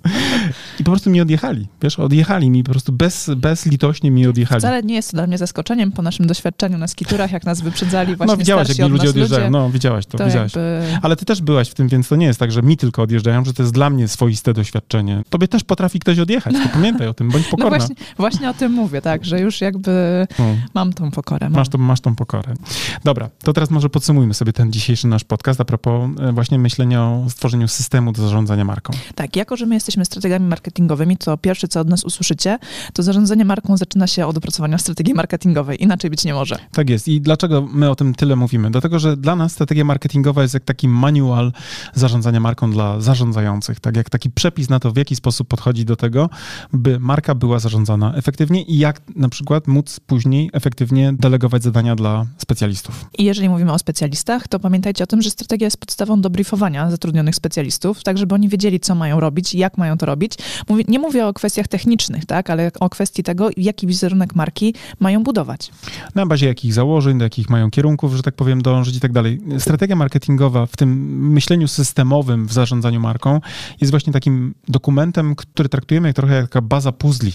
I 0.80 0.84
po 0.84 0.92
prostu 0.92 1.10
mi 1.10 1.22
odjechali, 1.22 1.68
wiesz, 1.82 2.00
odjechali 2.00 2.50
mi 2.50 2.64
po 2.64 2.72
prostu 2.72 2.92
bez, 2.94 3.32
bezlitośnie 3.38 4.12
mi 4.12 4.28
odjechali. 4.28 4.60
Wcale 4.62 4.84
nie 4.84 4.96
jest 4.96 5.12
to 5.12 5.18
dla 5.18 5.28
mnie 5.28 5.38
zaskoczeniem 5.38 5.92
po 5.92 6.02
naszym 6.02 6.28
doświadczeniu 6.28 6.78
na 6.78 6.88
skiturach, 6.88 7.32
jak 7.32 7.46
nas 7.46 7.62
wyprzedzali 7.62 8.16
właśnie 8.16 8.34
No 8.34 8.38
widziałaś, 8.38 8.70
jak 8.70 8.78
mi 8.78 8.84
od 8.84 8.92
ludzie 8.92 9.10
odjeżdżają. 9.10 9.42
ludzie. 9.42 9.52
No 9.52 9.70
widziałaś 9.70 10.06
to, 10.06 10.18
To 10.18 10.26
widziałaś. 10.26 10.56
jakby... 10.56 10.98
Ale 11.02 11.16
ty 11.16 11.26
też 11.26 11.42
byłaś 11.42 11.70
w 11.70 11.74
tym, 11.74 11.88
więc 11.88 12.08
to 12.08 12.16
nie 12.16 12.26
jest 12.26 12.40
tak, 12.40 12.52
że 12.52 12.62
mi 12.62 12.78
tylko 12.78 13.02
odjeżdżają, 13.02 13.46
że 13.46 13.54
to 13.54 13.64
jest 13.64 13.74
dla 13.74 13.90
mnie 13.90 14.08
swoiste 14.08 14.54
doświadczenie. 14.54 15.24
Tobie 15.30 15.48
też 15.48 15.64
potrafi 15.64 16.00
ktoś 16.00 16.20
odjechać, 16.20 16.54
to 16.54 16.70
pamiętaj 16.74 17.08
o 17.08 17.14
tym, 17.14 17.30
bądź 17.30 17.46
No 17.52 17.52
pokorna. 17.52 17.78
właśnie, 17.78 17.96
właśnie 18.18 18.50
o 18.50 18.54
tym 18.54 18.72
mówię, 18.72 19.02
tak, 19.02 19.26
że 19.26 19.40
już 19.40 19.62
jakby 19.62 20.28
No, 20.40 20.46
mam 20.74 20.94
tą 20.94 21.12
pokorę. 21.12 21.50
Mam. 21.50 21.54
masz, 21.60 21.70
tą, 21.70 21.78
masz 21.78 22.02
tą 22.02 22.16
pokorę. 22.16 22.54
Dobra, 23.04 23.30
to 23.44 23.54
teraz 23.54 23.70
może 23.72 23.90
podsumujmy 23.90 24.34
sobie 24.34 24.54
ten 24.54 24.72
dzisiejszy 24.72 25.08
nasz 25.08 25.24
podcast 25.24 25.62
a 25.62 25.66
propos 25.66 26.10
e, 26.20 26.32
właśnie 26.32 26.60
myślenia 26.60 27.04
o 27.04 27.26
stworzeniu 27.30 27.68
systemu 27.68 28.12
do 28.12 28.22
zarządzania 28.22 28.66
marką. 28.66 28.94
Tak, 29.16 29.36
jako 29.36 29.58
że 29.58 29.66
my 29.66 29.76
jesteśmy 29.76 30.06
strategami 30.06 30.46
marketingowymi, 30.70 31.18
to 31.18 31.38
pierwsze, 31.38 31.68
co 31.68 31.80
od 31.80 31.90
nas 31.90 32.04
usłyszycie, 32.04 32.60
to 32.94 33.04
zarządzanie 33.04 33.46
marką 33.46 33.78
zaczyna 33.78 34.08
się 34.08 34.28
od 34.28 34.38
opracowania 34.38 34.78
strategii 34.78 35.14
marketingowej. 35.14 35.84
Inaczej 35.84 36.10
być 36.10 36.26
nie 36.26 36.34
może. 36.34 36.56
Tak 36.72 36.90
jest. 36.90 37.08
I 37.08 37.22
dlaczego 37.22 37.68
my 37.74 37.90
o 37.90 37.96
tym 37.96 38.16
tyle 38.16 38.36
mówimy? 38.36 38.72
Dlatego, 38.72 39.00
że 39.00 39.18
dla 39.18 39.36
nas 39.36 39.52
strategia 39.52 39.86
marketingowa 39.86 40.42
jest 40.42 40.54
jak 40.54 40.64
taki 40.64 40.88
manual 40.88 41.52
zarządzania 41.94 42.40
marką 42.40 42.72
dla 42.72 43.02
zarządzających. 43.02 43.80
Tak 43.80 43.98
jak 43.98 44.10
taki 44.10 44.30
przepis 44.30 44.70
na 44.70 44.80
to, 44.80 44.92
w 44.92 44.98
jaki 44.98 45.16
sposób 45.16 45.48
podchodzi 45.48 45.86
do 45.86 45.96
tego, 45.96 46.30
by 46.74 47.00
marka 47.00 47.36
była 47.36 47.60
zarządzana 47.60 48.14
efektywnie 48.16 48.64
i 48.64 48.78
jak 48.78 49.02
na 49.16 49.30
przykład 49.30 49.68
móc 49.68 50.00
później 50.00 50.50
efektywnie 50.54 51.14
delegować 51.14 51.64
zadania 51.64 51.96
dla 51.96 52.26
specjalistów. 52.38 53.06
I 53.18 53.24
jeżeli 53.24 53.50
mówimy 53.50 53.74
o 53.74 53.80
specjalistach, 53.80 54.48
to 54.48 54.60
pamiętajcie 54.60 55.04
o 55.04 55.08
tym, 55.08 55.22
że 55.22 55.30
strategia 55.30 55.66
jest 55.66 55.78
podstawą 55.78 56.22
do 56.22 56.30
briefowania 56.30 56.92
zatrudnionych 56.92 57.36
specjalistów, 57.36 58.04
tak 58.04 58.18
żeby 58.18 58.36
oni 58.36 58.50
wiedzieli, 58.50 58.80
co 58.80 58.96
mają 58.96 59.20
robić, 59.20 59.56
jak 59.56 59.78
mają 59.78 59.98
to 59.98 60.06
robić. 60.06 60.34
Mówię, 60.70 60.84
nie 60.88 61.00
mówię 61.00 61.28
o 61.28 61.34
kwestiach 61.34 61.68
technicznych, 61.68 62.26
tak, 62.26 62.50
ale 62.50 62.72
o 62.80 62.90
kwestii 62.90 63.24
tego, 63.24 63.50
jaki 63.58 63.88
wizerunek 63.88 64.36
marki 64.36 64.74
mają 65.00 65.24
budować. 65.24 65.72
Na 66.16 66.26
bazie 66.26 66.48
jakich 66.48 66.74
założeń, 66.74 67.18
do 67.18 67.24
jakich 67.24 67.50
mają 67.50 67.72
kierunków, 67.72 68.14
że 68.16 68.24
tak 68.24 68.36
powiem, 68.36 68.62
dążyć 68.62 68.96
i 68.96 69.00
tak 69.00 69.12
dalej. 69.12 69.42
Strategia 69.60 69.96
marketingowa 69.96 70.66
w 70.66 70.78
tym 70.78 70.90
myśleniu 71.32 71.68
systemowym 71.68 72.48
w 72.48 72.54
zarządzaniu 72.54 73.00
marką 73.00 73.42
jest 73.82 73.92
właśnie 73.92 74.14
takim 74.14 74.54
dokumentem, 74.68 75.36
który 75.36 75.70
traktujemy 75.70 76.08
jak 76.08 76.16
trochę 76.16 76.36
jak 76.36 76.46
taka 76.46 76.62
baza 76.62 76.92
puzli. 76.92 77.34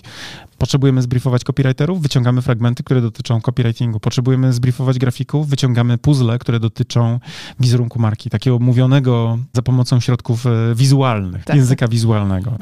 Potrzebujemy 0.58 1.02
zbriefować 1.02 1.44
copywriterów, 1.44 2.02
wyciągamy 2.02 2.42
fragmenty, 2.42 2.82
które 2.82 3.00
dotyczą 3.00 3.40
copywritingu. 3.40 4.00
Potrzebujemy 4.00 4.52
zbriefować 4.52 4.98
grafików, 4.98 5.48
wyciągamy 5.48 5.98
puzzle, 5.98 6.38
które 6.38 6.60
dotyczą 6.60 7.20
wizerunku 7.60 7.98
marki, 7.98 8.30
takiego 8.30 8.58
mówionego 8.58 9.38
za 9.52 9.62
pomocą 9.62 10.00
środków 10.00 10.46
e, 10.46 10.50
wizualnych, 10.74 11.44
Tak. 11.44 11.56
języka 11.56 11.88
wizualnego. 11.88 12.52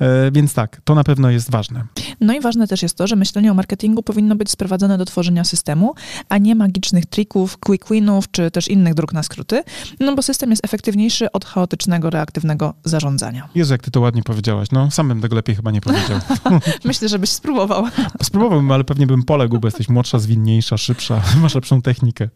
E, 0.00 0.30
Więc 0.30 0.54
tak, 0.54 0.80
to 0.84 0.94
na 0.94 1.04
pewno 1.04 1.30
jest 1.30 1.50
ważne. 1.50 1.84
No 2.20 2.34
i 2.34 2.40
ważne 2.40 2.66
też 2.66 2.82
jest 2.82 2.96
to, 2.96 3.06
że 3.06 3.16
myślenie 3.16 3.50
o 3.50 3.54
marketingu 3.54 4.02
powinno 4.02 4.36
być 4.36 4.50
sprowadzone 4.50 4.98
do 4.98 5.04
tworzenia 5.04 5.44
systemu, 5.44 5.94
a 6.28 6.38
nie 6.38 6.54
magicznych 6.54 7.06
trików, 7.06 7.58
quick 7.58 7.90
winów, 7.90 8.30
czy 8.30 8.50
też 8.50 8.68
innych 8.68 8.94
dróg 8.94 9.12
na 9.12 9.22
skróty, 9.22 9.62
no 10.00 10.14
bo 10.14 10.22
system 10.22 10.50
jest 10.50 10.64
efektywniejszy 10.64 11.32
od 11.32 11.44
chaotycznego, 11.44 12.10
reaktywnego 12.10 12.74
zarządzania. 12.84 13.48
Jezu, 13.54 13.74
jak 13.74 13.82
ty 13.82 13.90
to 13.90 14.00
ładnie 14.00 14.22
powiedziałaś. 14.22 14.68
No, 14.72 14.90
sam 14.90 15.08
bym 15.08 15.20
tego 15.20 15.36
lepiej 15.36 15.56
chyba 15.56 15.70
nie 15.70 15.80
powiedział. 15.80 16.20
Myślę, 16.84 17.08
żebyś 17.08 17.30
spróbował. 17.30 17.84
Spróbowałbym, 18.22 18.70
ale 18.70 18.84
pewnie 18.84 19.06
bym 19.06 19.22
poległ, 19.22 19.58
bo 19.58 19.66
jesteś 19.66 19.88
młodsza, 19.88 20.18
zwinniejsza, 20.18 20.76
szybsza, 20.76 21.22
masz 21.42 21.54
lepszą 21.54 21.82
technikę. 21.82 22.28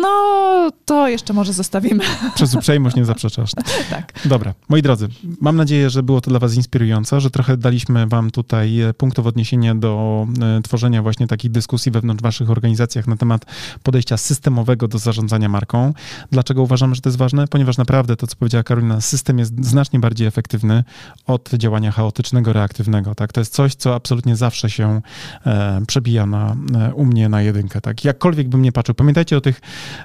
No, 0.00 0.70
to 0.84 1.08
jeszcze 1.08 1.32
może 1.32 1.52
zostawimy. 1.52 2.04
Przez 2.34 2.54
uprzejmość 2.54 2.96
nie 2.96 3.04
zaprzeczasz. 3.04 3.50
tak. 3.90 4.12
Dobra, 4.24 4.54
moi 4.68 4.82
drodzy, 4.82 5.08
mam 5.40 5.56
nadzieję, 5.56 5.90
że 5.90 6.02
było 6.02 6.20
to 6.20 6.30
dla 6.30 6.38
was 6.38 6.54
inspirujące, 6.54 7.20
że 7.20 7.30
trochę 7.30 7.56
daliśmy 7.56 8.06
wam 8.06 8.30
tutaj 8.30 8.80
e, 8.80 8.94
punktów 8.94 9.26
odniesienia 9.26 9.74
do 9.74 10.26
e, 10.58 10.62
tworzenia 10.62 11.02
właśnie 11.02 11.26
takich 11.26 11.50
dyskusji 11.50 11.92
wewnątrz 11.92 12.22
waszych 12.22 12.50
organizacjach 12.50 13.06
na 13.06 13.16
temat 13.16 13.46
podejścia 13.82 14.16
systemowego 14.16 14.88
do 14.88 14.98
zarządzania 14.98 15.48
marką. 15.48 15.92
Dlaczego 16.32 16.62
uważamy, 16.62 16.94
że 16.94 17.00
to 17.00 17.08
jest 17.08 17.18
ważne? 17.18 17.48
Ponieważ 17.48 17.78
naprawdę 17.78 18.16
to, 18.16 18.26
co 18.26 18.36
powiedziała 18.36 18.62
Karolina, 18.62 19.00
system 19.00 19.38
jest 19.38 19.64
znacznie 19.64 20.00
bardziej 20.00 20.26
efektywny 20.26 20.84
od 21.26 21.50
działania 21.54 21.92
chaotycznego, 21.92 22.52
reaktywnego. 22.52 23.14
Tak? 23.14 23.32
To 23.32 23.40
jest 23.40 23.54
coś, 23.54 23.74
co 23.74 23.94
absolutnie 23.94 24.36
zawsze 24.36 24.70
się 24.70 25.00
e, 25.46 25.80
przebija 25.86 26.26
na, 26.26 26.56
u 26.94 27.04
mnie 27.04 27.28
na 27.28 27.42
jedynkę. 27.42 27.80
Tak? 27.80 28.04
Jakkolwiek 28.04 28.48
bym 28.48 28.62
nie 28.62 28.72
patrzył. 28.72 28.94
Pamiętajcie 28.94 29.36
o 29.36 29.40
tych 29.48 29.60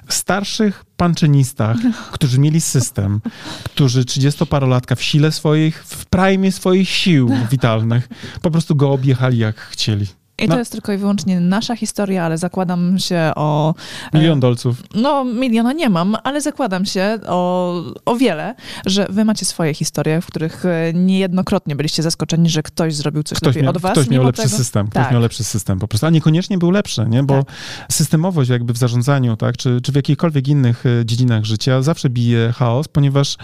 starszych 0.08 0.84
panczynistach, 0.96 1.76
którzy 2.12 2.38
mieli 2.38 2.60
system, 2.60 3.20
którzy 3.64 4.02
30-parolatka 4.04 4.96
w 4.96 5.02
sile 5.02 5.32
swoich, 5.32 5.84
w 5.84 6.06
prime 6.06 6.52
swoich 6.52 6.88
sił 6.88 7.30
witalnych, 7.50 8.08
po 8.42 8.50
prostu 8.50 8.76
go 8.76 8.92
objechali 8.92 9.38
jak 9.38 9.56
chcieli. 9.56 10.06
I 10.38 10.48
No. 10.48 10.54
to 10.54 10.58
jest 10.58 10.72
tylko 10.72 10.92
i 10.92 10.96
wyłącznie 10.96 11.40
nasza 11.40 11.76
historia, 11.76 12.24
ale 12.24 12.38
zakładam 12.38 12.98
się 12.98 13.32
o. 13.36 13.74
e, 14.12 14.18
Milion 14.18 14.40
dolców. 14.40 14.82
No, 14.94 15.24
miliona 15.24 15.72
nie 15.72 15.88
mam, 15.88 16.16
ale 16.24 16.40
zakładam 16.40 16.84
się 16.86 17.18
o, 17.26 17.74
o 18.04 18.16
wiele, 18.16 18.54
że 18.86 19.06
wy 19.10 19.24
macie 19.24 19.44
swoje 19.44 19.74
historie, 19.74 20.20
w 20.20 20.26
których 20.26 20.64
e, 20.64 20.92
niejednokrotnie 20.94 21.76
byliście 21.76 22.02
zaskoczeni, 22.02 22.50
że 22.50 22.62
ktoś 22.62 22.94
zrobił 22.94 23.22
coś 23.22 23.38
Ktoś 23.38 23.46
lepiej 23.48 23.62
miał, 23.62 23.70
od 23.70 23.78
was. 23.78 23.92
ktoś 23.92 24.08
miał 24.08 24.24
lepszy 24.24 24.42
tego- 24.42 24.56
system, 24.56 24.88
ktoś 24.88 25.02
Tak. 25.02 25.12
miał 25.12 25.20
lepszy 25.20 25.44
system 25.44 25.78
po 25.78 25.88
prostu, 25.88 26.06
a 26.06 26.10
niekoniecznie 26.10 26.58
był 26.58 26.70
lepszy, 26.70 27.06
nie? 27.08 27.22
Bo 27.22 27.42
Tak. 27.44 27.54
systemowość 27.92 28.50
jakby 28.50 28.72
w 28.72 28.76
zarządzaniu, 28.76 29.36
tak, 29.36 29.56
czy, 29.56 29.80
czy 29.80 29.92
w 29.92 29.94
jakichkolwiek 29.94 30.48
innych 30.48 30.84
e, 30.86 31.06
dziedzinach 31.06 31.44
życia 31.44 31.82
zawsze 31.82 32.10
bije 32.10 32.52
chaos, 32.52 32.88
ponieważ 32.88 33.36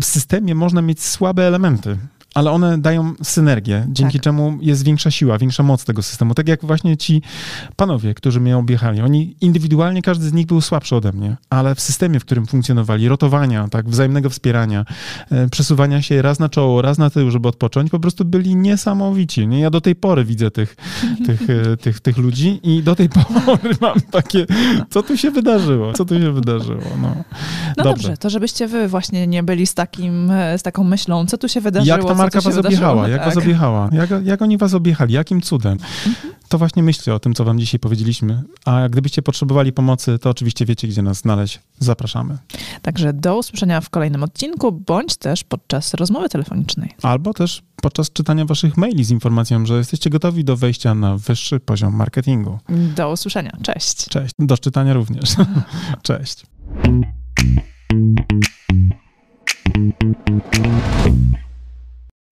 w 0.00 0.04
systemie 0.04 0.54
można 0.54 0.82
mieć 0.82 1.02
słabe 1.02 1.46
elementy. 1.46 1.96
Ale 2.38 2.50
one 2.50 2.78
dają 2.78 3.12
synergię, 3.22 3.86
dzięki 3.88 4.18
Tak. 4.18 4.22
czemu 4.22 4.58
jest 4.60 4.84
większa 4.84 5.10
siła, 5.10 5.38
większa 5.38 5.62
moc 5.62 5.84
tego 5.84 6.02
systemu. 6.02 6.34
Tak 6.34 6.48
jak 6.48 6.64
właśnie 6.64 6.96
ci 6.96 7.22
panowie, 7.76 8.14
którzy 8.14 8.40
mnie 8.40 8.56
objechali. 8.56 9.00
Oni 9.00 9.36
indywidualnie, 9.40 10.02
każdy 10.02 10.28
z 10.28 10.32
nich 10.32 10.46
był 10.46 10.60
słabszy 10.60 10.96
ode 10.96 11.12
mnie, 11.12 11.36
ale 11.50 11.74
w 11.74 11.80
systemie, 11.80 12.20
w 12.20 12.24
którym 12.24 12.46
funkcjonowali, 12.46 13.08
rotowania, 13.08 13.68
tak, 13.68 13.88
wzajemnego 13.88 14.30
wspierania, 14.30 14.84
e, 15.30 15.48
przesuwania 15.48 16.02
się 16.02 16.22
raz 16.22 16.38
na 16.38 16.48
czoło, 16.48 16.82
raz 16.82 16.98
na 16.98 17.10
tył, 17.10 17.30
żeby 17.30 17.48
odpocząć, 17.48 17.90
po 17.90 18.00
prostu 18.00 18.24
byli 18.24 18.56
niesamowici. 18.56 19.48
Nie? 19.48 19.60
Ja 19.60 19.70
do 19.70 19.80
tej 19.80 19.96
pory 19.96 20.24
widzę 20.24 20.50
tych, 20.50 20.76
tych, 21.26 21.50
e, 21.50 21.76
tych, 21.76 22.00
tych 22.00 22.18
ludzi 22.18 22.60
i 22.62 22.82
do 22.82 22.94
tej 22.96 23.08
pory 23.18 23.74
mam 23.80 24.00
takie, 24.00 24.46
co 24.90 25.02
tu 25.02 25.16
się 25.16 25.30
wydarzyło? 25.30 25.92
Co 25.92 26.04
tu 26.04 26.14
się 26.20 26.32
wydarzyło? 26.32 26.82
No, 27.02 27.08
No 27.76 27.84
Dobrze. 27.84 28.08
dobrze, 28.08 28.16
to 28.16 28.30
żebyście 28.30 28.68
wy 28.68 28.88
właśnie 28.88 29.26
nie 29.26 29.42
byli 29.42 29.66
z, 29.66 29.74
takim, 29.74 30.30
e, 30.30 30.58
z 30.58 30.62
taką 30.62 30.84
myślą, 30.84 31.26
co 31.26 31.38
tu 31.38 31.48
się 31.48 31.60
wydarzyło. 31.60 31.96
Jak 32.34 32.44
się 32.44 32.50
was 32.50 32.58
objechała? 32.58 33.08
Jak 33.08 33.18
tak. 33.18 33.28
was 33.28 33.36
objechała? 33.36 33.90
Jak, 33.92 34.10
jak 34.24 34.42
oni 34.42 34.58
was 34.58 34.74
objechali? 34.74 35.14
Jakim 35.14 35.40
cudem? 35.40 35.78
To 36.48 36.58
właśnie 36.58 36.82
myślcie 36.82 37.14
o 37.14 37.18
tym, 37.18 37.34
co 37.34 37.44
wam 37.44 37.58
dzisiaj 37.58 37.80
powiedzieliśmy. 37.80 38.42
A 38.64 38.88
gdybyście 38.88 39.22
potrzebowali 39.22 39.72
pomocy, 39.72 40.18
to 40.18 40.30
oczywiście 40.30 40.64
wiecie, 40.64 40.88
gdzie 40.88 41.02
nas 41.02 41.16
znaleźć. 41.18 41.60
Zapraszamy. 41.78 42.38
Także 42.82 43.12
do 43.12 43.38
usłyszenia 43.38 43.80
w 43.80 43.90
kolejnym 43.90 44.22
odcinku, 44.22 44.72
bądź 44.72 45.16
też 45.16 45.44
podczas 45.44 45.94
rozmowy 45.94 46.28
telefonicznej. 46.28 46.90
Albo 47.02 47.34
też 47.34 47.62
podczas 47.82 48.10
czytania 48.10 48.44
waszych 48.44 48.76
maili 48.76 49.04
z 49.04 49.10
informacją, 49.10 49.66
że 49.66 49.78
jesteście 49.78 50.10
gotowi 50.10 50.44
do 50.44 50.56
wejścia 50.56 50.94
na 50.94 51.16
wyższy 51.16 51.60
poziom 51.60 51.94
marketingu. 51.94 52.58
Do 52.96 53.12
usłyszenia. 53.12 53.52
Cześć. 53.62 54.08
Cześć. 54.08 54.34
Do 54.38 54.58
czytania 54.58 54.92
również. 54.92 55.34
Cześć. 56.02 56.44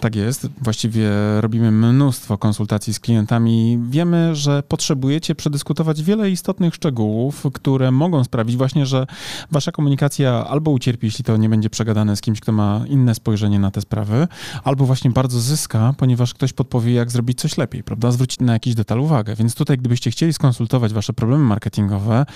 Tak 0.00 0.16
jest. 0.16 0.48
Właściwie 0.62 1.10
robimy 1.40 1.70
mnóstwo 1.70 2.38
konsultacji 2.38 2.94
z 2.94 3.00
klientami. 3.00 3.78
Wiemy, 3.90 4.34
że 4.34 4.62
potrzebujecie 4.62 5.34
przedyskutować 5.34 6.02
wiele 6.02 6.30
istotnych 6.30 6.74
szczegółów, 6.74 7.46
które 7.54 7.90
mogą 7.90 8.24
sprawić 8.24 8.56
właśnie, 8.56 8.86
że 8.86 9.06
wasza 9.50 9.72
komunikacja 9.72 10.46
albo 10.46 10.70
ucierpi, 10.70 11.06
jeśli 11.06 11.24
to 11.24 11.36
nie 11.36 11.48
będzie 11.48 11.70
przegadane 11.70 12.16
z 12.16 12.20
kimś, 12.20 12.40
kto 12.40 12.52
ma 12.52 12.84
inne 12.88 13.14
spojrzenie 13.14 13.58
na 13.58 13.70
te 13.70 13.80
sprawy, 13.80 14.28
albo 14.64 14.86
właśnie 14.86 15.10
bardzo 15.10 15.40
zyska, 15.40 15.94
ponieważ 15.98 16.34
ktoś 16.34 16.52
podpowie, 16.52 16.92
jak 16.92 17.10
zrobić 17.10 17.38
coś 17.38 17.58
lepiej, 17.58 17.82
prawda? 17.82 18.10
Zwrócić 18.10 18.40
na 18.40 18.52
jakiś 18.52 18.74
detal 18.74 19.00
uwagę. 19.00 19.34
Więc 19.34 19.54
tutaj, 19.54 19.78
gdybyście 19.78 20.10
chcieli 20.10 20.32
skonsultować 20.32 20.92
wasze 20.92 21.12
problemy 21.12 21.44
marketingowe 21.44 22.26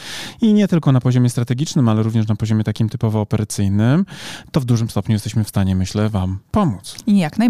i 0.40 0.52
nie 0.52 0.68
tylko 0.68 0.92
na 0.92 1.00
poziomie 1.00 1.30
strategicznym, 1.30 1.88
ale 1.88 2.02
również 2.02 2.28
na 2.28 2.34
poziomie 2.34 2.64
takim 2.64 2.88
typowo 2.88 3.20
operacyjnym, 3.20 4.04
to 4.52 4.60
w 4.60 4.64
dużym 4.64 4.90
stopniu 4.90 5.12
jesteśmy 5.12 5.44
w 5.44 5.48
stanie, 5.48 5.76
myślę, 5.76 6.08
wam 6.08 6.38
pomóc. 6.50 6.96
Jak 7.06 7.38
najbardziej. 7.38 7.49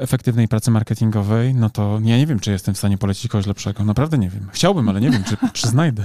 efektywnej 0.00 0.48
pracy 0.48 0.70
marketingowej, 0.70 1.54
no 1.54 1.70
to 1.70 2.00
ja 2.04 2.18
nie 2.18 2.26
wiem, 2.26 2.40
czy 2.40 2.50
jestem 2.50 2.74
w 2.74 2.78
stanie 2.78 2.98
polecić 2.98 3.30
kogoś 3.30 3.46
lepszego. 3.46 3.84
Naprawdę 3.84 4.18
nie 4.18 4.30
wiem. 4.30 4.48
Chciałbym, 4.52 4.88
ale 4.88 5.00
nie 5.00 5.10
wiem, 5.10 5.24
czy, 5.24 5.36
czy 5.52 5.68
znajdę 5.68 6.04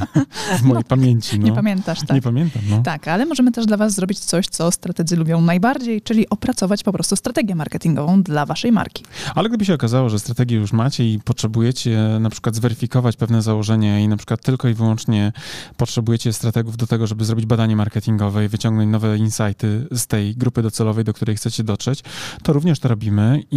w 0.60 0.62
mojej 0.62 0.84
pamięci. 0.84 1.40
No. 1.40 1.46
Nie 1.46 1.54
pamiętasz, 1.54 2.00
tak? 2.00 2.16
Nie 2.16 2.22
pamiętam, 2.22 2.62
no. 2.70 2.82
Tak, 2.84 3.08
ale 3.08 3.26
możemy 3.26 3.52
też 3.52 3.66
dla 3.66 3.78
Was 3.78 3.94
zrobić 3.94 4.20
coś, 4.20 4.48
co 4.48 4.72
strategzy 4.72 5.16
lubią 5.16 5.42
najbardziej, 5.42 6.02
czyli 6.02 6.30
opracować 6.30 6.84
po 6.84 6.94
prostu 6.94 7.16
strategię 7.16 7.56
marketingową 7.56 8.24
dla 8.24 8.46
Waszej 8.46 8.72
marki. 8.72 9.04
Ale 9.36 9.50
gdyby 9.50 9.66
się 9.66 9.74
okazało, 9.74 10.10
że 10.10 10.20
strategię 10.20 10.58
już 10.58 10.74
macie 10.74 11.14
i 11.14 11.20
potrzebujecie 11.20 12.18
na 12.20 12.30
przykład 12.30 12.56
zweryfikować 12.56 13.16
pewne 13.16 13.42
założenia 13.42 14.00
i 14.00 14.08
na 14.08 14.18
przykład 14.18 14.42
tylko 14.42 14.68
i 14.68 14.74
wyłącznie 14.74 15.32
potrzebujecie 15.78 16.34
strategów 16.34 16.78
do 16.78 16.88
tego, 16.88 17.08
żeby 17.08 17.26
zrobić 17.26 17.46
badanie 17.46 17.76
marketingowe 17.76 18.46
i 18.46 18.48
wyciągnąć 18.48 18.92
nowe 18.92 19.18
insighty 19.18 19.88
z 19.92 20.08
tej 20.08 20.36
grupy 20.36 20.62
docelowej, 20.62 21.04
do 21.04 21.14
której 21.14 21.36
chcecie 21.36 21.64
dotrzeć, 21.64 22.04
to 22.44 22.54
również 22.54 22.80
to 22.80 22.88
robimy 22.88 23.44
i 23.52 23.57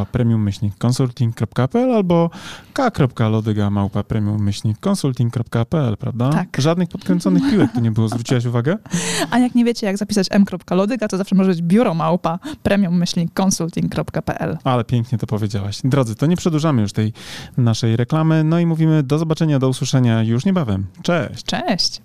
premium 0.05 0.47
consulting.pl 0.77 1.91
albo 1.91 2.29
k.lodyga 2.73 3.69
małpa 3.69 4.03
premium 4.03 4.49
consulting.pl, 4.79 5.97
prawda? 5.97 6.29
Tak. 6.29 6.57
Żadnych 6.57 6.89
podkręconych 6.89 7.43
piłek 7.51 7.71
tu 7.73 7.79
nie 7.79 7.91
było. 7.91 8.07
Zwróciłaś 8.07 8.45
uwagę? 8.45 8.77
A 9.31 9.39
jak 9.39 9.55
nie 9.55 9.65
wiecie, 9.65 9.87
jak 9.87 9.97
zapisać 9.97 10.27
m.lodyga, 10.31 11.07
to 11.07 11.17
zawsze 11.17 11.35
może 11.35 11.49
być 11.49 11.61
biuro 11.61 11.93
małpa 11.93 12.39
premium 12.63 13.03
consulting.pl. 13.33 14.57
Ale 14.63 14.83
pięknie 14.83 15.17
to 15.17 15.27
powiedziałaś. 15.27 15.79
Drodzy, 15.83 16.15
to 16.15 16.25
nie 16.25 16.37
przedłużamy 16.37 16.81
już 16.81 16.93
tej 16.93 17.13
naszej 17.57 17.95
reklamy. 17.95 18.43
No 18.43 18.59
i 18.59 18.65
mówimy 18.65 19.03
do 19.03 19.17
zobaczenia, 19.17 19.59
do 19.59 19.69
usłyszenia 19.69 20.23
już 20.23 20.45
niebawem. 20.45 20.85
Cześć. 21.03 21.43
Cześć. 21.43 22.01